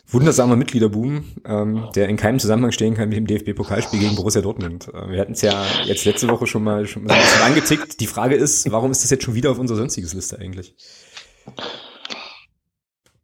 [0.07, 4.89] Wundersamer Mitgliederboom, ähm, der in keinem Zusammenhang stehen kann mit dem DFB-Pokalspiel gegen Borussia Dortmund.
[4.89, 8.01] Äh, wir hatten es ja jetzt letzte Woche schon mal, schon mal angetickt.
[8.01, 10.75] Die Frage ist, warum ist das jetzt schon wieder auf unserer sonstiges Liste eigentlich?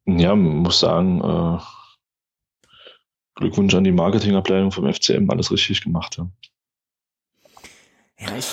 [0.06, 1.58] Ja, man muss sagen, äh,
[3.36, 6.18] Glückwunsch an die Marketingabteilung vom FCM, alles richtig gemacht.
[6.18, 6.30] Ja,
[8.18, 8.46] ja ich.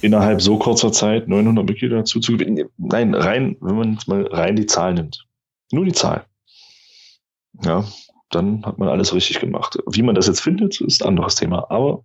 [0.00, 2.68] Innerhalb so kurzer Zeit 900 Mitglieder dazu zu gewinnen.
[2.76, 5.26] Nein, rein, wenn man jetzt mal rein die Zahl nimmt.
[5.72, 6.24] Nur die Zahl.
[7.64, 7.84] Ja,
[8.30, 9.76] dann hat man alles richtig gemacht.
[9.90, 11.68] Wie man das jetzt findet, ist ein anderes Thema.
[11.68, 12.04] Aber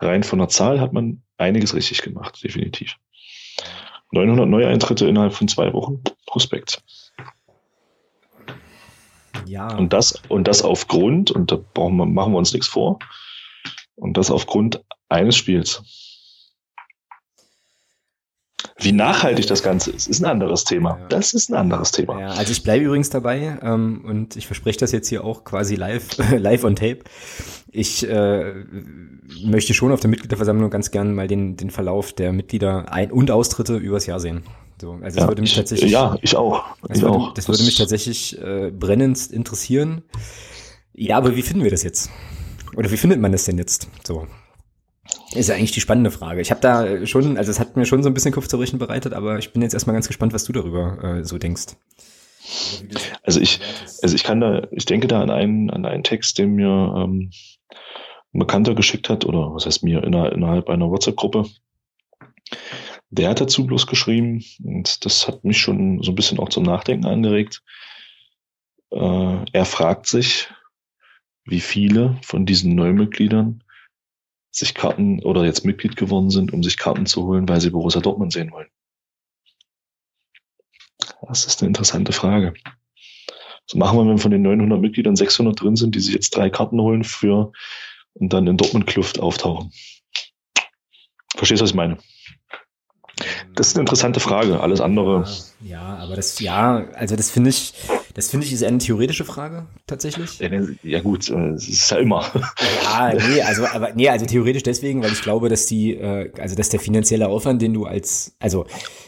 [0.00, 2.96] rein von der Zahl hat man einiges richtig gemacht, definitiv.
[4.12, 6.02] 900 Neueintritte innerhalb von zwei Wochen.
[6.26, 6.82] Prospekt.
[9.46, 9.76] Ja.
[9.76, 12.98] Und das, und das aufgrund, und da brauchen wir, machen wir uns nichts vor,
[13.96, 15.82] und das aufgrund eines Spiels.
[18.82, 20.98] Wie nachhaltig das Ganze ist, ist ein anderes Thema.
[21.10, 22.18] Das ist ein anderes Thema.
[22.18, 25.74] Ja, also ich bleibe übrigens dabei ähm, und ich verspreche das jetzt hier auch quasi
[25.74, 27.00] live, live on tape.
[27.70, 28.54] Ich äh,
[29.44, 33.30] möchte schon auf der Mitgliederversammlung ganz gern mal den, den Verlauf der Mitglieder ein- und
[33.30, 34.44] Austritte übers Jahr sehen.
[34.80, 35.90] So, also das ja, würde mich tatsächlich.
[35.90, 36.64] ja, ich auch.
[36.82, 37.34] Das, ich würde, auch.
[37.34, 40.02] das, das würde mich tatsächlich äh, brennend interessieren.
[40.94, 42.10] Ja, aber wie finden wir das jetzt?
[42.76, 43.88] Oder wie findet man das denn jetzt?
[44.06, 44.26] So.
[45.34, 46.40] Ist ja eigentlich die spannende Frage.
[46.40, 49.38] Ich habe da schon, also es hat mir schon so ein bisschen Kopfzerbrechen bereitet, aber
[49.38, 51.76] ich bin jetzt erstmal ganz gespannt, was du darüber äh, so denkst.
[53.22, 53.60] Also ich,
[54.02, 57.30] also ich kann da, ich denke da an einen, an einen Text, den mir ähm,
[58.32, 61.46] ein Bekannter geschickt hat, oder was heißt mir, innerhalb einer WhatsApp-Gruppe.
[63.10, 66.62] Der hat dazu bloß geschrieben, und das hat mich schon so ein bisschen auch zum
[66.62, 67.62] Nachdenken angeregt.
[68.90, 70.48] Äh, er fragt sich,
[71.44, 73.64] wie viele von diesen Neumitgliedern
[74.52, 78.00] sich Karten oder jetzt Mitglied geworden sind, um sich Karten zu holen, weil sie Borussia
[78.00, 78.68] Dortmund sehen wollen.
[81.26, 82.54] Das ist eine interessante Frage.
[83.66, 86.50] Was machen wir, wenn von den 900 Mitgliedern 600 drin sind, die sich jetzt drei
[86.50, 87.52] Karten holen für
[88.14, 89.72] und dann in Dortmund-Kluft auftauchen?
[91.36, 91.98] Verstehst du, was ich meine?
[93.60, 94.58] Das ist eine interessante Frage.
[94.60, 95.26] Alles andere.
[95.60, 97.74] Ja, ja aber das, ja, also das finde ich,
[98.14, 100.40] Das finde ich ist eine theoretische Frage, tatsächlich.
[100.82, 102.24] Ja, gut, äh, es ist ja immer.
[102.84, 106.56] Ja, nee, also, aber, nee, also theoretisch deswegen, weil ich glaube, dass die, äh, also,
[106.56, 108.64] dass der finanzielle Aufwand, den du als, also,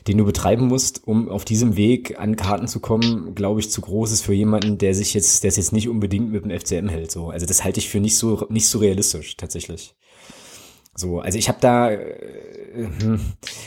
[0.06, 3.80] den du betreiben musst, um auf diesem Weg an Karten zu kommen, glaube ich, zu
[3.80, 6.90] groß ist für jemanden, der sich jetzt, der es jetzt nicht unbedingt mit dem FCM
[6.90, 7.30] hält, so.
[7.30, 9.94] Also, das halte ich für nicht so, nicht so realistisch, tatsächlich.
[11.02, 11.98] So, also ich habe da, äh,
[12.74, 13.20] hm,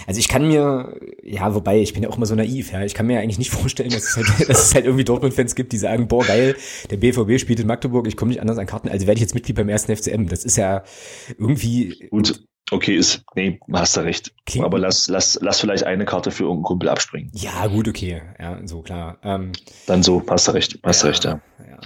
[0.08, 2.94] also ich kann mir, ja, wobei ich bin ja auch immer so naiv, ja, ich
[2.94, 5.78] kann mir eigentlich nicht vorstellen, dass es halt, dass es halt irgendwie Dortmund-Fans gibt, die
[5.78, 6.56] sagen, boah geil,
[6.90, 9.36] der BVB spielt in Magdeburg, ich komme nicht anders an Karten, also werde ich jetzt
[9.36, 10.28] Mitglied beim ersten FCM.
[10.28, 10.84] Das ist ja
[11.38, 12.08] irgendwie.
[12.10, 14.34] Gut, okay, ist, nee, hast du recht.
[14.46, 17.32] Klingt, Aber lass, lass, lass vielleicht eine Karte für irgendeinen Kumpel abspringen.
[17.34, 19.18] Ja, gut, okay, ja, so klar.
[19.24, 19.52] Ähm,
[19.88, 21.42] Dann so, hast du recht, hast du recht, ja.
[21.60, 21.80] ja.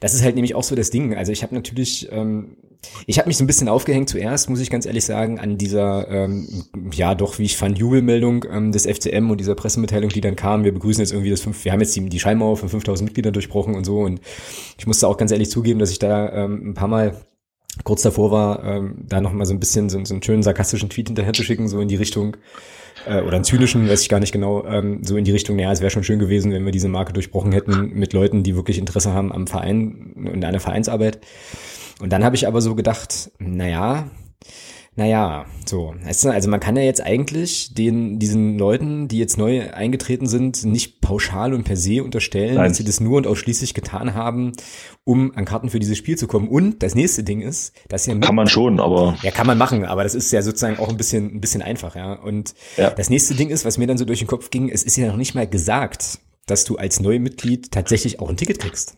[0.00, 1.16] Das ist halt nämlich auch so das Ding.
[1.16, 2.56] Also ich habe natürlich, ähm,
[3.06, 6.08] ich habe mich so ein bisschen aufgehängt zuerst, muss ich ganz ehrlich sagen, an dieser,
[6.08, 10.36] ähm, ja doch, wie ich fand, Jubelmeldung ähm, des FCM und dieser Pressemitteilung, die dann
[10.36, 10.64] kam.
[10.64, 13.32] Wir begrüßen jetzt irgendwie das fünf, wir haben jetzt die, die Schallmauer von 5000 Mitgliedern
[13.32, 14.00] durchbrochen und so.
[14.00, 14.20] Und
[14.78, 17.16] ich musste auch ganz ehrlich zugeben, dass ich da ähm, ein paar Mal
[17.84, 20.90] kurz davor war, ähm, da noch mal so ein bisschen so, so einen schönen sarkastischen
[20.90, 22.36] Tweet hinterher zu schicken, so in die Richtung,
[23.06, 25.72] äh, oder einen zynischen, weiß ich gar nicht genau, ähm, so in die Richtung, naja,
[25.72, 28.78] es wäre schon schön gewesen, wenn wir diese Marke durchbrochen hätten mit Leuten, die wirklich
[28.78, 31.20] Interesse haben am Verein und an der Vereinsarbeit.
[32.02, 34.10] Und dann habe ich aber so gedacht, naja,
[34.96, 35.94] naja, so.
[36.04, 41.00] Also man kann ja jetzt eigentlich den, diesen Leuten, die jetzt neu eingetreten sind, nicht
[41.00, 42.68] pauschal und per se unterstellen, Nein.
[42.68, 44.52] dass sie das nur und ausschließlich getan haben,
[45.04, 46.48] um an Karten für dieses Spiel zu kommen.
[46.48, 49.84] Und das nächste Ding ist, dass ja kann man schon, aber ja kann man machen,
[49.84, 52.14] aber das ist ja sozusagen auch ein bisschen ein bisschen einfach, ja.
[52.14, 52.90] Und ja.
[52.90, 55.06] das nächste Ding ist, was mir dann so durch den Kopf ging, es ist ja
[55.06, 58.96] noch nicht mal gesagt, dass du als Neumitglied tatsächlich auch ein Ticket kriegst.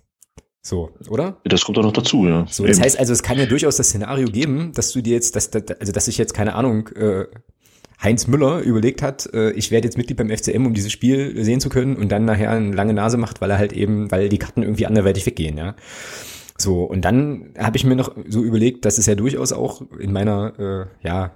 [0.67, 1.37] So, oder?
[1.45, 2.47] Das kommt doch noch dazu, ja.
[2.49, 2.85] So, das Eben.
[2.87, 5.93] heißt also, es kann ja durchaus das Szenario geben, dass du dir jetzt, dass, also
[5.93, 7.27] dass ich jetzt keine Ahnung, äh,
[8.03, 11.61] Heinz Müller überlegt hat, äh, ich werde jetzt Mitglied beim FCM, um dieses Spiel sehen
[11.61, 14.39] zu können und dann nachher eine lange Nase macht, weil er halt eben, weil die
[14.39, 15.77] Karten irgendwie anderweitig weggehen, ja.
[16.57, 20.13] So, und dann habe ich mir noch so überlegt, dass es ja durchaus auch in
[20.13, 21.33] meiner, äh, ja,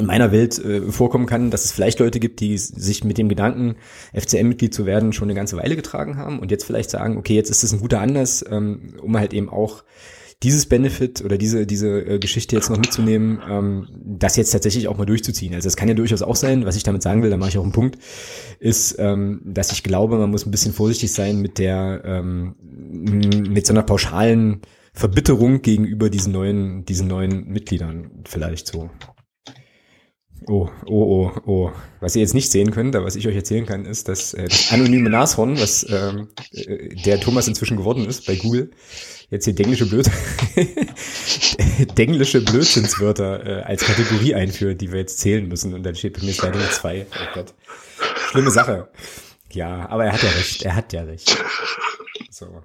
[0.00, 3.28] in meiner Welt äh, vorkommen kann, dass es vielleicht Leute gibt, die sich mit dem
[3.28, 3.76] Gedanken,
[4.14, 7.50] FCM-Mitglied zu werden, schon eine ganze Weile getragen haben und jetzt vielleicht sagen, okay, jetzt
[7.50, 9.84] ist es ein guter Anlass, ähm, um halt eben auch
[10.42, 14.96] dieses Benefit oder diese, diese äh, Geschichte jetzt noch mitzunehmen, ähm, das jetzt tatsächlich auch
[14.96, 15.54] mal durchzuziehen.
[15.54, 17.58] Also das kann ja durchaus auch sein, was ich damit sagen will, da mache ich
[17.58, 17.98] auch einen Punkt,
[18.58, 23.66] ist, ähm, dass ich glaube, man muss ein bisschen vorsichtig sein mit der, ähm, mit
[23.66, 24.62] so einer pauschalen
[24.94, 28.90] Verbitterung gegenüber diesen neuen, diesen neuen Mitgliedern vielleicht so.
[30.46, 31.72] Oh, oh, oh, oh.
[32.00, 34.44] Was ihr jetzt nicht sehen könnt, aber was ich euch erzählen kann, ist, dass äh,
[34.44, 38.70] das anonyme Nashorn, was ähm, äh, der Thomas inzwischen geworden ist bei Google,
[39.28, 40.10] jetzt hier denglische Blöd
[41.98, 45.74] denglische Blödsinnswörter äh, als Kategorie einführt, die wir jetzt zählen müssen.
[45.74, 47.06] Und dann steht bei mir leider nur zwei.
[47.12, 47.54] Oh Gott.
[48.30, 48.88] Schlimme Sache.
[49.52, 50.62] Ja, aber er hat ja recht.
[50.62, 51.36] Er hat ja recht.
[52.30, 52.62] So.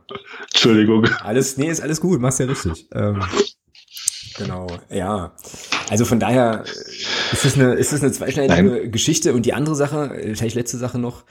[0.53, 1.05] Entschuldigung.
[1.23, 2.87] Alles, nee, ist alles gut, machst ja richtig.
[2.93, 3.21] Ähm,
[4.37, 5.33] genau, ja.
[5.89, 6.63] Also von daher
[7.31, 8.91] ist es eine, ist es eine zweischneidige Nein.
[8.91, 9.33] Geschichte.
[9.33, 11.23] Und die andere Sache, vielleicht letzte Sache noch,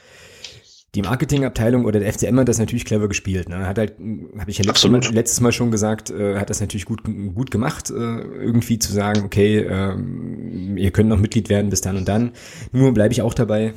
[0.95, 3.49] die Marketingabteilung oder der FCM hat das natürlich clever gespielt.
[3.49, 3.67] Ne?
[3.67, 3.95] Hat halt,
[4.39, 7.51] habe ich ja letztes mal, letztes mal, schon gesagt, äh, hat das natürlich gut gut
[7.51, 9.95] gemacht, äh, irgendwie zu sagen, okay, äh,
[10.77, 12.31] ihr könnt noch Mitglied werden bis dann und dann.
[12.71, 13.73] Nur bleibe ich auch dabei,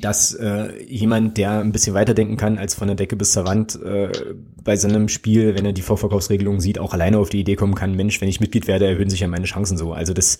[0.00, 3.80] dass äh, jemand, der ein bisschen weiterdenken kann als von der Decke bis zur Wand,
[3.82, 4.10] äh,
[4.62, 7.74] bei so einem Spiel, wenn er die Vorverkaufsregelung sieht, auch alleine auf die Idee kommen
[7.74, 9.92] kann, Mensch, wenn ich Mitglied werde, erhöhen sich ja meine Chancen so.
[9.92, 10.38] Also das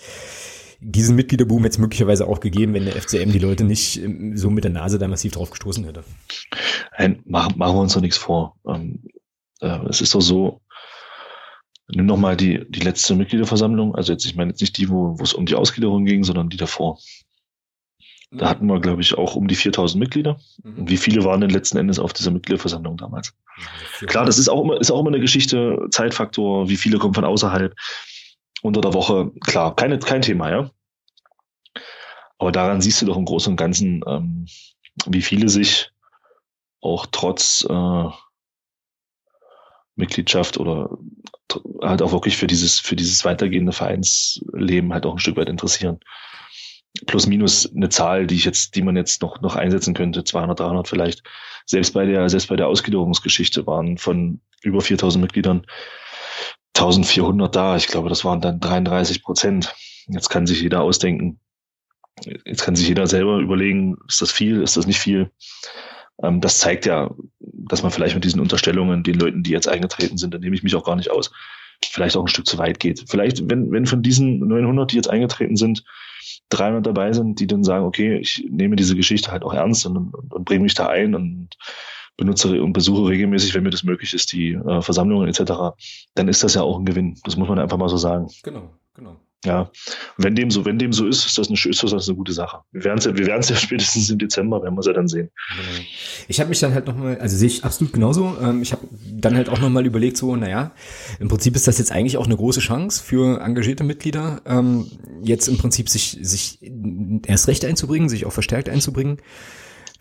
[0.80, 4.50] diesen Mitgliederboom hätte es möglicherweise auch gegeben, wenn der FCM die Leute nicht ähm, so
[4.50, 6.04] mit der Nase da massiv drauf gestoßen hätte.
[6.96, 8.56] Nein, machen, machen wir uns doch nichts vor.
[8.66, 9.02] Ähm,
[9.61, 10.61] äh, es ist doch so,
[11.88, 15.16] nimm noch mal die, die letzte Mitgliederversammlung, also jetzt, ich meine jetzt nicht die, wo
[15.20, 16.98] es um die Ausgliederung ging, sondern die davor.
[18.31, 18.49] Da mhm.
[18.49, 20.39] hatten wir, glaube ich, auch um die 4000 Mitglieder.
[20.62, 20.81] Mhm.
[20.81, 23.35] Und wie viele waren denn letzten Endes auf dieser Mitgliederversammlung damals?
[24.07, 27.24] Klar, das ist auch immer, ist auch immer eine Geschichte, Zeitfaktor, wie viele kommen von
[27.24, 27.74] außerhalb
[28.62, 30.70] unter der Woche, klar, keine, kein Thema, ja.
[32.39, 34.47] Aber daran siehst du doch im Großen und Ganzen, ähm,
[35.07, 35.91] wie viele sich
[36.81, 38.05] auch trotz äh,
[39.97, 40.97] Mitgliedschaft oder
[41.83, 45.99] halt auch wirklich für dieses, für dieses weitergehende Vereinsleben halt auch ein Stück weit interessieren.
[47.07, 50.59] Plus minus eine Zahl, die ich jetzt, die man jetzt noch, noch einsetzen könnte, 200,
[50.61, 51.22] 300 vielleicht.
[51.66, 55.66] Selbst bei der, selbst bei der Ausgliederungsgeschichte waren von über 4000 Mitgliedern
[56.76, 57.76] 1400 da.
[57.76, 59.74] Ich glaube, das waren dann 33 Prozent.
[60.07, 61.40] Jetzt kann sich jeder ausdenken.
[62.44, 65.30] Jetzt kann sich jeder selber überlegen, ist das viel, ist das nicht viel?
[66.22, 70.18] Ähm, das zeigt ja, dass man vielleicht mit diesen Unterstellungen den Leuten, die jetzt eingetreten
[70.18, 71.30] sind, da nehme ich mich auch gar nicht aus,
[71.84, 73.05] vielleicht auch ein Stück zu weit geht.
[73.09, 75.84] Vielleicht, wenn, wenn von diesen 900, die jetzt eingetreten sind,
[76.51, 79.96] 300 dabei sind, die dann sagen, okay, ich nehme diese Geschichte halt auch ernst und,
[79.96, 81.57] und, und bringe mich da ein und
[82.16, 85.76] benutze und besuche regelmäßig, wenn mir das möglich ist, die äh, Versammlungen etc.,
[86.14, 87.18] dann ist das ja auch ein Gewinn.
[87.24, 88.28] Das muss man einfach mal so sagen.
[88.42, 89.16] Genau, genau.
[89.45, 89.70] Ja,
[90.16, 92.59] wenn dem so, wenn dem so ist, ist das eine, ist das eine gute Sache.
[92.72, 94.93] Wir werden es ja, wir werden es ja spätestens im Dezember, werden wir es ja
[94.93, 95.30] dann sehen.
[95.57, 95.86] Genau.
[96.26, 98.36] Ich habe mich dann halt nochmal, also sehe ich absolut genauso.
[98.43, 100.72] Ähm, ich habe dann halt auch nochmal überlegt, so, naja,
[101.20, 104.91] im Prinzip ist das jetzt eigentlich auch eine große Chance für engagierte Mitglieder, ähm,
[105.22, 106.59] jetzt im Prinzip sich, sich
[107.26, 109.18] erst recht einzubringen, sich auch verstärkt einzubringen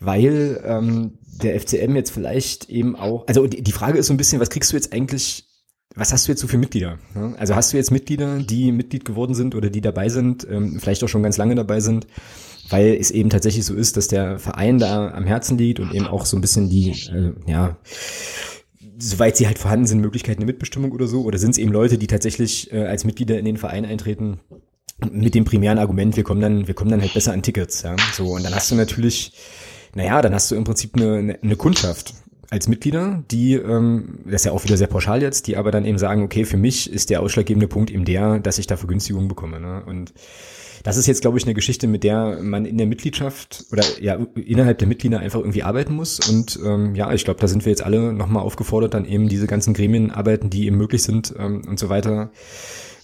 [0.00, 4.16] weil ähm, der FCM jetzt vielleicht eben auch, also die, die Frage ist so ein
[4.16, 5.47] bisschen, was kriegst du jetzt eigentlich
[5.98, 6.98] was hast du jetzt so für Mitglieder?
[7.38, 11.02] Also hast du jetzt Mitglieder, die Mitglied geworden sind oder die dabei sind, ähm, vielleicht
[11.02, 12.06] auch schon ganz lange dabei sind,
[12.70, 16.06] weil es eben tatsächlich so ist, dass der Verein da am Herzen liegt und eben
[16.06, 17.78] auch so ein bisschen die, äh, ja,
[18.98, 21.98] soweit sie halt vorhanden sind, Möglichkeiten der Mitbestimmung oder so, oder sind es eben Leute,
[21.98, 24.40] die tatsächlich äh, als Mitglieder in den Verein eintreten
[25.10, 27.94] mit dem primären Argument, wir kommen dann, wir kommen dann halt besser an Tickets, ja.
[28.12, 29.32] So, und dann hast du natürlich,
[29.94, 32.14] naja, dann hast du im Prinzip eine, eine Kundschaft
[32.50, 35.84] als Mitglieder, die, ähm, das ist ja auch wieder sehr pauschal jetzt, die aber dann
[35.84, 39.28] eben sagen, okay, für mich ist der ausschlaggebende Punkt eben der, dass ich da Vergünstigungen
[39.28, 39.60] bekomme.
[39.60, 39.82] Ne?
[39.84, 40.12] Und
[40.82, 44.18] das ist jetzt, glaube ich, eine Geschichte, mit der man in der Mitgliedschaft oder ja
[44.34, 46.20] innerhalb der Mitglieder einfach irgendwie arbeiten muss.
[46.26, 49.46] Und ähm, ja, ich glaube, da sind wir jetzt alle nochmal aufgefordert, dann eben diese
[49.46, 52.30] ganzen Gremienarbeiten, die eben möglich sind ähm, und so weiter,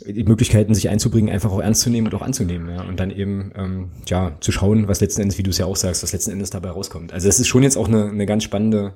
[0.06, 2.68] die Möglichkeiten, sich einzubringen, einfach auch ernst zu nehmen und auch anzunehmen.
[2.68, 2.82] Ja?
[2.82, 5.76] Und dann eben ähm, ja zu schauen, was letzten Endes, wie du es ja auch
[5.76, 7.12] sagst, was letzten Endes dabei rauskommt.
[7.12, 8.94] Also es ist schon jetzt auch eine, eine ganz spannende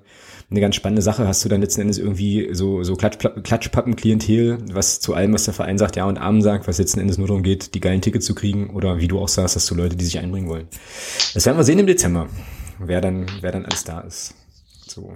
[0.51, 1.27] eine ganz spannende Sache.
[1.27, 5.55] Hast du dann letzten Endes irgendwie so, so Klatsch, Klatschpappen-Klientel, was zu allem, was der
[5.55, 8.25] Verein sagt, ja und Arm sagt, was letzten Endes nur darum geht, die geilen Tickets
[8.25, 10.69] zu kriegen oder wie du auch sagst, hast du Leute, die sich einbringen wollen.
[11.35, 12.29] Das werden wir sehen im Dezember,
[12.79, 14.35] wer dann, wer dann alles da ist.
[14.87, 15.13] So.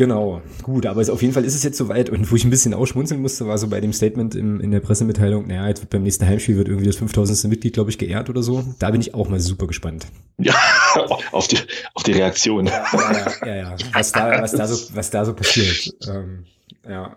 [0.00, 2.48] Genau, gut, aber es, auf jeden Fall ist es jetzt soweit und wo ich ein
[2.48, 5.90] bisschen ausschmunzeln musste, war so bei dem Statement im, in der Pressemitteilung, naja, jetzt wird
[5.90, 7.50] beim nächsten Heimspiel wird irgendwie das 5000.
[7.50, 8.64] Mitglied, glaube ich, geehrt oder so.
[8.78, 10.06] Da bin ich auch mal super gespannt.
[10.38, 10.54] Ja,
[11.32, 11.58] auf die,
[11.92, 12.64] auf die Reaktion.
[12.64, 13.76] Ja, ja, ja, ja.
[13.92, 15.94] Was, da, was, da so, was da so passiert.
[16.08, 16.46] Ähm,
[16.88, 17.14] ja,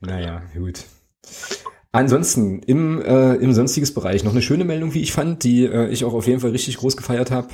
[0.00, 0.84] naja, gut.
[1.90, 5.88] Ansonsten im, äh, im sonstiges Bereich noch eine schöne Meldung, wie ich fand, die äh,
[5.88, 7.48] ich auch auf jeden Fall richtig groß gefeiert habe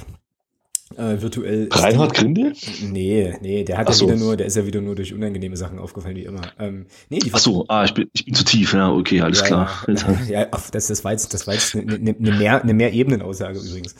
[0.96, 1.68] äh, virtuell.
[1.70, 2.52] Reinhard Grindel?
[2.82, 4.06] Nee, nee, der hat Ach ja so.
[4.06, 6.42] wieder nur, der ist ja wieder nur durch unangenehme Sachen aufgefallen, wie immer.
[6.58, 9.46] Ähm, nee, Ach so, ah, ich bin, ich bin zu tief, ja, okay, alles ja,
[9.46, 9.84] klar.
[10.28, 12.92] Ja, ja, das, das war jetzt, das war jetzt eine, eine, eine mehr, eine mehr
[12.92, 13.94] Ebenen-Aussage übrigens.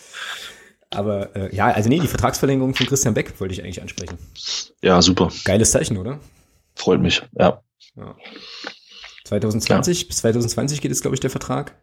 [0.90, 4.18] Aber äh, ja, also nee, die Vertragsverlängerung von Christian Beck wollte ich eigentlich ansprechen.
[4.82, 5.30] Ja, super.
[5.44, 6.20] Geiles Zeichen, oder?
[6.74, 7.62] Freut mich, ja.
[7.97, 8.16] ja.
[9.24, 10.09] 2020, ja.
[10.09, 11.74] bis 2020 geht es, glaube ich, der Vertrag.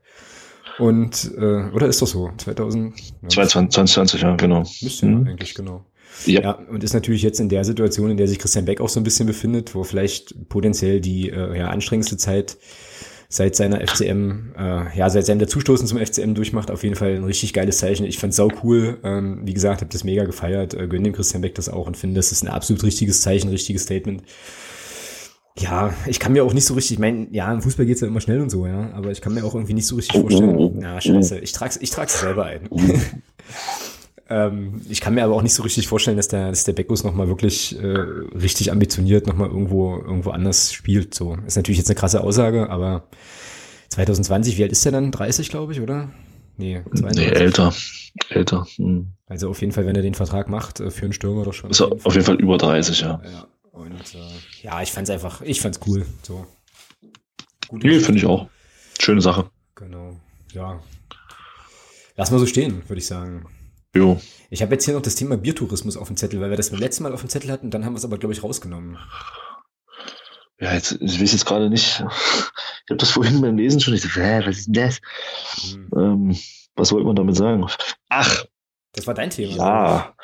[0.80, 2.32] Und, äh, oder ist doch so?
[2.38, 4.64] 2000, ja, 2020, ja, genau.
[4.82, 5.28] Müsste mhm.
[5.28, 5.86] eigentlich, genau.
[6.26, 6.42] Ja.
[6.42, 9.00] ja, und ist natürlich jetzt in der Situation, in der sich Christian Beck auch so
[9.00, 12.58] ein bisschen befindet, wo vielleicht potenziell die äh, ja, anstrengendste Zeit
[13.34, 17.24] seit seiner FCM, äh, ja, seit seinem Dazustoßen zum FCM durchmacht, auf jeden Fall ein
[17.24, 18.06] richtig geiles Zeichen.
[18.06, 19.00] Ich fand's sau cool.
[19.04, 21.98] Ähm, wie gesagt, habe das mega gefeiert, äh, gönn dem Christian Beck das auch und
[21.98, 24.22] finde, das ist ein absolut richtiges Zeichen, richtiges Statement.
[25.60, 28.08] Ja, ich kann mir auch nicht so richtig, ich mein, ja, im Fußball geht's ja
[28.08, 30.78] immer schnell und so, ja, aber ich kann mir auch irgendwie nicht so richtig vorstellen.
[30.80, 32.68] Na, scheiße, ich trag's, ich trag's selber ein.
[34.30, 37.04] ähm, ich kann mir aber auch nicht so richtig vorstellen, dass der, dass der Beckus
[37.04, 41.14] nochmal wirklich äh, richtig ambitioniert nochmal irgendwo, irgendwo anders spielt.
[41.14, 43.04] So, ist natürlich jetzt eine krasse Aussage, aber
[43.90, 45.12] 2020, wie alt ist der dann?
[45.12, 46.10] 30, glaube ich, oder?
[46.58, 47.16] Nee, 32.
[47.16, 47.74] nee älter.
[48.30, 48.68] Älter.
[48.76, 49.08] Hm.
[49.28, 51.70] Also auf jeden Fall, wenn er den Vertrag macht, äh, für einen Stürmer doch schon.
[51.70, 53.22] Ist auf jeden, auf jeden Fall über 30, ja.
[53.24, 53.48] ja.
[53.74, 54.32] Und äh,
[54.62, 56.06] ja, ich fand's einfach, ich fand's cool.
[56.22, 56.46] So.
[57.68, 58.48] Gute nee, finde ich auch.
[59.00, 59.50] Schöne Sache.
[59.74, 60.20] Genau.
[60.54, 60.80] Ja.
[62.16, 63.48] Lass mal so stehen, würde ich sagen.
[63.96, 64.22] Jo.
[64.52, 66.80] Ich habe jetzt hier noch das Thema Biertourismus auf dem Zettel, weil wir das beim
[66.80, 69.00] letzten Mal auf dem Zettel hatten, dann haben wir es aber, glaube ich, rausgenommen.
[70.60, 72.04] Ja, jetzt, ich weiß jetzt gerade nicht.
[72.86, 74.04] Ich habe das vorhin beim Lesen schon nicht.
[74.18, 75.00] Äh, was ist denn das?
[75.72, 75.90] Hm.
[75.96, 76.38] Ähm,
[76.76, 77.66] was wollte man damit sagen?
[78.10, 78.46] Ach.
[78.92, 79.56] Das war dein Thema.
[79.56, 80.16] Ja.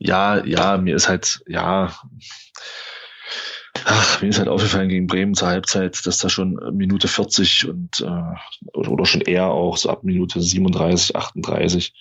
[0.00, 1.94] Ja, ja, mir ist halt, ja,
[3.84, 8.00] Ach, mir ist halt aufgefallen gegen Bremen zur Halbzeit, dass da schon Minute 40 und
[8.00, 11.94] äh, oder schon eher auch so ab Minute 37, 38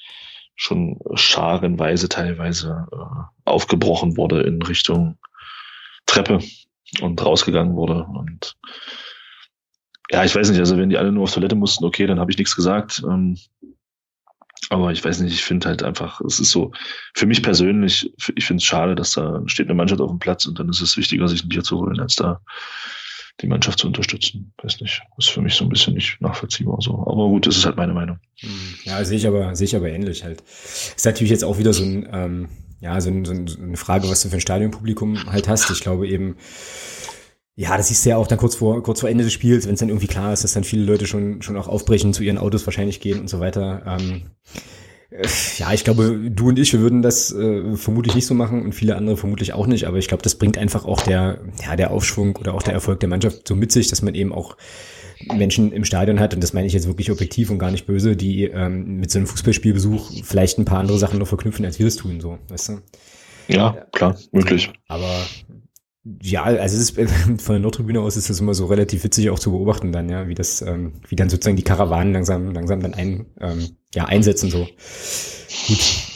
[0.56, 5.18] schon scharenweise teilweise äh, aufgebrochen wurde in Richtung
[6.06, 6.40] Treppe
[7.02, 8.04] und rausgegangen wurde.
[8.04, 8.58] Und
[10.12, 12.32] ja, ich weiß nicht, also wenn die alle nur auf Toilette mussten, okay, dann habe
[12.32, 13.02] ich nichts gesagt.
[13.08, 13.38] Ähm,
[14.70, 16.72] aber ich weiß nicht, ich finde halt einfach, es ist so,
[17.14, 20.46] für mich persönlich, ich finde es schade, dass da steht eine Mannschaft auf dem Platz
[20.46, 22.42] und dann ist es wichtiger, sich ein Bier zu holen, als da
[23.42, 24.54] die Mannschaft zu unterstützen.
[24.62, 26.94] Weiß nicht, ist für mich so ein bisschen nicht nachvollziehbar so.
[27.08, 28.20] Aber gut, das ist halt meine Meinung.
[28.40, 28.50] Hm,
[28.84, 30.42] ja, sehe ich aber, sehe ich aber ähnlich halt.
[30.42, 32.50] Ist natürlich jetzt auch wieder so ein, ähm,
[32.82, 35.70] ja, so, ein, so eine Frage, was du für ein Stadionpublikum halt hast.
[35.72, 36.36] Ich glaube eben,
[37.56, 39.74] ja, das siehst du ja auch dann kurz vor, kurz vor Ende des Spiels, wenn
[39.74, 42.38] es dann irgendwie klar ist, dass dann viele Leute schon, schon auch aufbrechen, zu ihren
[42.38, 43.84] Autos wahrscheinlich gehen und so weiter.
[43.86, 44.32] Ähm,
[45.58, 48.74] Ja, ich glaube, du und ich, wir würden das äh, vermutlich nicht so machen und
[48.74, 51.92] viele andere vermutlich auch nicht, aber ich glaube, das bringt einfach auch der, ja, der
[51.92, 54.56] Aufschwung oder auch der Erfolg der Mannschaft so mit sich, dass man eben auch
[55.34, 58.16] Menschen im Stadion hat, und das meine ich jetzt wirklich objektiv und gar nicht böse,
[58.16, 61.88] die ähm, mit so einem Fußballspielbesuch vielleicht ein paar andere Sachen noch verknüpfen, als wir
[61.88, 62.78] es tun, so, weißt du?
[63.50, 64.72] Ja, klar, möglich.
[64.88, 65.28] Aber
[66.04, 67.12] ja, also es ist
[67.42, 70.28] von der Nordtribüne aus ist das immer so relativ witzig auch zu beobachten dann, ja,
[70.28, 74.50] wie das, ähm, wie dann sozusagen die Karawanen langsam, langsam dann ein, ähm, ja, einsetzen
[74.50, 74.68] so.
[75.68, 76.12] Gut.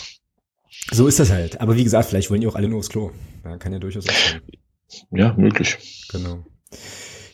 [0.91, 1.61] So ist das halt.
[1.61, 3.11] Aber wie gesagt, vielleicht wollen die auch alle nur aufs Klo.
[3.43, 4.41] Ja, kann ja durchaus auch sein.
[5.11, 6.07] Ja, möglich.
[6.11, 6.45] Genau.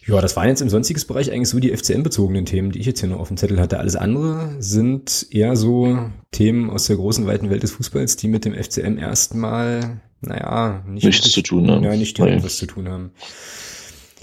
[0.07, 3.02] Ja, das waren jetzt im sonstiges Bereich eigentlich so die FCM-bezogenen Themen, die ich jetzt
[3.02, 3.80] hier noch auf dem Zettel hatte.
[3.80, 8.45] Alles andere sind eher so Themen aus der großen, weiten Welt des Fußballs, die mit
[8.45, 11.84] dem FCM erstmal naja, nicht nichts richtig, zu tun haben.
[11.84, 13.11] Ja, nicht direkt was zu tun haben.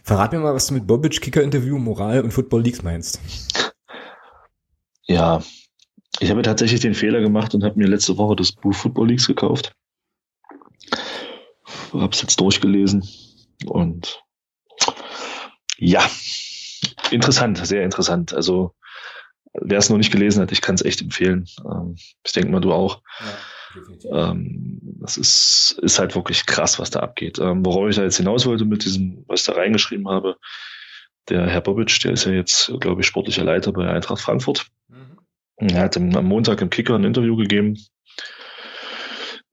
[0.04, 3.20] Verrat mir mal, was du mit Bobic, Kicker-Interview, Moral und Football Leagues meinst.
[5.06, 5.42] Ja,
[6.20, 9.26] ich habe tatsächlich den Fehler gemacht und habe mir letzte Woche das Buch Football Leagues
[9.26, 9.74] gekauft.
[11.92, 13.06] Habe es jetzt durchgelesen
[13.66, 14.22] und
[15.78, 16.02] ja,
[17.10, 18.32] interessant, sehr interessant.
[18.32, 18.74] Also
[19.52, 21.46] wer es noch nicht gelesen hat, ich kann es echt empfehlen.
[21.64, 23.02] Ähm, ich denke mal, du auch.
[23.20, 23.26] Ja.
[24.10, 27.38] Ähm, das ist, ist halt wirklich krass, was da abgeht.
[27.38, 30.36] Ähm, worauf ich da jetzt hinaus wollte mit diesem, was ich da reingeschrieben habe,
[31.28, 34.66] der Herr Bobic, der ist ja jetzt, glaube ich, sportlicher Leiter bei Eintracht Frankfurt.
[34.88, 35.18] Mhm.
[35.58, 37.76] Er hat am Montag im Kicker ein Interview gegeben,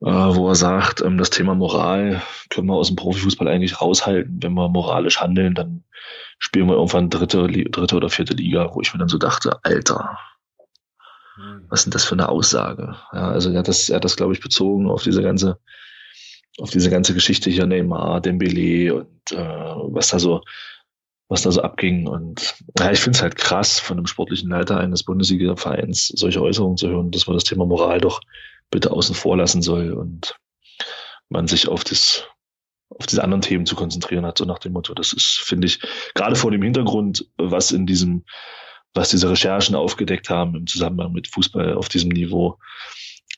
[0.02, 4.42] äh, wo er sagt, ähm, das Thema Moral können wir aus dem Profifußball eigentlich raushalten.
[4.42, 5.84] Wenn wir moralisch handeln, dann
[6.40, 10.18] spielen wir irgendwann dritte, dritte oder vierte Liga, wo ich mir dann so dachte, Alter.
[11.70, 12.96] Was ist denn das für eine Aussage?
[13.12, 15.60] Ja, also er hat das, er hat das, glaube ich, bezogen auf diese ganze,
[16.60, 20.42] auf diese ganze Geschichte hier Neymar, Dembele und äh, was da so,
[21.28, 22.08] was da so abging.
[22.08, 26.78] Und ja, ich finde es halt krass, von einem sportlichen Leiter eines Bundesliga-Vereins solche Äußerungen
[26.78, 28.22] zu hören, dass man das Thema Moral doch
[28.72, 30.38] bitte außen vor lassen soll und
[31.30, 32.28] man sich auf das
[32.90, 34.94] auf diese anderen Themen zu konzentrieren hat, so nach dem Motto.
[34.94, 35.80] Das ist, finde ich,
[36.14, 38.24] gerade vor dem Hintergrund, was in diesem
[38.96, 42.58] was diese Recherchen aufgedeckt haben im Zusammenhang mit Fußball auf diesem Niveau,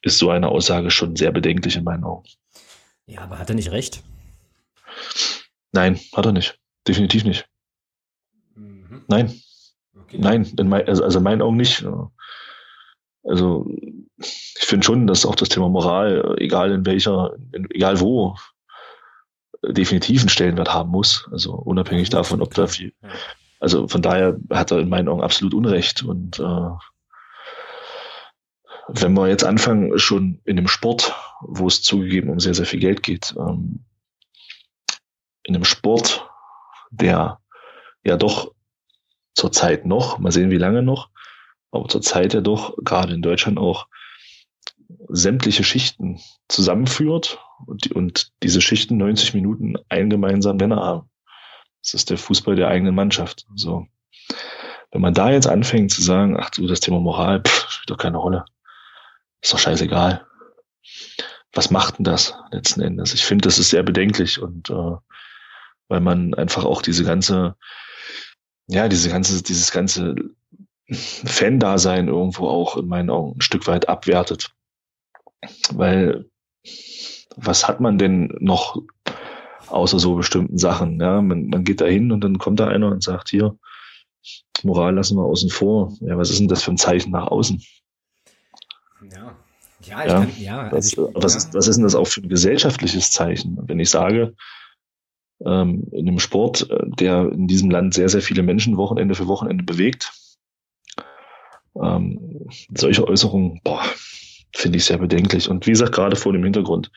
[0.04, 2.30] ist so eine Aussage schon sehr bedenklich in meinen Augen.
[3.08, 4.04] Ja, aber hat er nicht recht?
[5.72, 6.60] Nein, hat er nicht.
[6.88, 7.48] Definitiv nicht.
[8.56, 9.04] Mhm.
[9.08, 9.42] Nein.
[10.04, 10.20] Okay.
[10.20, 11.86] Nein, in mein, also, also in meinen Augen nicht.
[13.24, 13.68] Also
[14.18, 18.36] ich finde schon, dass auch das Thema Moral, egal in welcher, in, egal wo,
[19.66, 21.28] definitiv einen Stellenwert haben muss.
[21.32, 22.94] Also unabhängig davon, ob da viel,
[23.60, 26.04] also von daher hat er in meinen Augen absolut Unrecht.
[26.04, 26.70] Und äh,
[28.88, 32.80] wenn wir jetzt anfangen, schon in dem Sport, wo es zugegeben um sehr, sehr viel
[32.80, 33.86] Geld geht, ähm,
[35.44, 36.30] in einem Sport,
[36.92, 37.40] der
[38.04, 38.54] ja doch
[39.34, 41.10] zurzeit noch, mal sehen, wie lange noch,
[41.72, 43.88] aber zurzeit ja doch gerade in Deutschland auch
[45.10, 51.10] sämtliche Schichten zusammenführt und, und diese Schichten 90 Minuten einen gemeinsamen Nenner haben.
[51.84, 53.46] Das ist der Fußball der eigenen Mannschaft.
[53.56, 53.88] So.
[54.92, 57.98] Wenn man da jetzt anfängt zu sagen, ach du, das Thema Moral, pff, spielt doch
[57.98, 58.46] keine Rolle.
[59.42, 60.26] Ist doch scheißegal.
[61.54, 63.14] Was macht denn das letzten Endes?
[63.14, 64.96] Ich finde, das ist sehr bedenklich und äh,
[65.88, 67.56] weil man einfach auch diese ganze,
[68.68, 70.16] ja, diese ganze, dieses ganze
[70.92, 74.54] Fan-Dasein irgendwo auch in meinen Augen ein Stück weit abwertet.
[75.72, 76.30] Weil
[77.36, 78.82] was hat man denn noch
[79.70, 81.00] außer so bestimmten Sachen.
[81.00, 83.58] Ja, man, man geht da hin und dann kommt da einer und sagt, hier,
[84.64, 85.94] Moral lassen wir außen vor.
[86.02, 87.62] Ja, was ist denn das für ein Zeichen nach außen?
[89.12, 89.36] Ja,
[89.82, 90.62] ja, ich ja, kann, ja.
[90.70, 91.38] Also was, ich, was, ja.
[91.38, 93.58] Ist, was ist denn das auch für ein gesellschaftliches Zeichen?
[93.68, 94.36] Wenn ich sage,
[95.46, 99.28] ähm, in einem Sport, äh, der in diesem Land sehr, sehr viele Menschen Wochenende für
[99.28, 100.12] Wochenende bewegt,
[101.82, 103.84] ähm, solche Äußerungen, boah,
[104.56, 105.50] finde ich sehr bedenklich.
[105.50, 106.92] Und wie gesagt, gerade vor dem Hintergrund,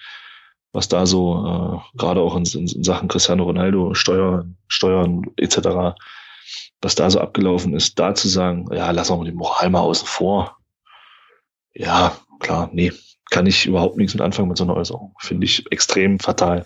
[0.72, 5.96] was da so, äh, gerade auch in, in, Sachen Cristiano Ronaldo, Steuern, Steuern etc.,
[6.82, 10.06] was da so abgelaufen ist, da zu sagen, ja, lass mal die Moral mal außen
[10.06, 10.56] vor.
[11.74, 12.92] Ja, klar, nee,
[13.30, 15.14] kann ich überhaupt nichts mit anfangen mit so einer Äußerung.
[15.18, 16.64] Finde ich extrem fatal.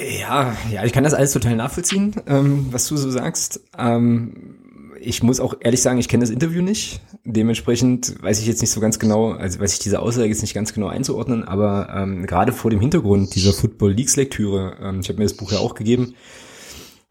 [0.00, 3.60] Ja, ja, ich kann das alles total nachvollziehen, ähm, was du so sagst.
[3.78, 4.61] Ähm,
[5.04, 7.00] ich muss auch ehrlich sagen, ich kenne das Interview nicht.
[7.24, 10.54] Dementsprechend weiß ich jetzt nicht so ganz genau, also weiß ich diese Aussage jetzt nicht
[10.54, 15.08] ganz genau einzuordnen, aber ähm, gerade vor dem Hintergrund dieser Football Leagues Lektüre, ähm, ich
[15.08, 16.14] habe mir das Buch ja auch gegeben,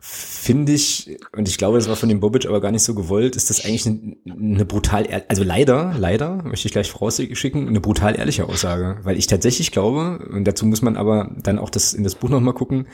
[0.01, 3.35] finde ich, und ich glaube, das war von dem Bobic aber gar nicht so gewollt,
[3.35, 8.17] ist das eigentlich eine, eine brutal, also leider, leider, möchte ich gleich vorausschicken, eine brutal
[8.17, 12.03] ehrliche Aussage, weil ich tatsächlich glaube, und dazu muss man aber dann auch das in
[12.03, 12.87] das Buch nochmal gucken,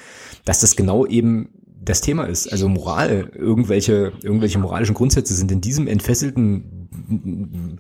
[0.44, 1.50] dass das genau eben
[1.88, 2.52] das Thema ist.
[2.52, 7.80] Also Moral, irgendwelche, irgendwelche moralischen Grundsätze sind in diesem entfesselten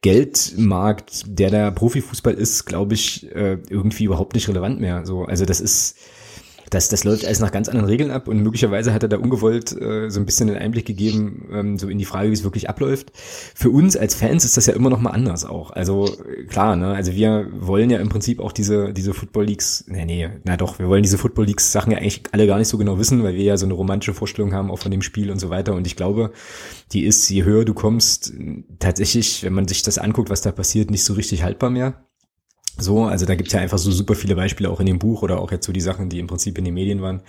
[0.00, 5.04] Geldmarkt, der der Profifußball ist, glaube ich, äh, irgendwie überhaupt nicht relevant mehr.
[5.04, 5.96] So, also das ist
[6.74, 9.72] das, das läuft alles nach ganz anderen Regeln ab und möglicherweise hat er da ungewollt
[9.80, 12.68] äh, so ein bisschen den Einblick gegeben, ähm, so in die Frage, wie es wirklich
[12.68, 13.12] abläuft.
[13.54, 15.70] Für uns als Fans ist das ja immer noch mal anders auch.
[15.70, 16.08] Also
[16.48, 20.28] klar, ne, also wir wollen ja im Prinzip auch diese, diese Football Leagues, nee, nee,
[20.44, 22.98] na doch, wir wollen diese Football Leagues Sachen ja eigentlich alle gar nicht so genau
[22.98, 25.50] wissen, weil wir ja so eine romantische Vorstellung haben auch von dem Spiel und so
[25.50, 26.32] weiter und ich glaube,
[26.92, 28.32] die ist, je höher du kommst,
[28.78, 32.04] tatsächlich, wenn man sich das anguckt, was da passiert, nicht so richtig haltbar mehr.
[32.76, 35.40] So, also da gibt's ja einfach so super viele Beispiele auch in dem Buch oder
[35.40, 37.20] auch jetzt so die Sachen, die im Prinzip in den Medien waren,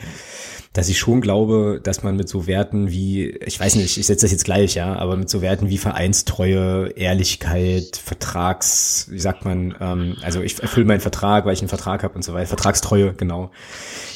[0.73, 4.25] dass ich schon glaube, dass man mit so Werten wie, ich weiß nicht, ich setze
[4.25, 9.75] das jetzt gleich, ja, aber mit so Werten wie Vereinstreue, Ehrlichkeit, Vertrags, wie sagt man,
[9.79, 13.13] ähm, also ich erfülle meinen Vertrag, weil ich einen Vertrag habe und so weiter, Vertragstreue,
[13.13, 13.51] genau,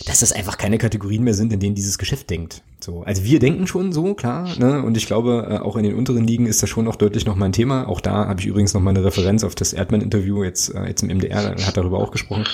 [0.08, 2.64] dass das einfach keine Kategorien mehr sind, in denen dieses Geschäft denkt.
[2.82, 4.82] So, also wir denken schon so, klar, ne?
[4.84, 7.36] Und ich glaube, äh, auch in den unteren Ligen ist das schon noch deutlich noch
[7.36, 7.88] mal ein Thema.
[7.90, 11.04] Auch da habe ich übrigens noch mal eine Referenz auf das Erdmann-Interview jetzt, äh, jetzt
[11.04, 12.46] im MDR, hat darüber auch gesprochen.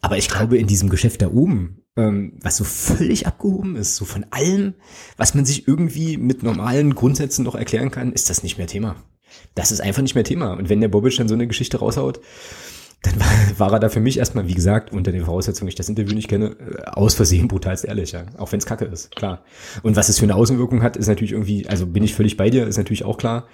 [0.00, 4.04] Aber ich glaube, in diesem Geschäft da oben, ähm, was so völlig abgehoben ist, so
[4.04, 4.74] von allem,
[5.16, 8.94] was man sich irgendwie mit normalen Grundsätzen noch erklären kann, ist das nicht mehr Thema.
[9.56, 10.52] Das ist einfach nicht mehr Thema.
[10.52, 12.20] Und wenn der Bobic dann so eine Geschichte raushaut,
[13.02, 15.88] dann war, war er da für mich erstmal, wie gesagt, unter den Voraussetzungen, ich das
[15.88, 18.24] Interview nicht kenne, äh, aus Versehen brutalst ehrlich, ja.
[18.36, 19.42] Auch wenn es Kacke ist, klar.
[19.82, 22.50] Und was es für eine Außenwirkung hat, ist natürlich irgendwie, also bin ich völlig bei
[22.50, 23.46] dir, ist natürlich auch klar.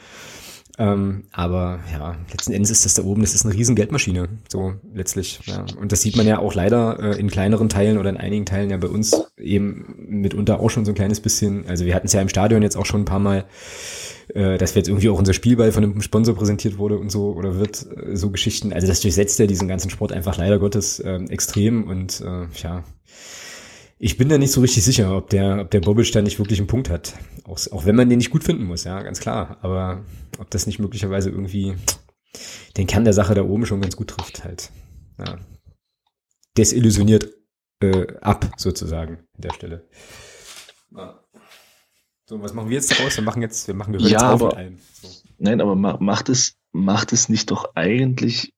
[0.76, 4.74] Ähm, aber ja, letzten Endes ist das da oben, das ist eine riesen Geldmaschine, so
[4.92, 5.38] letztlich.
[5.44, 5.64] Ja.
[5.80, 8.70] Und das sieht man ja auch leider äh, in kleineren Teilen oder in einigen Teilen
[8.70, 11.66] ja bei uns eben mitunter auch schon so ein kleines bisschen.
[11.68, 13.44] Also wir hatten es ja im Stadion jetzt auch schon ein paar Mal,
[14.34, 17.34] äh, dass wir jetzt irgendwie auch unser Spielball von einem Sponsor präsentiert wurde und so
[17.34, 18.72] oder wird, äh, so Geschichten.
[18.72, 22.82] Also das durchsetzt ja diesen ganzen Sport einfach leider Gottes äh, extrem und äh, ja,
[23.99, 26.59] ich bin da nicht so richtig sicher, ob der, ob der Bobic da nicht wirklich
[26.59, 27.15] einen Punkt hat.
[27.45, 29.59] Auch, auch wenn man den nicht gut finden muss, ja, ganz klar.
[29.62, 30.05] Aber
[30.39, 31.75] ob das nicht möglicherweise irgendwie
[32.77, 34.71] den Kern der Sache da oben schon ganz gut trifft, halt.
[35.19, 35.39] Ja.
[36.57, 37.33] Desillusioniert
[37.81, 39.89] äh, ab, sozusagen, an der Stelle.
[40.91, 41.21] Ja.
[42.27, 43.16] So, was machen wir jetzt daraus?
[43.16, 44.79] Wir machen jetzt, wir machen wir ja, aber, mit allem.
[44.93, 45.09] So.
[45.39, 48.53] Nein, aber macht es, macht es nicht doch eigentlich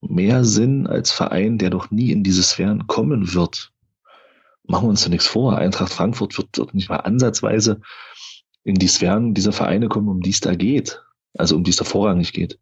[0.00, 3.72] mehr Sinn als Verein, der doch nie in diese Sphären kommen wird.
[4.66, 5.56] Machen wir uns da nichts vor.
[5.56, 7.80] Eintracht Frankfurt wird dort nicht mal ansatzweise
[8.64, 11.02] in die Sphären dieser Vereine kommen, um die es da geht.
[11.36, 12.58] Also um die es da vorrangig geht.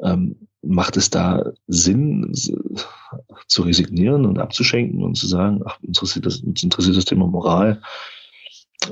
[0.00, 2.32] Ähm, macht es da Sinn,
[3.46, 7.80] zu resignieren und abzuschenken und zu sagen, ach, interessiert das, uns interessiert das Thema Moral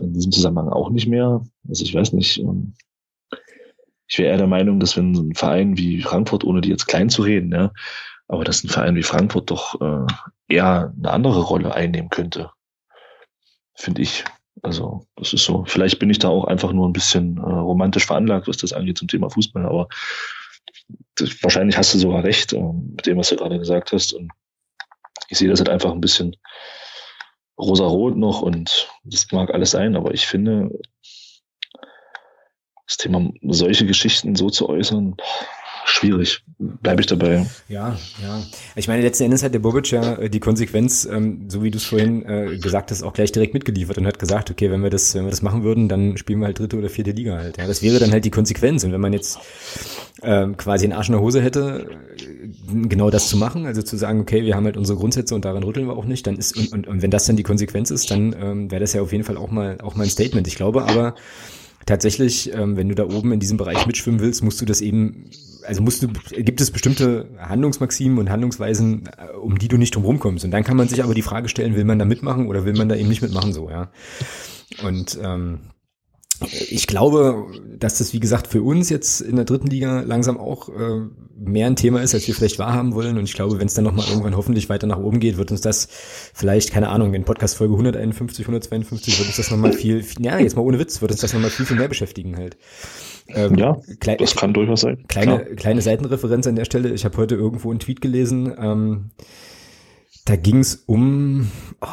[0.00, 1.44] in diesem Zusammenhang auch nicht mehr?
[1.68, 2.38] Also ich weiß nicht.
[2.38, 2.74] Ähm,
[4.06, 7.08] ich wäre eher der Meinung, dass wenn ein Verein wie Frankfurt, ohne die jetzt klein
[7.08, 7.72] zu reden, ja,
[8.28, 10.06] aber dass ein Verein wie Frankfurt doch äh,
[10.48, 12.50] eher eine andere Rolle einnehmen könnte,
[13.74, 14.24] finde ich.
[14.62, 15.64] Also das ist so.
[15.66, 18.98] Vielleicht bin ich da auch einfach nur ein bisschen äh, romantisch veranlagt, was das angeht
[18.98, 19.88] zum Thema Fußball, aber
[21.16, 24.12] das, wahrscheinlich hast du sogar recht äh, mit dem, was du gerade gesagt hast.
[24.12, 24.30] Und
[25.28, 26.36] ich sehe das halt einfach ein bisschen
[27.58, 30.70] rosa-rot noch und das mag alles sein, aber ich finde,
[32.86, 35.16] das Thema solche Geschichten so zu äußern,
[35.84, 36.42] schwierig.
[36.58, 37.46] Bleibe ich dabei.
[37.68, 38.42] Ja, ja.
[38.74, 41.78] Ich meine, letzten Endes hat der Bobic ja äh, die Konsequenz, ähm, so wie du
[41.78, 44.90] es vorhin äh, gesagt hast, auch gleich direkt mitgeliefert und hat gesagt, okay, wenn wir
[44.90, 47.58] das, wenn wir das machen würden, dann spielen wir halt dritte oder vierte Liga halt.
[47.58, 48.84] Ja, das wäre dann halt die Konsequenz.
[48.84, 49.38] Und wenn man jetzt
[50.22, 51.86] ähm, quasi einen Arsch in der Hose hätte,
[52.18, 55.44] äh, genau das zu machen, also zu sagen, okay, wir haben halt unsere Grundsätze und
[55.44, 57.90] daran rütteln wir auch nicht, dann ist und, und, und wenn das dann die Konsequenz
[57.90, 60.46] ist, dann ähm, wäre das ja auf jeden Fall auch mal auch mal ein Statement.
[60.46, 61.14] Ich glaube aber
[61.86, 65.30] tatsächlich, ähm, wenn du da oben in diesem Bereich mitschwimmen willst, musst du das eben,
[65.66, 70.04] also musst du, gibt es bestimmte Handlungsmaximen und Handlungsweisen, äh, um die du nicht drum
[70.04, 70.44] rumkommst.
[70.44, 72.74] Und dann kann man sich aber die Frage stellen, will man da mitmachen oder will
[72.74, 73.90] man da eben nicht mitmachen, so, ja.
[74.82, 75.60] Und ähm,
[76.52, 77.46] ich glaube,
[77.78, 81.06] dass das, wie gesagt, für uns jetzt in der dritten Liga langsam auch äh,
[81.36, 83.18] mehr ein Thema ist, als wir vielleicht wahrhaben wollen.
[83.18, 85.60] Und ich glaube, wenn es dann nochmal irgendwann hoffentlich weiter nach oben geht, wird uns
[85.60, 85.88] das
[86.34, 90.38] vielleicht, keine Ahnung, in Podcast Folge 151, 152 wird uns das nochmal viel, viel, ja,
[90.38, 92.56] jetzt mal ohne Witz, wird uns das nochmal viel, viel mehr beschäftigen halt.
[93.28, 95.04] Ähm, ja, klein, das kann durchaus sein.
[95.08, 95.56] Kleine, Klar.
[95.56, 96.90] kleine Seitenreferenz an der Stelle.
[96.92, 98.52] Ich habe heute irgendwo einen Tweet gelesen.
[98.58, 99.10] Ähm,
[100.26, 101.50] da ging es um,
[101.80, 101.86] oh,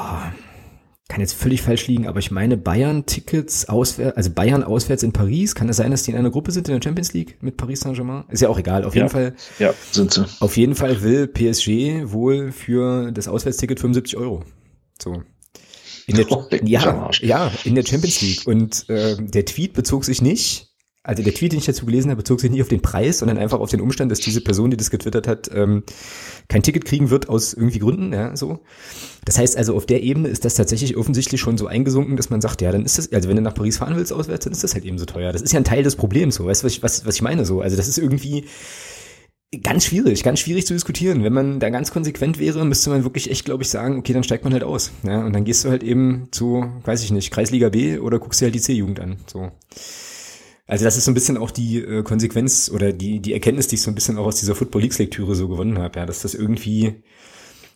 [1.12, 5.56] kann jetzt völlig falsch liegen, aber ich meine Bayern-Tickets auswärts, also Bayern auswärts in Paris.
[5.56, 7.58] Kann es das sein, dass die in einer Gruppe sind in der Champions League mit
[7.58, 8.24] Paris Saint-Germain?
[8.30, 8.86] Ist ja auch egal.
[8.86, 9.36] Auf jeden Fall.
[9.60, 10.26] Ja, sind sie.
[10.40, 14.46] Auf jeden Fall will PSG wohl für das Auswärtsticket 75 Euro.
[15.02, 15.22] So.
[16.08, 18.48] In der, oh, ja, ja, in der Champions League.
[18.48, 20.71] Und äh, der Tweet bezog sich nicht
[21.04, 23.38] also der Tweet, den ich dazu gelesen habe, bezog sich nicht auf den Preis, sondern
[23.38, 25.84] einfach auf den Umstand, dass diese Person, die das getwittert hat, ähm,
[26.48, 28.60] kein Ticket kriegen wird aus irgendwie Gründen, ja, so.
[29.26, 32.42] Das heißt also, auf der Ebene ist das tatsächlich offensichtlich schon so eingesunken, dass man
[32.42, 34.64] sagt, ja, dann ist das, also wenn du nach Paris fahren willst auswärts, dann ist
[34.64, 35.32] das halt eben so teuer.
[35.32, 36.46] Das ist ja ein Teil des Problems, so.
[36.46, 37.62] Weißt du, was ich, was, was ich meine, so?
[37.62, 38.46] Also das ist irgendwie,
[39.64, 41.26] Ganz schwierig, ganz schwierig zu diskutieren.
[41.26, 44.24] Wenn man da ganz konsequent wäre, müsste man wirklich echt, glaube ich, sagen, okay, dann
[44.24, 44.94] steigt man halt aus.
[45.04, 48.40] Ja, und dann gehst du halt eben zu, weiß ich nicht, Kreisliga B oder guckst
[48.40, 49.18] dir halt die C-Jugend an.
[49.28, 49.52] So.
[50.68, 53.76] Also das ist so ein bisschen auch die äh, Konsequenz oder die, die Erkenntnis, die
[53.76, 56.22] ich so ein bisschen auch aus dieser Football Leagues Lektüre so gewonnen habe, ja, dass
[56.22, 57.04] das irgendwie,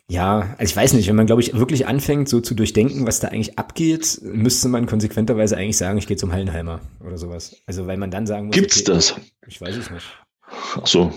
[0.08, 3.20] ja, also ich weiß nicht, wenn man, glaube ich, wirklich anfängt, so zu durchdenken, was
[3.20, 7.58] da eigentlich abgeht, müsste man konsequenterweise eigentlich sagen, ich gehe zum Hallenheimer oder sowas.
[7.66, 9.16] Also weil man dann sagen muss, Gibt's okay, das?
[9.48, 10.06] Ich weiß es nicht.
[10.48, 11.12] Ach so,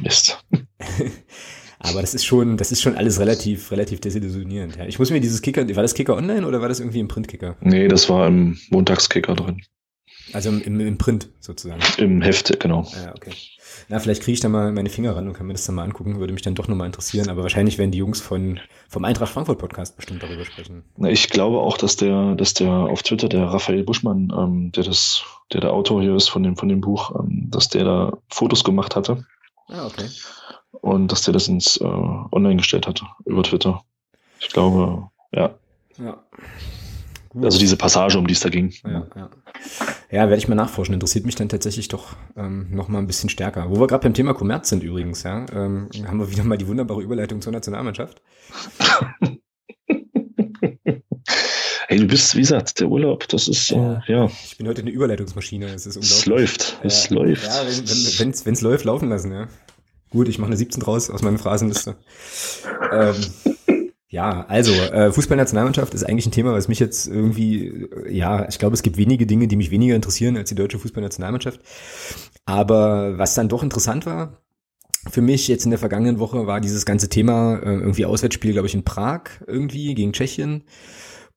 [0.00, 0.44] Mist.
[1.78, 4.76] Aber das ist schon, das ist schon alles relativ, relativ desillusionierend.
[4.76, 4.86] Ja.
[4.86, 7.56] Ich muss mir dieses Kicker, war das Kicker online oder war das irgendwie im Printkicker?
[7.60, 9.60] Nee, das war im Montagskicker drin.
[10.32, 11.80] Also im, im, Print sozusagen.
[11.98, 12.86] Im Heft, genau.
[13.04, 13.30] Ja, okay.
[13.88, 15.82] Na, vielleicht kriege ich da mal meine Finger ran und kann mir das dann mal
[15.82, 17.28] angucken, würde mich dann doch nochmal interessieren.
[17.28, 20.84] Aber wahrscheinlich werden die Jungs von, vom Eintracht Frankfurt Podcast bestimmt darüber sprechen.
[20.96, 24.84] Na, ich glaube auch, dass der, dass der auf Twitter, der Raphael Buschmann, ähm, der
[24.84, 25.22] das,
[25.52, 28.64] der der Autor hier ist von dem, von dem Buch, ähm, dass der da Fotos
[28.64, 29.26] gemacht hatte.
[29.68, 30.08] Ah, okay.
[30.80, 33.82] Und dass der das ins äh, online gestellt hatte über Twitter.
[34.40, 35.54] Ich glaube, ja.
[35.98, 36.22] Ja.
[37.42, 38.72] Also diese Passage, um die es da ging.
[38.84, 39.30] Ja, ja.
[40.10, 40.94] ja werde ich mal nachforschen.
[40.94, 43.70] Interessiert mich dann tatsächlich doch ähm, noch mal ein bisschen stärker.
[43.70, 46.68] Wo wir gerade beim Thema Kommerz sind übrigens, ja, ähm, haben wir wieder mal die
[46.68, 48.22] wunderbare Überleitung zur Nationalmannschaft.
[51.86, 54.28] Hey, du bist, wie gesagt, der Urlaub, das ist, äh, ja.
[54.44, 56.18] Ich bin heute eine Überleitungsmaschine, es ist unglaublich.
[56.18, 57.44] Es läuft, es ja, läuft.
[57.44, 57.62] Ja,
[58.18, 59.48] wenn es wenn, läuft, laufen lassen, ja.
[60.10, 61.96] Gut, ich mache eine 17 raus aus meiner Phrasenliste.
[62.90, 63.14] ähm,
[64.14, 68.60] ja, also äh, Fußballnationalmannschaft ist eigentlich ein Thema, was mich jetzt irgendwie, äh, ja, ich
[68.60, 71.60] glaube, es gibt wenige Dinge, die mich weniger interessieren als die deutsche Fußballnationalmannschaft.
[72.44, 74.40] Aber was dann doch interessant war,
[75.10, 78.68] für mich jetzt in der vergangenen Woche war dieses ganze Thema äh, irgendwie Auswärtsspiel, glaube
[78.68, 80.62] ich, in Prag irgendwie gegen Tschechien.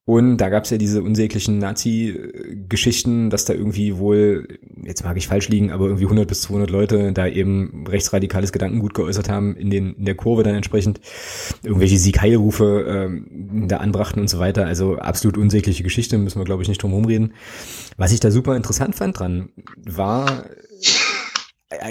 [0.08, 5.28] Und da gab es ja diese unsäglichen Nazi-Geschichten, dass da irgendwie wohl, jetzt mag ich
[5.28, 9.68] falsch liegen, aber irgendwie 100 bis 200 Leute da eben rechtsradikales Gedankengut geäußert haben, in,
[9.68, 10.98] den, in der Kurve dann entsprechend
[11.62, 14.64] irgendwelche Siegheilrufe ähm, da anbrachten und so weiter.
[14.64, 17.34] Also absolut unsägliche Geschichte, müssen wir glaube ich nicht drum rumreden.
[17.98, 19.50] Was ich da super interessant fand dran,
[19.84, 20.46] war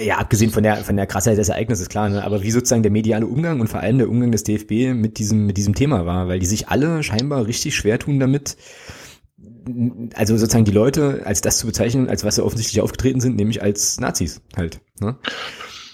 [0.00, 2.24] ja, abgesehen von der, von der Krassheit des Ereignisses, klar, ne?
[2.24, 5.46] aber wie sozusagen der mediale Umgang und vor allem der Umgang des DFB mit diesem,
[5.46, 8.56] mit diesem Thema war, weil die sich alle scheinbar richtig schwer tun damit,
[10.14, 13.62] also sozusagen die Leute als das zu bezeichnen, als was sie offensichtlich aufgetreten sind, nämlich
[13.62, 14.80] als Nazis halt.
[15.00, 15.16] Ne?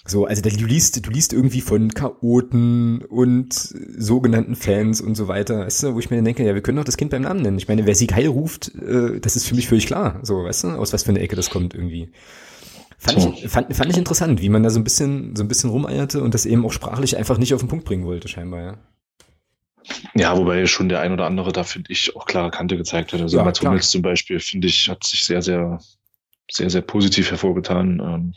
[0.07, 5.61] So, also du liest, du liest irgendwie von Chaoten und sogenannten Fans und so weiter,
[5.61, 7.57] weißt du, wo ich mir denke, ja, wir können doch das Kind beim Namen nennen.
[7.57, 10.65] Ich meine, wer Sieg Heil ruft, äh, das ist für mich völlig klar, so, weißt
[10.65, 12.11] du, aus was für eine Ecke das kommt irgendwie.
[13.05, 13.35] Fand, so.
[13.37, 16.23] ich, fand, fand ich interessant, wie man da so ein bisschen, so ein bisschen rumeierte
[16.23, 18.79] und das eben auch sprachlich einfach nicht auf den Punkt bringen wollte, scheinbar, ja.
[20.15, 23.21] Ja, wobei schon der ein oder andere da, finde ich, auch klare Kante gezeigt hat.
[23.21, 25.79] Also ja, Mats Hummels zum Beispiel, finde ich, hat sich sehr, sehr,
[26.51, 28.01] sehr, sehr positiv hervorgetan.
[28.01, 28.35] Ähm,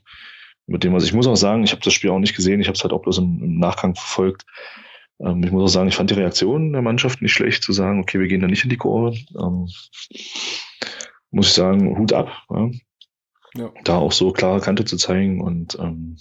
[0.66, 2.68] mit dem, was ich muss auch sagen, ich habe das Spiel auch nicht gesehen, ich
[2.68, 4.46] habe es halt auch bloß im, im Nachgang verfolgt.
[5.22, 8.02] Ähm, ich muss auch sagen, ich fand die Reaktion der Mannschaft nicht schlecht, zu sagen,
[8.02, 9.18] okay, wir gehen da nicht in die Kurve.
[9.40, 9.70] Ähm,
[11.32, 12.32] muss ich sagen, Hut ab.
[12.50, 12.70] Ja.
[13.58, 13.72] Ja.
[13.84, 16.18] Da auch so klare Kante zu zeigen und ähm,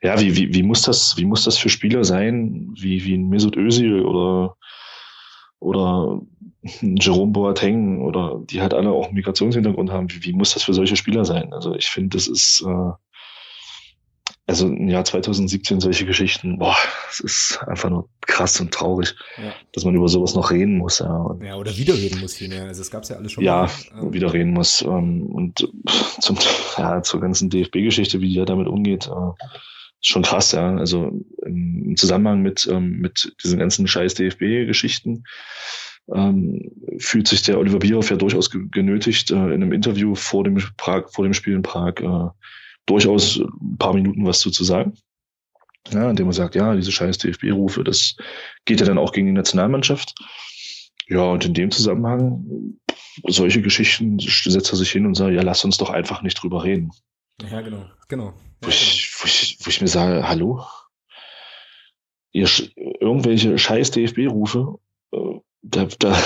[0.00, 3.28] ja, wie, wie, wie muss das, wie muss das für Spieler sein, wie, wie ein
[3.28, 4.56] Mesut Özil oder,
[5.58, 6.20] oder
[6.80, 10.74] Jerome Boateng oder die halt alle auch einen Migrationshintergrund haben, wie, wie muss das für
[10.74, 11.52] solche Spieler sein?
[11.52, 12.92] Also ich finde, das ist, äh,
[14.48, 16.74] also im Jahr 2017 solche Geschichten, boah,
[17.10, 19.52] es ist einfach nur krass und traurig, ja.
[19.72, 21.00] dass man über sowas noch reden muss.
[21.00, 22.64] Ja, ja oder wieder reden muss vielmehr.
[22.64, 23.44] Also es gab es ja alles schon.
[23.44, 24.12] Ja, mal.
[24.14, 24.80] Wieder reden muss.
[24.80, 25.68] Ähm, und
[26.20, 26.38] zum,
[26.78, 29.44] ja, zur ganzen DFB-Geschichte, wie die ja damit umgeht, äh,
[30.00, 30.74] ist schon krass, ja.
[30.76, 31.12] Also
[31.44, 35.24] im Zusammenhang mit, ähm, mit diesen ganzen scheiß DFB-Geschichten
[36.14, 40.56] ähm, fühlt sich der Oliver Bierhoff ja durchaus genötigt, äh, in einem Interview vor dem
[40.78, 42.30] Prag, vor dem Spiel in Prag äh,
[42.88, 44.94] durchaus ein paar Minuten was zu, zu sagen.
[45.90, 48.16] Ja, indem man sagt, ja, diese scheiß DFB-Rufe, das
[48.64, 50.14] geht ja dann auch gegen die Nationalmannschaft.
[51.06, 52.74] Ja, und in dem Zusammenhang,
[53.26, 56.64] solche Geschichten setzt er sich hin und sagt, ja, lass uns doch einfach nicht drüber
[56.64, 56.90] reden.
[57.50, 58.34] Ja, genau, genau.
[58.60, 60.64] Wo, ich, wo, ich, wo ich mir sage, hallo?
[62.32, 62.48] Ihr
[63.00, 64.78] irgendwelche scheiß DFB-Rufe,
[65.12, 66.22] äh, da, da,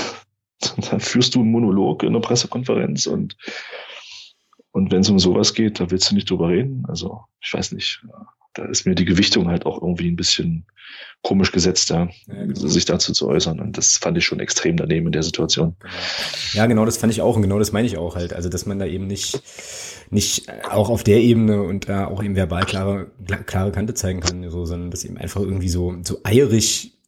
[0.90, 3.36] da führst du einen Monolog in einer Pressekonferenz und
[4.72, 6.84] und wenn es um sowas geht, da willst du nicht drüber reden.
[6.88, 8.02] Also, ich weiß nicht.
[8.54, 10.66] da ist mir die Gewichtung halt auch irgendwie ein bisschen
[11.22, 12.66] komisch gesetzt, ja, ja genau.
[12.66, 13.60] sich dazu zu äußern.
[13.60, 15.76] Und das fand ich schon extrem daneben in der Situation.
[15.78, 15.92] Genau.
[16.54, 18.32] Ja, genau, das fand ich auch und genau das meine ich auch halt.
[18.32, 19.40] Also, dass man da eben nicht,
[20.10, 23.10] nicht auch auf der Ebene und da auch eben verbal klare,
[23.46, 26.98] klare Kante zeigen kann, so, sondern das eben einfach irgendwie so, so eierig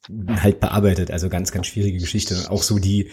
[0.41, 1.11] halt bearbeitet.
[1.11, 2.51] Also ganz, ganz schwierige Geschichte.
[2.51, 3.11] Auch so die,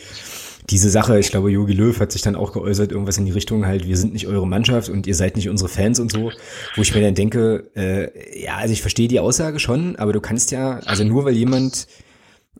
[0.69, 3.65] diese Sache, ich glaube, Jogi Löw hat sich dann auch geäußert, irgendwas in die Richtung
[3.65, 6.31] halt, wir sind nicht eure Mannschaft und ihr seid nicht unsere Fans und so,
[6.75, 10.21] wo ich mir dann denke, äh, ja, also ich verstehe die Aussage schon, aber du
[10.21, 11.87] kannst ja, also nur weil jemand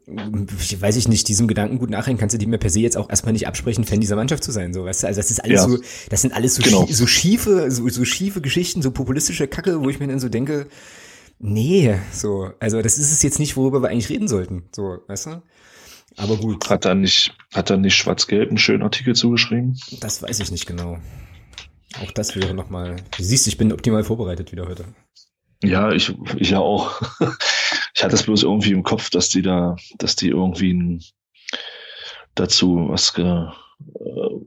[0.07, 3.09] weiß ich nicht, diesem Gedanken gut nachhängen, kannst du dir mir per se jetzt auch
[3.09, 5.61] erstmal nicht absprechen, Fan dieser Mannschaft zu sein, so, weißt du, also das ist alles
[5.61, 5.69] ja.
[5.69, 5.77] so,
[6.09, 6.85] das sind alles so, genau.
[6.85, 10.27] schie so schiefe, so, so schiefe Geschichten, so populistische Kacke, wo ich mir dann so
[10.27, 10.67] denke,
[11.39, 15.27] nee, so, also das ist es jetzt nicht, worüber wir eigentlich reden sollten, so, weißt
[15.27, 15.41] du?
[16.17, 16.69] Aber gut.
[16.69, 19.79] Hat er nicht, hat er nicht Schwarz-Gelb einen schönen Artikel zugeschrieben?
[19.99, 20.99] Das weiß ich nicht genau.
[22.01, 22.97] Auch das wäre nochmal.
[23.17, 24.85] Du siehst, ich bin optimal vorbereitet wieder heute.
[25.63, 27.01] Ja, ich, ich ja auch.
[27.93, 31.03] Ich hatte es bloß irgendwie im Kopf, dass die da, dass die irgendwie ein,
[32.35, 33.47] dazu was ge, äh,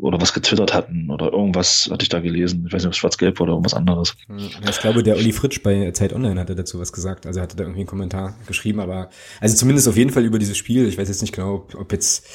[0.01, 2.65] oder was getwittert hatten oder irgendwas hatte ich da gelesen.
[2.67, 4.17] Ich weiß nicht, ob schwarz-gelb war oder irgendwas anderes.
[4.39, 7.27] Ich glaube, der Olli Fritsch bei Zeit Online hatte dazu was gesagt.
[7.27, 9.09] Also hatte da irgendwie einen Kommentar geschrieben, aber
[9.41, 10.87] also zumindest auf jeden Fall über dieses Spiel.
[10.87, 12.27] Ich weiß jetzt nicht genau, ob jetzt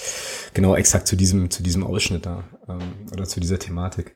[0.54, 2.80] genau exakt zu diesem, zu diesem Ausschnitt da ähm,
[3.12, 4.16] oder zu dieser Thematik.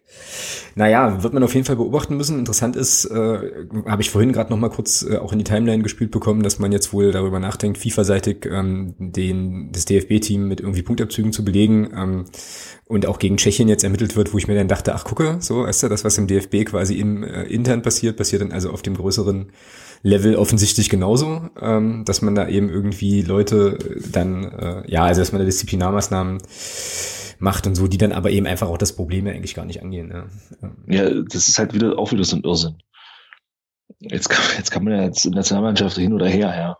[0.75, 2.39] Naja, wird man auf jeden Fall beobachten müssen.
[2.39, 5.83] Interessant ist, äh, habe ich vorhin gerade noch mal kurz äh, auch in die Timeline
[5.83, 10.81] gespielt bekommen, dass man jetzt wohl darüber nachdenkt, FIFA-seitig ähm, den, das DFB-Team mit irgendwie
[10.81, 11.91] Punktabzügen zu belegen.
[11.95, 12.25] Ähm,
[12.85, 15.63] und auch gegen Tschechien jetzt ermittelt wird, wo ich mir dann dachte, ach gucke, so,
[15.63, 18.81] weißt du, das, was im DFB quasi im äh, intern passiert, passiert dann also auf
[18.81, 19.51] dem größeren
[20.03, 23.77] Level offensichtlich genauso, ähm, dass man da eben irgendwie Leute
[24.11, 26.39] dann, äh, ja, also dass man da Disziplinarmaßnahmen
[27.39, 29.81] macht und so, die dann aber eben einfach auch das Problem ja eigentlich gar nicht
[29.81, 30.11] angehen.
[30.11, 30.25] Ja,
[30.87, 32.77] ja das ist halt wieder auch wieder so ein Irrsinn.
[33.99, 36.77] Jetzt kann, jetzt kann man ja jetzt der Nationalmannschaft hin oder her, ja.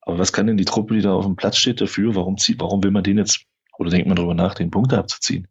[0.00, 2.14] Aber was kann denn die Truppe, die da auf dem Platz steht, dafür?
[2.14, 3.44] Warum zieht, warum will man den jetzt
[3.78, 5.48] oder denkt man darüber nach, den Punkte abzuziehen?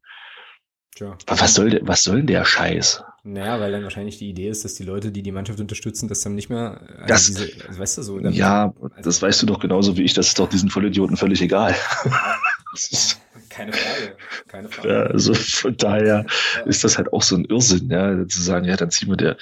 [0.95, 1.18] Tja.
[1.27, 3.03] Was soll, der, was soll denn der Scheiß?
[3.23, 6.22] Naja, weil dann wahrscheinlich die Idee ist, dass die Leute, die die Mannschaft unterstützen, das
[6.22, 8.19] dann nicht mehr, also das, diese, also weißt du so.
[8.19, 11.41] Ja, also, das weißt du doch genauso wie ich, das ist doch diesen Vollidioten völlig
[11.41, 11.76] egal.
[13.49, 14.15] keine Frage,
[14.47, 14.88] keine Frage.
[14.88, 16.26] Ja, also von daher
[16.56, 16.64] ja.
[16.65, 19.38] ist das halt auch so ein Irrsinn, ja, zu sagen, ja, dann ziehen wir der,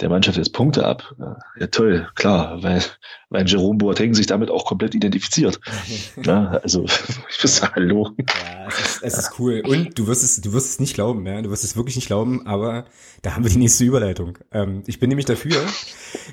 [0.00, 1.14] der Mannschaft jetzt Punkte ab.
[1.58, 2.82] Ja, toll, klar, weil,
[3.30, 5.60] weil Jerome Boateng sich damit auch komplett identifiziert.
[6.24, 6.84] ja, also,
[7.30, 8.10] ich muss sagen, hallo.
[8.18, 9.62] Ja, es ist, es ist cool.
[9.66, 12.06] Und du wirst es, du wirst es nicht glauben, ja, du wirst es wirklich nicht
[12.06, 12.86] glauben, aber
[13.22, 14.38] da haben wir die nächste Überleitung.
[14.52, 15.56] Ähm, ich bin nämlich dafür.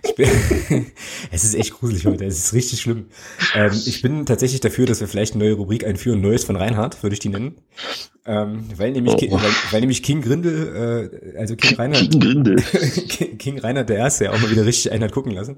[0.04, 0.30] Ich bin,
[1.32, 3.08] es ist echt gruselig heute, es ist richtig schlimm.
[3.54, 7.04] Ähm, ich bin tatsächlich dafür, dass wir vielleicht eine neue Rubrik einführen, Neues von Reinhardt,
[7.04, 7.56] würde ich die nennen.
[8.28, 9.34] Ähm, weil nämlich, oh.
[9.34, 12.56] weil, weil, nämlich King Grindel, äh, also King Reinhardt, King Grindel,
[13.38, 15.58] King Reinhardt der Erste, ja auch mal wieder richtig einen hat gucken lassen,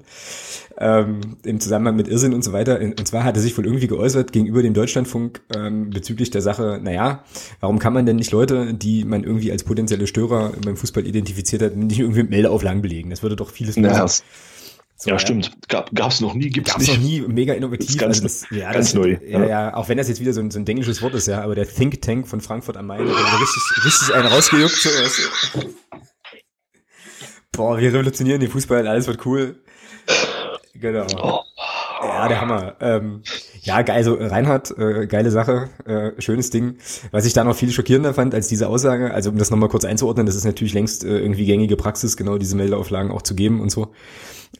[0.80, 2.80] ähm, im Zusammenhang mit Irrsinn und so weiter.
[2.80, 6.80] Und zwar hat er sich wohl irgendwie geäußert gegenüber dem Deutschlandfunk ähm, bezüglich der Sache,
[6.82, 7.24] naja,
[7.60, 11.62] warum kann man denn nicht Leute, die man irgendwie als potenzielle Störer beim Fußball identifiziert
[11.62, 13.10] hat, nicht irgendwie mit Meldeauflagen belegen?
[13.10, 14.06] Das würde doch vieles ja,
[15.00, 15.52] so, ja, stimmt.
[15.68, 16.96] Gab es noch nie, gibt's Gab's nicht.
[16.96, 17.88] noch nie, mega innovativ.
[17.88, 19.16] Ist ganz, also das, ja, ganz das, neu.
[19.24, 21.40] Ja, ja, auch wenn das jetzt wieder so ein, so ein englisches Wort ist, ja,
[21.40, 24.74] aber der Think Tank von Frankfurt am Main hat richtig, richtig einen rausgejuckt.
[24.74, 25.68] So, weißt
[27.52, 29.62] Boah, wir revolutionieren den Fußball, alles wird cool.
[30.80, 31.06] Genau.
[31.22, 31.40] Oh.
[32.00, 32.76] Ja, der Hammer.
[32.80, 33.22] Ähm,
[33.62, 36.76] ja, geil, also Reinhard, äh, geile Sache, äh, schönes Ding.
[37.10, 39.84] Was ich da noch viel schockierender fand als diese Aussage, also um das nochmal kurz
[39.84, 43.60] einzuordnen, das ist natürlich längst äh, irgendwie gängige Praxis, genau diese Meldeauflagen auch zu geben
[43.60, 43.92] und so.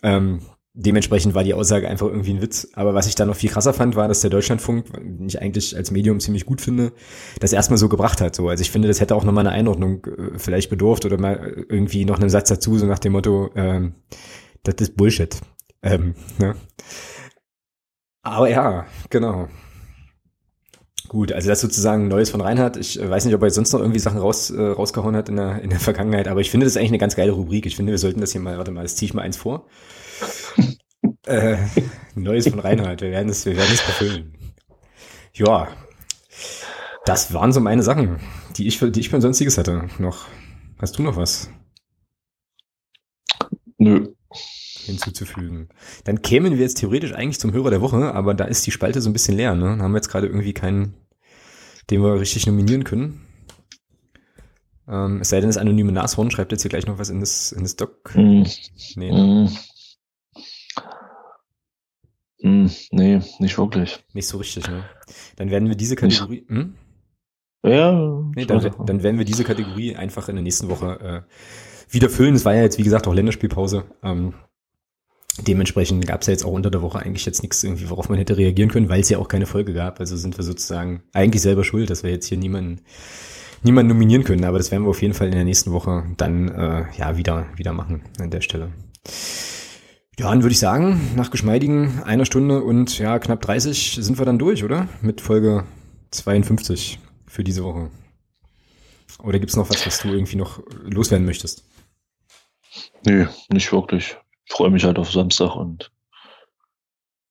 [0.02, 0.40] Ähm,
[0.74, 2.68] dementsprechend war die Aussage einfach irgendwie ein Witz.
[2.74, 5.76] Aber was ich da noch viel krasser fand, war, dass der Deutschlandfunk, den ich eigentlich
[5.76, 6.92] als Medium ziemlich gut finde,
[7.40, 8.34] das erstmal so gebracht hat.
[8.34, 11.64] So, also ich finde, das hätte auch nochmal eine Einordnung äh, vielleicht bedurft oder mal
[11.68, 13.94] irgendwie noch einen Satz dazu, so nach dem Motto, ähm,
[14.62, 15.36] das ist Bullshit.
[15.82, 16.56] Ähm, ne?
[18.22, 19.48] Aber ja, genau.
[21.08, 22.76] Gut, also das sozusagen Neues von Reinhard.
[22.76, 25.36] Ich äh, weiß nicht, ob er sonst noch irgendwie Sachen raus, äh, rausgehauen hat in
[25.36, 27.64] der, in der Vergangenheit, aber ich finde das eigentlich eine ganz geile Rubrik.
[27.64, 29.66] Ich finde, wir sollten das hier mal, warte mal, das ziehe ich mal eins vor.
[31.26, 31.56] äh,
[32.14, 33.00] Neues von Reinhard.
[33.00, 34.34] Wir werden es, wir werden es befüllen.
[35.32, 35.68] Ja,
[37.06, 38.18] das waren so meine Sachen,
[38.56, 39.88] die ich, die ich beim Sonstiges hatte.
[39.98, 40.26] Noch,
[40.78, 41.48] hast du noch was?
[43.78, 44.08] Nö
[44.88, 45.68] hinzuzufügen.
[46.04, 49.00] Dann kämen wir jetzt theoretisch eigentlich zum Hörer der Woche, aber da ist die Spalte
[49.00, 49.54] so ein bisschen leer.
[49.54, 49.76] Ne?
[49.76, 50.94] Da haben wir jetzt gerade irgendwie keinen,
[51.90, 53.20] den wir richtig nominieren können.
[54.88, 57.52] Ähm, es sei denn, das anonyme Nashorn schreibt jetzt hier gleich noch was in das,
[57.52, 58.14] in das Doc.
[58.14, 58.44] Mm.
[58.96, 59.46] Nee, ne?
[59.46, 59.48] mm.
[62.40, 63.98] Mm, nee, nicht wirklich.
[64.12, 64.84] Nicht so richtig, ne?
[65.36, 66.46] Dann werden wir diese Kategorie.
[66.48, 66.74] Hm?
[67.64, 68.22] Ja.
[68.34, 72.34] Nee, dann, dann werden wir diese Kategorie einfach in der nächsten Woche äh, wieder füllen.
[72.34, 73.84] Es war ja jetzt, wie gesagt, auch Länderspielpause.
[74.02, 74.34] Ähm,
[75.46, 78.18] Dementsprechend gab es ja jetzt auch unter der Woche eigentlich jetzt nichts irgendwie, worauf man
[78.18, 80.00] hätte reagieren können, weil es ja auch keine Folge gab.
[80.00, 82.80] Also sind wir sozusagen eigentlich selber schuld, dass wir jetzt hier niemanden,
[83.62, 84.44] niemanden nominieren können.
[84.44, 87.46] Aber das werden wir auf jeden Fall in der nächsten Woche dann äh, ja wieder,
[87.56, 88.72] wieder machen an der Stelle.
[90.18, 94.26] Ja, dann würde ich sagen, nach geschmeidigen einer Stunde und ja, knapp 30 sind wir
[94.26, 94.88] dann durch, oder?
[95.00, 95.64] Mit Folge
[96.10, 97.90] 52 für diese Woche.
[99.22, 101.64] Oder gibt's noch was, was du irgendwie noch loswerden möchtest?
[103.04, 104.16] Nee, nicht wirklich.
[104.48, 105.90] Ich freue mich halt auf Samstag und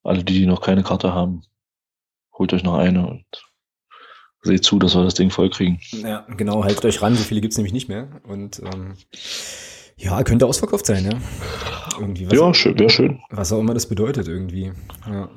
[0.03, 1.41] alle, die noch keine Karte haben,
[2.33, 3.25] holt euch noch eine und
[4.43, 5.79] seht zu, dass wir das Ding voll kriegen.
[5.91, 8.21] Ja, genau, haltet euch ran, so viele gibt's nämlich nicht mehr.
[8.23, 8.93] Und ähm,
[9.97, 11.99] ja, könnte ausverkauft sein, ja.
[11.99, 13.19] Irgendwie, ja, schön, wäre schön.
[13.31, 14.71] Was auch immer das bedeutet irgendwie.
[15.07, 15.29] Ja.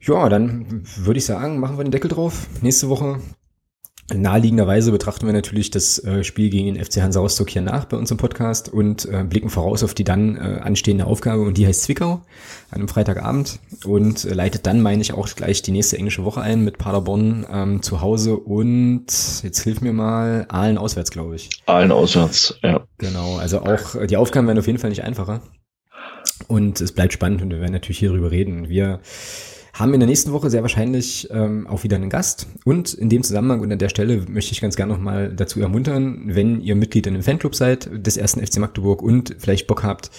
[0.00, 2.48] ja, dann würde ich sagen, machen wir den Deckel drauf.
[2.60, 3.20] Nächste Woche
[4.12, 7.96] Naheliegenderweise betrachten wir natürlich das äh, Spiel gegen den FC Hansa Rostock hier nach bei
[7.96, 11.66] uns im Podcast und äh, blicken voraus auf die dann äh, anstehende Aufgabe und die
[11.66, 12.20] heißt Zwickau
[12.70, 16.42] an einem Freitagabend und äh, leitet dann, meine ich, auch gleich die nächste englische Woche
[16.42, 19.06] ein mit Paderborn ähm, zu Hause und
[19.42, 21.48] jetzt hilf mir mal, Aalen auswärts, glaube ich.
[21.64, 22.86] Aalen auswärts, ja.
[22.98, 25.40] Genau, also auch die Aufgaben werden auf jeden Fall nicht einfacher
[26.46, 28.68] und es bleibt spannend und wir werden natürlich hier drüber reden.
[28.68, 29.00] Wir
[29.74, 32.46] haben in der nächsten Woche sehr wahrscheinlich ähm, auch wieder einen Gast.
[32.64, 36.22] Und in dem Zusammenhang und an der Stelle möchte ich ganz gerne nochmal dazu ermuntern,
[36.26, 40.12] wenn ihr Mitglied in einem Fanclub seid des ersten FC Magdeburg und vielleicht Bock habt,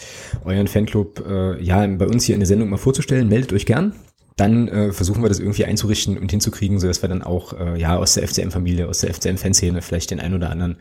[0.44, 3.94] euren Fanclub äh, ja bei uns hier in der Sendung mal vorzustellen, meldet euch gern.
[4.36, 7.98] Dann äh, versuchen wir das irgendwie einzurichten und hinzukriegen, sodass wir dann auch äh, ja
[7.98, 10.78] aus der FCM-Familie, aus der FCM-Fanszene vielleicht den einen oder anderen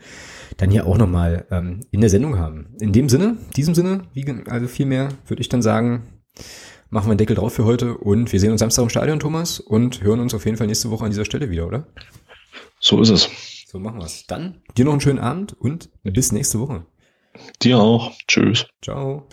[0.56, 2.74] dann hier auch nochmal ähm, in der Sendung haben.
[2.80, 6.02] In dem Sinne, diesem Sinne, wie, also viel mehr würde ich dann sagen,
[6.90, 9.61] machen wir einen Deckel drauf für heute und wir sehen uns Samstag im Stadion, Thomas,
[9.61, 11.86] und hören uns auf jeden Fall nächste Woche an dieser Stelle wieder, oder?
[12.81, 13.28] So ist es.
[13.66, 14.27] So machen wir es.
[14.27, 16.86] Dann dir noch einen schönen Abend und bis nächste Woche.
[17.62, 18.12] Dir auch.
[18.28, 18.66] Tschüss.
[18.82, 19.27] Ciao.